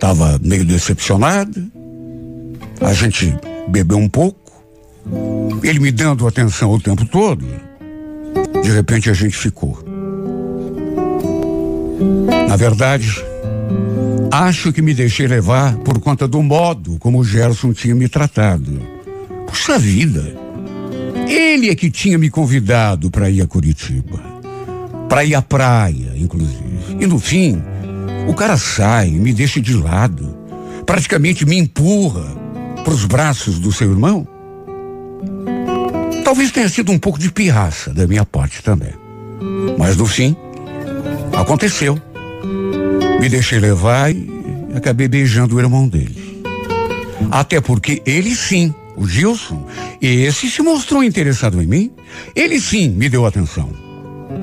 tava 0.00 0.40
meio 0.42 0.64
decepcionado. 0.64 1.70
A 2.80 2.92
gente 2.92 3.34
bebeu 3.68 3.98
um 3.98 4.08
pouco. 4.08 4.40
Ele 5.62 5.78
me 5.78 5.92
dando 5.92 6.26
atenção 6.26 6.70
o 6.72 6.80
tempo 6.80 7.04
todo. 7.04 7.44
De 8.62 8.70
repente 8.70 9.10
a 9.10 9.12
gente 9.12 9.36
ficou. 9.36 9.78
Na 12.48 12.56
verdade, 12.56 13.24
acho 14.32 14.72
que 14.72 14.80
me 14.80 14.94
deixei 14.94 15.26
levar 15.26 15.76
por 15.76 16.00
conta 16.00 16.26
do 16.26 16.42
modo 16.42 16.96
como 16.98 17.18
o 17.18 17.24
Gerson 17.24 17.74
tinha 17.74 17.94
me 17.94 18.08
tratado. 18.08 18.80
Puxa 19.46 19.78
vida. 19.78 20.34
Ele 21.28 21.68
é 21.68 21.74
que 21.74 21.90
tinha 21.90 22.16
me 22.16 22.30
convidado 22.30 23.10
para 23.10 23.28
ir 23.28 23.42
a 23.42 23.46
Curitiba. 23.46 24.18
Para 25.06 25.22
ir 25.22 25.34
à 25.34 25.42
praia, 25.42 26.14
inclusive. 26.16 26.96
E 26.98 27.06
no 27.06 27.18
fim, 27.18 27.62
o 28.26 28.32
cara 28.32 28.56
sai, 28.56 29.10
me 29.10 29.34
deixa 29.34 29.60
de 29.60 29.74
lado. 29.74 30.34
Praticamente 30.86 31.44
me 31.44 31.58
empurra 31.58 32.34
para 32.82 32.94
os 32.94 33.04
braços 33.04 33.58
do 33.58 33.70
seu 33.70 33.90
irmão. 33.90 34.26
Talvez 36.24 36.50
tenha 36.50 36.70
sido 36.70 36.90
um 36.90 36.98
pouco 36.98 37.18
de 37.18 37.30
pirraça 37.30 37.92
da 37.92 38.06
minha 38.06 38.24
parte 38.24 38.62
também. 38.62 38.92
Mas 39.78 39.94
no 39.96 40.06
fim, 40.06 40.34
aconteceu. 41.36 42.00
Me 43.22 43.28
deixei 43.28 43.60
levar 43.60 44.12
e 44.12 44.21
acabei 44.74 45.08
beijando 45.08 45.56
o 45.56 45.60
irmão 45.60 45.88
dele. 45.88 46.42
Até 47.30 47.60
porque 47.60 48.02
ele 48.04 48.34
sim 48.34 48.74
o 48.96 49.06
Gilson, 49.06 49.66
esse 50.00 50.50
se 50.50 50.62
mostrou 50.62 51.02
interessado 51.02 51.62
em 51.62 51.66
mim. 51.66 51.90
Ele 52.34 52.60
sim 52.60 52.90
me 52.90 53.08
deu 53.08 53.24
atenção. 53.26 53.70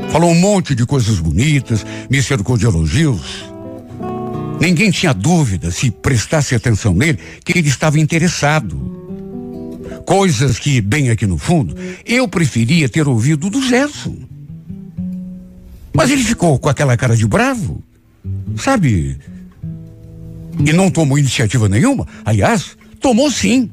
Falou 0.10 0.32
um 0.32 0.40
monte 0.40 0.74
de 0.74 0.86
coisas 0.86 1.20
bonitas, 1.20 1.86
me 2.10 2.22
cercou 2.22 2.58
de 2.58 2.66
elogios. 2.66 3.46
Ninguém 4.60 4.92
tinha 4.92 5.14
dúvida, 5.14 5.72
se 5.72 5.90
prestasse 5.90 6.54
atenção 6.54 6.94
nele, 6.94 7.20
que 7.46 7.58
ele 7.58 7.70
estava 7.70 8.00
interessado. 8.00 8.98
Coisas 10.06 10.58
que, 10.58 10.82
bem 10.82 11.10
aqui 11.10 11.26
no 11.26 11.38
fundo, 11.38 11.76
eu 12.06 12.28
preferia 12.28 12.90
ter 12.90 13.08
ouvido 13.08 13.50
do 13.50 13.62
Gerson. 13.62 14.18
Mas 15.94 16.10
ele 16.10 16.24
ficou 16.24 16.58
com 16.60 16.70
aquela 16.70 16.98
cara 16.98 17.16
de 17.16 17.28
bravo, 17.28 17.84
sabe? 18.58 19.18
E 20.66 20.74
não 20.74 20.90
tomou 20.92 21.18
iniciativa 21.18 21.70
nenhuma. 21.70 22.08
Aliás, 22.26 22.78
tomou 23.00 23.32
sim. 23.32 23.70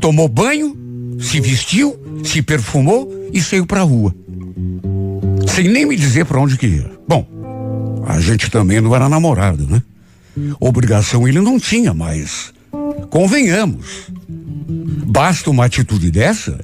Tomou 0.00 0.28
banho, 0.28 0.76
se 1.20 1.40
vestiu, 1.40 1.98
se 2.24 2.40
perfumou 2.40 3.12
e 3.32 3.40
saiu 3.40 3.66
para 3.66 3.80
a 3.80 3.84
rua. 3.84 4.14
Sem 5.48 5.68
nem 5.68 5.84
me 5.86 5.96
dizer 5.96 6.24
para 6.24 6.40
onde 6.40 6.56
que 6.56 6.66
ia. 6.66 6.90
Bom, 7.06 7.26
a 8.06 8.20
gente 8.20 8.50
também 8.50 8.80
não 8.80 8.94
era 8.94 9.08
namorado, 9.08 9.66
né? 9.66 9.82
Obrigação 10.60 11.26
ele 11.26 11.40
não 11.40 11.58
tinha, 11.58 11.92
mas 11.92 12.52
convenhamos. 13.10 14.10
Basta 15.06 15.50
uma 15.50 15.64
atitude 15.64 16.10
dessa 16.10 16.60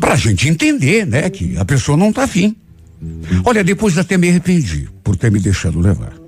pra 0.00 0.16
gente 0.16 0.48
entender, 0.48 1.06
né, 1.06 1.28
que 1.28 1.56
a 1.58 1.64
pessoa 1.64 1.96
não 1.96 2.12
tá 2.12 2.24
afim. 2.24 2.56
Olha, 3.44 3.62
depois 3.62 3.98
até 3.98 4.16
me 4.16 4.28
arrependi 4.28 4.88
por 5.02 5.16
ter 5.16 5.30
me 5.30 5.40
deixado 5.40 5.80
levar. 5.80 6.21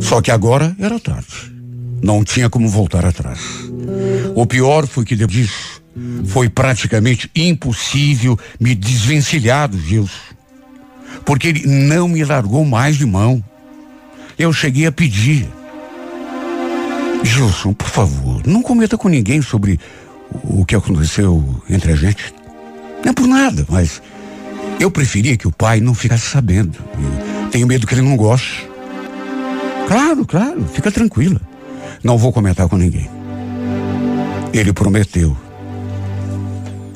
Só 0.00 0.20
que 0.20 0.30
agora 0.30 0.74
era 0.78 0.98
tarde. 0.98 1.52
Não 2.02 2.24
tinha 2.24 2.48
como 2.48 2.68
voltar 2.68 3.04
atrás. 3.04 3.40
O 4.34 4.46
pior 4.46 4.86
foi 4.86 5.04
que 5.04 5.14
depois 5.14 5.36
disso, 5.36 5.82
foi 6.26 6.48
praticamente 6.48 7.30
impossível 7.34 8.38
me 8.58 8.74
desvencilhar 8.74 9.68
do 9.68 9.78
Gilson. 9.78 10.30
Porque 11.24 11.48
ele 11.48 11.66
não 11.66 12.08
me 12.08 12.24
largou 12.24 12.64
mais 12.64 12.96
de 12.96 13.04
mão. 13.04 13.42
Eu 14.38 14.52
cheguei 14.52 14.86
a 14.86 14.92
pedir. 14.92 15.46
Gilson, 17.22 17.74
por 17.74 17.88
favor, 17.88 18.42
não 18.46 18.62
cometa 18.62 18.96
com 18.96 19.08
ninguém 19.08 19.42
sobre 19.42 19.78
o 20.42 20.64
que 20.64 20.74
aconteceu 20.74 21.62
entre 21.68 21.92
a 21.92 21.96
gente. 21.96 22.32
Não 23.04 23.10
é 23.10 23.12
por 23.12 23.26
nada, 23.26 23.66
mas 23.68 24.00
eu 24.78 24.90
preferia 24.90 25.36
que 25.36 25.46
o 25.46 25.52
pai 25.52 25.80
não 25.80 25.94
ficasse 25.94 26.30
sabendo. 26.30 26.78
Eu 27.44 27.50
tenho 27.50 27.66
medo 27.66 27.86
que 27.86 27.94
ele 27.94 28.02
não 28.02 28.16
goste. 28.16 28.69
Claro, 29.90 30.24
claro, 30.24 30.64
fica 30.72 30.88
tranquila. 30.88 31.40
Não 32.04 32.16
vou 32.16 32.32
comentar 32.32 32.68
com 32.68 32.76
ninguém. 32.76 33.10
Ele 34.52 34.72
prometeu. 34.72 35.36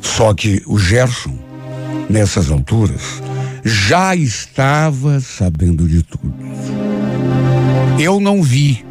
Só 0.01 0.33
que 0.33 0.63
o 0.65 0.79
Gerson, 0.79 1.37
nessas 2.09 2.53
alturas, 2.53 3.21
já 3.65 4.15
estava 4.15 5.19
sabendo 5.19 5.89
de 5.89 6.05
tudo. 6.05 6.33
Eu 7.99 8.21
não 8.21 8.41
vi, 8.45 8.87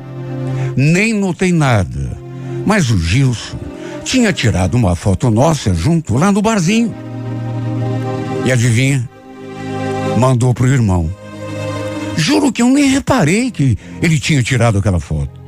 nem 0.76 1.14
notei 1.14 1.54
nada, 1.54 2.12
mas 2.66 2.91
o 2.91 2.99
Gilson 2.99 3.58
tinha 4.04 4.34
tirado 4.34 4.76
uma 4.76 4.97
foto 4.97 5.32
nossa 5.32 5.74
junto 5.74 6.18
lá 6.18 6.30
no 6.30 6.41
barzinho. 6.41 6.93
E 8.43 8.51
adivinha? 8.51 9.10
Mandou 10.18 10.54
pro 10.54 10.68
irmão. 10.68 11.22
Juro 12.16 12.51
que 12.51 12.61
eu 12.61 12.70
nem 12.70 12.86
reparei 12.86 13.51
que 13.51 13.78
ele 14.01 14.20
tinha 14.20 14.43
tirado 14.43 14.78
aquela 14.78 14.99
foto. 14.99 15.41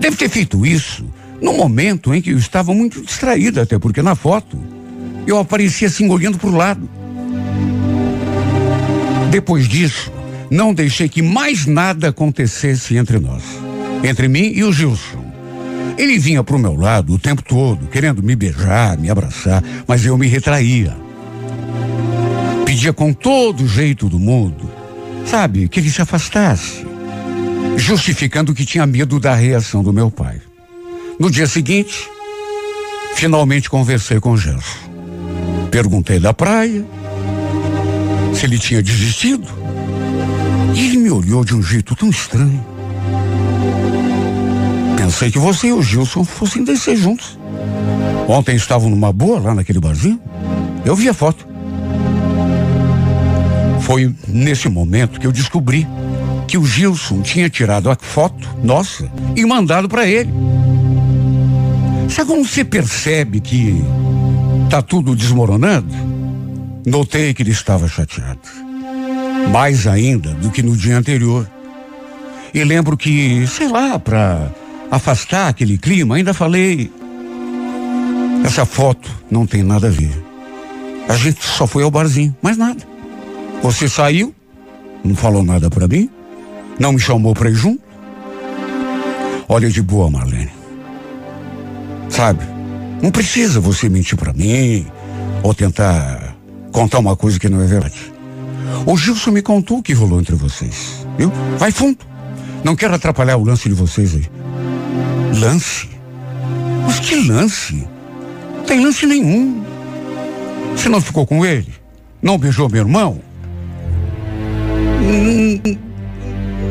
Deve 0.00 0.16
ter 0.16 0.28
feito 0.28 0.64
isso 0.64 1.04
no 1.40 1.52
momento 1.52 2.14
em 2.14 2.20
que 2.20 2.30
eu 2.30 2.38
estava 2.38 2.72
muito 2.74 3.00
distraída, 3.02 3.62
até 3.62 3.78
porque 3.78 4.02
na 4.02 4.14
foto 4.14 4.58
eu 5.26 5.38
aparecia 5.38 5.88
assim 5.88 6.08
olhando 6.08 6.38
para 6.38 6.48
o 6.48 6.56
lado. 6.56 6.88
Depois 9.30 9.68
disso, 9.68 10.10
não 10.50 10.72
deixei 10.72 11.08
que 11.08 11.20
mais 11.20 11.66
nada 11.66 12.08
acontecesse 12.08 12.96
entre 12.96 13.18
nós, 13.18 13.42
entre 14.02 14.28
mim 14.28 14.52
e 14.54 14.64
o 14.64 14.72
Gilson. 14.72 15.28
Ele 15.98 16.18
vinha 16.18 16.44
para 16.44 16.56
o 16.56 16.58
meu 16.58 16.76
lado 16.76 17.12
o 17.12 17.18
tempo 17.18 17.42
todo, 17.42 17.88
querendo 17.88 18.22
me 18.22 18.36
beijar, 18.36 18.96
me 18.96 19.10
abraçar, 19.10 19.62
mas 19.86 20.06
eu 20.06 20.16
me 20.16 20.28
retraía. 20.28 20.96
Pedia 22.64 22.92
com 22.92 23.12
todo 23.12 23.64
o 23.64 23.68
jeito 23.68 24.08
do 24.08 24.18
mundo, 24.18 24.70
sabe, 25.28 25.68
que 25.68 25.80
ele 25.80 25.90
se 25.90 26.00
afastasse 26.02 26.86
justificando 27.78 28.54
que 28.54 28.66
tinha 28.66 28.86
medo 28.86 29.20
da 29.20 29.34
reação 29.34 29.82
do 29.82 29.92
meu 29.92 30.10
pai. 30.10 30.40
No 31.18 31.30
dia 31.30 31.46
seguinte, 31.46 32.08
finalmente 33.14 33.70
conversei 33.70 34.20
com 34.20 34.32
o 34.32 34.36
Gerson. 34.36 34.78
Perguntei 35.70 36.18
da 36.18 36.34
praia, 36.34 36.84
se 38.34 38.44
ele 38.44 38.58
tinha 38.58 38.82
desistido. 38.82 39.46
E 40.74 40.86
ele 40.86 40.98
me 40.98 41.10
olhou 41.10 41.44
de 41.44 41.54
um 41.54 41.62
jeito 41.62 41.94
tão 41.94 42.10
estranho. 42.10 42.64
Pensei 44.96 45.30
que 45.30 45.38
você 45.38 45.68
e 45.68 45.72
o 45.72 45.82
Gilson 45.82 46.24
fossem 46.24 46.64
descer 46.64 46.96
juntos. 46.96 47.38
Ontem 48.28 48.54
estavam 48.54 48.90
numa 48.90 49.12
boa 49.12 49.40
lá 49.40 49.54
naquele 49.54 49.80
barzinho. 49.80 50.20
Eu 50.84 50.94
vi 50.94 51.08
a 51.08 51.14
foto. 51.14 51.47
Foi 53.88 54.14
nesse 54.28 54.68
momento 54.68 55.18
que 55.18 55.26
eu 55.26 55.32
descobri 55.32 55.88
que 56.46 56.58
o 56.58 56.66
Gilson 56.66 57.22
tinha 57.22 57.48
tirado 57.48 57.90
a 57.90 57.96
foto 57.98 58.46
nossa 58.62 59.10
e 59.34 59.46
mandado 59.46 59.88
para 59.88 60.06
ele. 60.06 60.30
Sabe 62.10 62.28
como 62.28 62.44
você 62.44 62.66
percebe 62.66 63.40
que 63.40 63.82
tá 64.68 64.82
tudo 64.82 65.16
desmoronando? 65.16 65.88
Notei 66.84 67.32
que 67.32 67.42
ele 67.42 67.50
estava 67.50 67.88
chateado. 67.88 68.40
Mais 69.50 69.86
ainda 69.86 70.34
do 70.34 70.50
que 70.50 70.62
no 70.62 70.76
dia 70.76 70.98
anterior. 70.98 71.50
E 72.52 72.62
lembro 72.64 72.94
que, 72.94 73.46
sei 73.46 73.68
lá, 73.68 73.98
para 73.98 74.52
afastar 74.90 75.48
aquele 75.48 75.78
clima, 75.78 76.16
ainda 76.16 76.34
falei. 76.34 76.92
Essa 78.44 78.66
foto 78.66 79.10
não 79.30 79.46
tem 79.46 79.62
nada 79.62 79.86
a 79.86 79.90
ver. 79.90 80.12
A 81.08 81.16
gente 81.16 81.42
só 81.42 81.66
foi 81.66 81.84
ao 81.84 81.90
barzinho, 81.90 82.36
mais 82.42 82.58
nada. 82.58 82.97
Você 83.62 83.88
saiu, 83.88 84.34
não 85.04 85.14
falou 85.14 85.42
nada 85.42 85.68
para 85.68 85.88
mim, 85.88 86.08
não 86.78 86.92
me 86.92 87.00
chamou 87.00 87.34
pra 87.34 87.50
ir 87.50 87.54
junto. 87.54 87.82
Olha 89.48 89.68
de 89.68 89.82
boa, 89.82 90.10
Marlene. 90.10 90.50
Sabe? 92.08 92.44
Não 93.02 93.10
precisa 93.10 93.60
você 93.60 93.88
mentir 93.88 94.16
para 94.16 94.32
mim 94.32 94.86
ou 95.42 95.54
tentar 95.54 96.36
contar 96.72 96.98
uma 96.98 97.16
coisa 97.16 97.38
que 97.38 97.48
não 97.48 97.62
é 97.62 97.66
verdade. 97.66 98.12
O 98.86 98.96
Gilson 98.96 99.30
me 99.30 99.42
contou 99.42 99.78
o 99.78 99.82
que 99.82 99.92
rolou 99.92 100.20
entre 100.20 100.34
vocês, 100.34 101.06
viu? 101.16 101.32
Vai 101.58 101.70
fundo. 101.70 101.98
Não 102.62 102.76
quero 102.76 102.94
atrapalhar 102.94 103.36
o 103.36 103.44
lance 103.44 103.68
de 103.68 103.74
vocês 103.74 104.14
aí. 104.14 104.26
Lance? 105.40 105.88
Mas 106.84 107.00
que 107.00 107.28
lance? 107.28 107.86
Não 108.56 108.64
tem 108.64 108.82
lance 108.84 109.06
nenhum. 109.06 109.64
Você 110.76 110.88
não 110.88 111.00
ficou 111.00 111.26
com 111.26 111.44
ele? 111.44 111.72
Não 112.20 112.38
beijou 112.38 112.68
meu 112.68 112.82
irmão? 112.82 113.20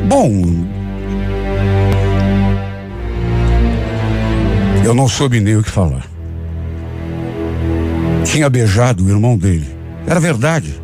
Bom. 0.08 0.42
Eu 4.84 4.94
não 4.94 5.06
soube 5.06 5.38
nem 5.38 5.56
o 5.56 5.62
que 5.62 5.70
falar. 5.70 6.06
Tinha 8.24 8.48
beijado 8.48 9.04
o 9.04 9.10
irmão 9.10 9.36
dele. 9.36 9.68
Era 10.06 10.18
verdade. 10.18 10.80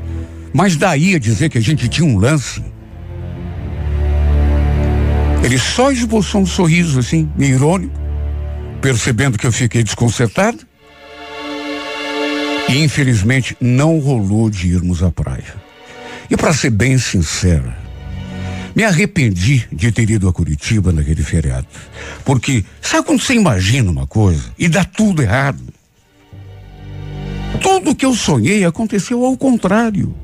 Mas 0.53 0.77
daí 0.77 1.15
a 1.15 1.19
dizer 1.19 1.49
que 1.49 1.57
a 1.57 1.61
gente 1.61 1.89
tinha 1.89 2.07
um 2.07 2.19
lance. 2.19 2.63
Ele 5.43 5.59
só 5.59 5.91
esboçou 5.91 6.43
um 6.43 6.47
sorriso 6.47 6.99
assim, 6.99 7.29
meio 7.37 7.55
irônico, 7.55 7.99
percebendo 8.81 9.39
que 9.39 9.47
eu 9.47 9.53
fiquei 9.53 9.83
desconcertado. 9.83 10.59
E 12.69 12.83
infelizmente 12.83 13.57
não 13.61 13.99
rolou 13.99 14.51
de 14.51 14.69
irmos 14.69 15.03
à 15.03 15.11
praia. 15.11 15.55
E 16.31 16.37
para 16.37 16.53
ser 16.53 16.71
bem 16.71 16.97
sincera, 16.99 17.84
me 18.75 18.83
arrependi 18.83 19.67
de 19.73 19.93
ter 19.93 20.11
ido 20.11 20.29
a 20.29 20.33
Curitiba 20.33 20.93
naquele 20.93 21.23
feriado. 21.23 21.67
Porque, 22.25 22.65
sabe 22.83 23.07
quando 23.07 23.23
você 23.23 23.35
imagina 23.35 23.91
uma 23.91 24.07
coisa 24.07 24.53
e 24.59 24.69
dá 24.69 24.85
tudo 24.85 25.23
errado? 25.23 25.63
Tudo 27.61 27.95
que 27.95 28.05
eu 28.05 28.15
sonhei 28.15 28.65
aconteceu 28.65 29.25
ao 29.25 29.37
contrário. 29.37 30.15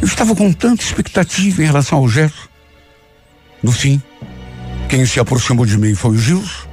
Eu 0.00 0.06
estava 0.06 0.36
com 0.36 0.52
tanta 0.52 0.82
expectativa 0.82 1.62
em 1.62 1.66
relação 1.66 1.98
ao 1.98 2.08
Gerson. 2.08 2.48
No 3.62 3.72
fim, 3.72 4.02
quem 4.88 5.06
se 5.06 5.18
aproximou 5.18 5.64
de 5.64 5.78
mim 5.78 5.94
foi 5.94 6.10
o 6.10 6.18
Gilson. 6.18 6.68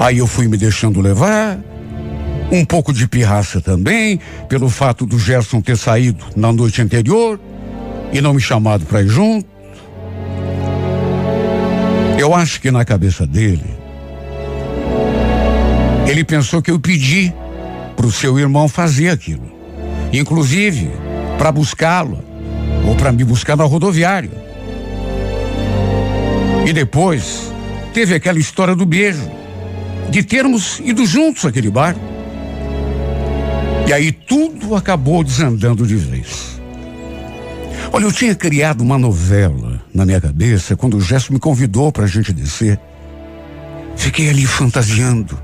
Aí 0.00 0.18
eu 0.18 0.26
fui 0.26 0.46
me 0.46 0.58
deixando 0.58 1.00
levar. 1.00 1.58
Um 2.52 2.64
pouco 2.64 2.92
de 2.92 3.08
pirraça 3.08 3.60
também, 3.60 4.20
pelo 4.48 4.68
fato 4.68 5.06
do 5.06 5.18
Gerson 5.18 5.62
ter 5.62 5.78
saído 5.78 6.24
na 6.36 6.52
noite 6.52 6.82
anterior 6.82 7.40
e 8.14 8.20
não 8.20 8.32
me 8.32 8.40
chamado 8.40 8.86
para 8.86 9.02
ir 9.02 9.08
junto. 9.08 9.46
Eu 12.16 12.32
acho 12.32 12.60
que 12.60 12.70
na 12.70 12.84
cabeça 12.84 13.26
dele, 13.26 13.66
ele 16.06 16.22
pensou 16.22 16.62
que 16.62 16.70
eu 16.70 16.78
pedi 16.78 17.34
para 17.96 18.06
o 18.06 18.12
seu 18.12 18.38
irmão 18.38 18.68
fazer 18.68 19.08
aquilo. 19.08 19.52
Inclusive, 20.12 20.90
para 21.36 21.50
buscá-lo 21.50 22.22
ou 22.86 22.94
para 22.94 23.10
me 23.10 23.24
buscar 23.24 23.56
na 23.56 23.64
rodoviária. 23.64 24.30
E 26.64 26.72
depois 26.72 27.52
teve 27.92 28.14
aquela 28.14 28.38
história 28.38 28.76
do 28.76 28.86
beijo, 28.86 29.28
de 30.08 30.22
termos 30.22 30.80
ido 30.84 31.04
juntos 31.04 31.44
àquele 31.44 31.68
bar. 31.68 31.96
E 33.88 33.92
aí 33.92 34.12
tudo 34.12 34.76
acabou 34.76 35.24
desandando 35.24 35.84
de 35.84 35.96
vez. 35.96 36.53
Olha, 37.94 38.06
eu 38.06 38.12
tinha 38.12 38.34
criado 38.34 38.80
uma 38.80 38.98
novela 38.98 39.80
na 39.94 40.04
minha 40.04 40.20
cabeça 40.20 40.74
quando 40.74 40.96
o 40.96 41.00
Gesto 41.00 41.32
me 41.32 41.38
convidou 41.38 41.92
para 41.92 42.02
a 42.02 42.08
gente 42.08 42.32
descer. 42.32 42.76
Fiquei 43.94 44.28
ali 44.28 44.44
fantasiando, 44.44 45.38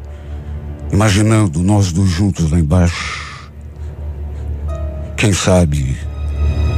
imaginando 0.93 1.63
nós 1.63 1.93
dois 1.93 2.11
juntos 2.11 2.51
lá 2.51 2.59
embaixo 2.59 3.41
quem 5.17 5.33
sabe 5.33 5.97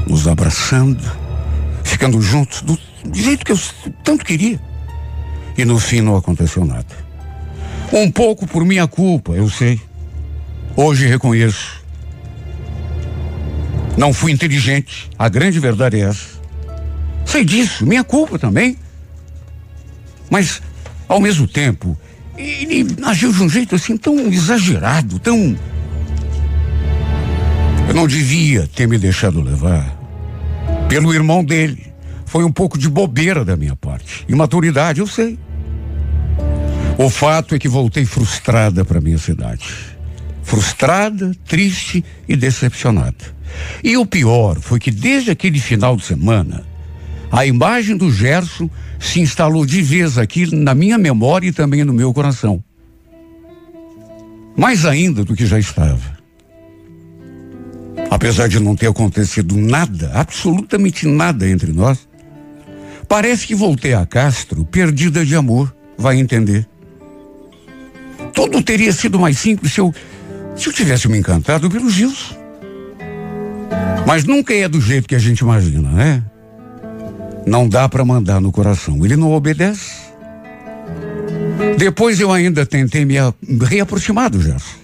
nos 0.07 0.29
abraçando, 0.29 1.11
ficando 1.83 2.21
juntos 2.21 2.61
do 2.61 2.79
jeito 3.11 3.43
que 3.43 3.53
eu 3.53 3.59
tanto 4.05 4.27
queria. 4.27 4.61
E 5.57 5.65
no 5.65 5.79
fim 5.79 6.03
não 6.03 6.17
aconteceu 6.17 6.67
nada. 6.67 6.95
Um 7.91 8.11
pouco 8.11 8.47
por 8.47 8.63
minha 8.63 8.87
culpa, 8.87 9.33
eu 9.33 9.49
sei. 9.49 9.81
Hoje 10.77 11.07
reconheço. 11.07 11.82
Não 13.97 14.13
fui 14.13 14.33
inteligente. 14.33 15.11
A 15.19 15.29
grande 15.29 15.59
verdade 15.59 16.01
é 16.01 16.05
essa. 16.05 16.41
Sei 17.25 17.45
disso, 17.45 17.87
minha 17.87 18.05
culpa 18.05 18.39
também. 18.39 18.77
Mas, 20.31 20.63
ao 21.09 21.21
mesmo 21.21 21.47
tempo, 21.47 21.99
ele 22.37 22.87
agiu 23.05 23.33
de 23.33 23.43
um 23.43 23.49
jeito 23.49 23.75
assim 23.75 23.97
tão 23.97 24.17
exagerado, 24.33 25.19
tão 25.19 25.57
eu 27.89 27.95
não 27.95 28.07
devia 28.07 28.67
ter 28.75 28.89
me 28.89 28.97
deixado 28.97 29.43
levar 29.43 29.99
pelo 30.89 31.13
irmão 31.13 31.45
dele. 31.45 31.93
Foi 32.25 32.45
um 32.45 32.51
pouco 32.51 32.79
de 32.79 32.89
bobeira 32.89 33.45
da 33.45 33.57
minha 33.57 33.77
parte. 33.77 34.25
Imaturidade, 34.27 35.01
eu 35.01 35.07
sei. 35.07 35.39
O 36.97 37.11
fato 37.11 37.55
é 37.55 37.59
que 37.59 37.69
voltei 37.69 38.07
frustrada 38.07 38.85
para 38.85 39.01
minha 39.01 39.19
cidade. 39.19 39.92
Frustrada, 40.53 41.33
triste 41.47 42.05
e 42.29 42.37
decepcionada. 42.37 43.35
E 43.83 43.97
o 43.97 44.05
pior 44.05 44.61
foi 44.61 44.79
que 44.79 44.91
desde 44.91 45.31
aquele 45.31 45.59
final 45.59 45.97
de 45.97 46.05
semana, 46.05 46.63
a 47.31 47.47
imagem 47.47 47.97
do 47.97 48.13
Gerson 48.13 48.69
se 49.01 49.19
instalou 49.19 49.65
de 49.65 49.81
vez 49.81 50.19
aqui 50.19 50.55
na 50.55 50.75
minha 50.75 50.99
memória 50.99 51.49
e 51.49 51.53
também 51.53 51.85
no 51.85 51.95
meu 51.95 52.13
coração. 52.13 52.63
Mais 54.55 54.85
ainda 54.85 55.25
do 55.25 55.35
que 55.35 55.47
já 55.47 55.59
estava. 55.59 56.19
Apesar 58.11 58.47
de 58.47 58.61
não 58.61 58.77
ter 58.77 58.89
acontecido 58.89 59.57
nada, 59.57 60.13
absolutamente 60.13 61.07
nada 61.07 61.49
entre 61.49 61.73
nós, 61.73 62.07
parece 63.09 63.47
que 63.47 63.55
voltei 63.55 63.95
a 63.95 64.05
Castro 64.05 64.67
perdida 64.67 65.25
de 65.25 65.35
amor, 65.35 65.75
vai 65.97 66.19
entender. 66.19 66.69
Tudo 68.35 68.63
teria 68.63 68.93
sido 68.93 69.19
mais 69.19 69.39
simples 69.39 69.73
se 69.73 69.81
eu, 69.81 69.95
se 70.57 70.69
eu 70.69 70.73
tivesse 70.73 71.09
me 71.09 71.19
encantado 71.19 71.71
pelo 71.71 71.91
Gilson. 71.91 72.37
Mas 74.07 74.25
nunca 74.25 74.55
é 74.55 74.69
do 74.69 74.81
jeito 74.81 75.09
que 75.09 75.15
a 75.15 75.19
gente 75.19 75.41
imagina, 75.41 75.91
né? 75.91 76.23
Não 77.47 77.69
dá 77.69 77.89
para 77.89 78.05
mandar 78.05 78.41
no 78.41 78.53
coração. 78.53 79.05
Ele 79.05 79.17
não 79.17 79.33
obedece. 79.33 79.93
Depois 81.79 82.21
eu 82.21 82.33
ainda 82.33 82.67
tentei 82.67 83.05
me 83.05 83.15
reaproximar 83.65 84.31
do 84.31 84.41
Gerson. 84.41 84.77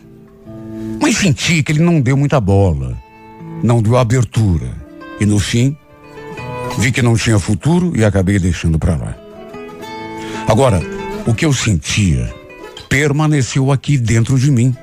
Mas 1.01 1.17
senti 1.17 1.63
que 1.63 1.73
ele 1.73 1.83
não 1.83 2.01
deu 2.01 2.17
muita 2.17 2.41
bola 2.41 2.97
não 3.63 3.83
deu 3.83 3.97
abertura. 3.97 4.71
E 5.21 5.27
no 5.27 5.39
fim, 5.39 5.77
vi 6.79 6.93
que 6.93 7.03
não 7.03 7.17
tinha 7.17 7.39
futuro 7.39 7.93
e 7.97 8.05
acabei 8.05 8.39
deixando 8.39 8.79
para 8.79 8.97
lá. 8.97 9.17
Agora, 10.47 10.81
o 11.27 11.35
que 11.35 11.45
eu 11.45 11.53
sentia 11.53 12.33
permaneceu 12.89 13.71
aqui 13.71 13.99
dentro 13.99 14.39
de 14.39 14.51
mim. 14.51 14.75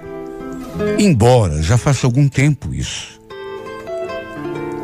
Embora 0.98 1.62
já 1.62 1.78
faça 1.78 2.06
algum 2.06 2.28
tempo 2.28 2.74
isso. 2.74 3.20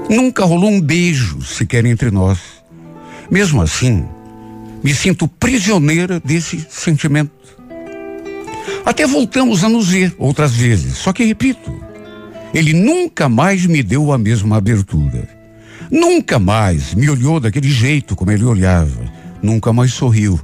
Nunca 0.09 0.43
rolou 0.43 0.69
um 0.69 0.81
beijo 0.81 1.41
sequer 1.41 1.85
entre 1.85 2.11
nós. 2.11 2.39
Mesmo 3.29 3.61
assim, 3.61 4.05
me 4.83 4.93
sinto 4.93 5.27
prisioneira 5.27 6.19
desse 6.19 6.65
sentimento. 6.69 7.31
Até 8.85 9.07
voltamos 9.07 9.63
a 9.63 9.69
nos 9.69 9.89
ver 9.89 10.13
outras 10.17 10.53
vezes, 10.53 10.97
só 10.97 11.13
que 11.13 11.23
repito, 11.23 11.71
ele 12.53 12.73
nunca 12.73 13.29
mais 13.29 13.65
me 13.65 13.81
deu 13.81 14.11
a 14.11 14.17
mesma 14.17 14.57
abertura. 14.57 15.29
Nunca 15.89 16.39
mais 16.39 16.93
me 16.93 17.09
olhou 17.09 17.39
daquele 17.39 17.69
jeito 17.69 18.15
como 18.15 18.31
ele 18.31 18.43
olhava. 18.43 19.11
Nunca 19.41 19.71
mais 19.71 19.93
sorriu 19.93 20.39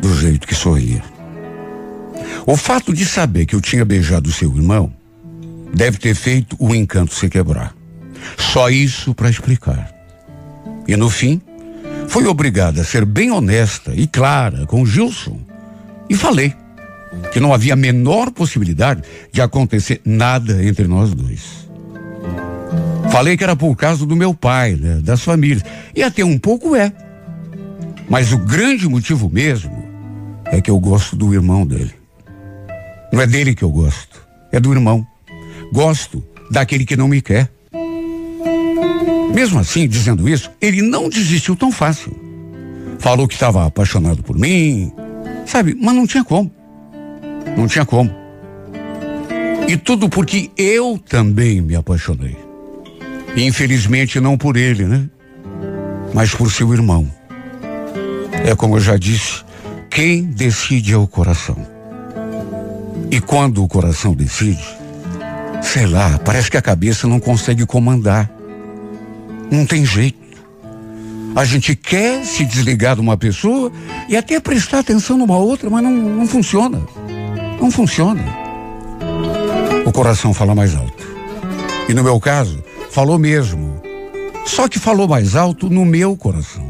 do 0.00 0.14
jeito 0.18 0.46
que 0.46 0.54
sorria. 0.54 1.02
O 2.46 2.56
fato 2.56 2.92
de 2.92 3.04
saber 3.04 3.46
que 3.46 3.54
eu 3.54 3.60
tinha 3.60 3.84
beijado 3.84 4.32
seu 4.32 4.54
irmão 4.56 4.92
deve 5.74 5.98
ter 5.98 6.14
feito 6.14 6.56
o 6.58 6.74
encanto 6.74 7.14
se 7.14 7.28
quebrar. 7.28 7.74
Só 8.36 8.68
isso 8.68 9.14
para 9.14 9.30
explicar. 9.30 9.92
E 10.86 10.96
no 10.96 11.08
fim, 11.08 11.40
fui 12.08 12.26
obrigada 12.26 12.80
a 12.80 12.84
ser 12.84 13.04
bem 13.04 13.30
honesta 13.30 13.94
e 13.94 14.06
clara 14.06 14.66
com 14.66 14.84
Gilson. 14.84 15.40
E 16.08 16.14
falei 16.14 16.54
que 17.32 17.40
não 17.40 17.52
havia 17.52 17.74
a 17.74 17.76
menor 17.76 18.30
possibilidade 18.30 19.02
de 19.30 19.40
acontecer 19.40 20.00
nada 20.04 20.64
entre 20.64 20.86
nós 20.86 21.14
dois. 21.14 21.68
Falei 23.10 23.36
que 23.36 23.44
era 23.44 23.54
por 23.54 23.76
causa 23.76 24.06
do 24.06 24.16
meu 24.16 24.32
pai, 24.32 24.74
né, 24.74 25.00
das 25.02 25.22
famílias. 25.22 25.62
E 25.94 26.02
até 26.02 26.24
um 26.24 26.38
pouco 26.38 26.74
é. 26.74 26.92
Mas 28.08 28.32
o 28.32 28.38
grande 28.38 28.88
motivo 28.88 29.28
mesmo 29.30 29.84
é 30.46 30.60
que 30.60 30.70
eu 30.70 30.78
gosto 30.78 31.14
do 31.14 31.32
irmão 31.32 31.66
dele. 31.66 32.01
Não 33.12 33.20
é 33.20 33.26
dele 33.26 33.54
que 33.54 33.62
eu 33.62 33.70
gosto, 33.70 34.26
é 34.50 34.58
do 34.58 34.72
irmão. 34.72 35.06
Gosto 35.72 36.24
daquele 36.50 36.86
que 36.86 36.96
não 36.96 37.08
me 37.08 37.20
quer. 37.20 37.50
Mesmo 39.34 39.58
assim, 39.58 39.86
dizendo 39.86 40.28
isso, 40.28 40.50
ele 40.60 40.80
não 40.80 41.08
desistiu 41.08 41.54
tão 41.54 41.70
fácil. 41.70 42.14
Falou 42.98 43.28
que 43.28 43.34
estava 43.34 43.66
apaixonado 43.66 44.22
por 44.22 44.38
mim, 44.38 44.92
sabe, 45.46 45.74
mas 45.78 45.94
não 45.94 46.06
tinha 46.06 46.24
como. 46.24 46.50
Não 47.56 47.66
tinha 47.66 47.84
como. 47.84 48.10
E 49.68 49.76
tudo 49.76 50.08
porque 50.08 50.50
eu 50.56 50.98
também 50.98 51.60
me 51.60 51.74
apaixonei. 51.74 52.36
Infelizmente 53.36 54.20
não 54.20 54.36
por 54.36 54.56
ele, 54.56 54.84
né? 54.84 55.08
Mas 56.14 56.34
por 56.34 56.50
seu 56.50 56.72
irmão. 56.72 57.10
É 58.44 58.54
como 58.54 58.76
eu 58.76 58.80
já 58.80 58.96
disse, 58.96 59.42
quem 59.88 60.24
decide 60.24 60.92
é 60.92 60.96
o 60.96 61.06
coração. 61.06 61.71
E 63.12 63.20
quando 63.20 63.62
o 63.62 63.68
coração 63.68 64.14
decide, 64.14 64.64
sei 65.60 65.86
lá, 65.86 66.18
parece 66.24 66.50
que 66.50 66.56
a 66.56 66.62
cabeça 66.62 67.06
não 67.06 67.20
consegue 67.20 67.66
comandar. 67.66 68.30
Não 69.50 69.66
tem 69.66 69.84
jeito. 69.84 70.16
A 71.36 71.44
gente 71.44 71.76
quer 71.76 72.24
se 72.24 72.42
desligar 72.42 72.94
de 72.94 73.02
uma 73.02 73.18
pessoa 73.18 73.70
e 74.08 74.16
até 74.16 74.40
prestar 74.40 74.78
atenção 74.78 75.18
numa 75.18 75.36
outra, 75.36 75.68
mas 75.68 75.84
não, 75.84 75.90
não 75.90 76.26
funciona. 76.26 76.80
Não 77.60 77.70
funciona. 77.70 78.24
O 79.84 79.92
coração 79.92 80.32
fala 80.32 80.54
mais 80.54 80.74
alto. 80.74 81.06
E 81.90 81.92
no 81.92 82.02
meu 82.02 82.18
caso, 82.18 82.64
falou 82.90 83.18
mesmo. 83.18 83.78
Só 84.46 84.66
que 84.68 84.78
falou 84.78 85.06
mais 85.06 85.36
alto 85.36 85.68
no 85.68 85.84
meu 85.84 86.16
coração. 86.16 86.64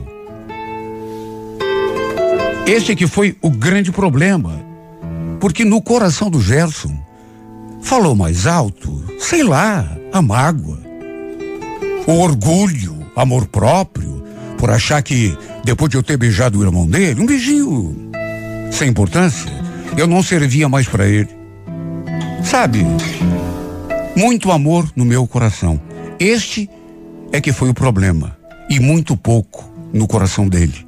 Esse 2.66 2.96
que 2.96 3.06
foi 3.06 3.36
o 3.40 3.48
grande 3.48 3.92
problema. 3.92 4.71
Porque 5.42 5.64
no 5.64 5.82
coração 5.82 6.30
do 6.30 6.40
Gerson, 6.40 6.96
falou 7.82 8.14
mais 8.14 8.46
alto, 8.46 9.02
sei 9.18 9.42
lá, 9.42 9.90
a 10.12 10.22
mágoa, 10.22 10.78
o 12.06 12.12
orgulho, 12.12 13.04
amor 13.16 13.48
próprio, 13.48 14.22
por 14.56 14.70
achar 14.70 15.02
que 15.02 15.36
depois 15.64 15.90
de 15.90 15.96
eu 15.96 16.02
ter 16.04 16.16
beijado 16.16 16.60
o 16.60 16.62
irmão 16.62 16.86
dele, 16.86 17.20
um 17.20 17.26
beijinho 17.26 18.12
sem 18.70 18.88
importância, 18.88 19.50
eu 19.96 20.06
não 20.06 20.22
servia 20.22 20.68
mais 20.68 20.86
para 20.86 21.08
ele. 21.08 21.30
Sabe? 22.44 22.86
Muito 24.14 24.52
amor 24.52 24.92
no 24.94 25.04
meu 25.04 25.26
coração. 25.26 25.80
Este 26.20 26.70
é 27.32 27.40
que 27.40 27.52
foi 27.52 27.68
o 27.68 27.74
problema. 27.74 28.38
E 28.70 28.78
muito 28.78 29.16
pouco 29.16 29.68
no 29.92 30.06
coração 30.06 30.46
dele. 30.46 30.86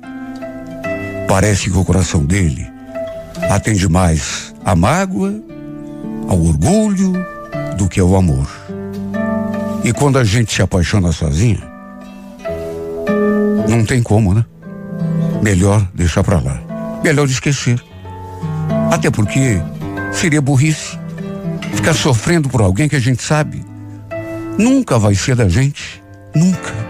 Parece 1.26 1.68
que 1.68 1.76
o 1.76 1.84
coração 1.84 2.24
dele 2.24 2.72
atende 3.51 3.89
mais 3.89 4.55
à 4.64 4.74
mágoa, 4.74 5.35
ao 6.28 6.41
orgulho, 6.41 7.12
do 7.76 7.89
que 7.89 8.01
ao 8.01 8.16
amor. 8.16 8.49
E 9.82 9.93
quando 9.93 10.18
a 10.18 10.24
gente 10.24 10.55
se 10.55 10.62
apaixona 10.62 11.12
sozinha, 11.12 11.62
não 13.68 13.85
tem 13.85 14.03
como, 14.03 14.35
né? 14.35 14.45
Melhor 15.43 15.87
deixar 15.95 16.24
pra 16.24 16.41
lá. 16.41 16.61
Melhor 17.03 17.26
esquecer. 17.26 17.82
Até 18.91 19.11
porque 19.11 19.61
seria 20.12 20.41
burrice 20.41 20.99
ficar 21.74 21.95
sofrendo 21.95 22.49
por 22.49 22.62
alguém 22.62 22.89
que 22.89 22.97
a 22.97 23.01
gente 23.01 23.22
sabe 23.22 23.64
nunca 24.59 24.99
vai 24.99 25.14
ser 25.14 25.37
da 25.37 25.49
gente. 25.49 26.03
Nunca. 26.35 26.84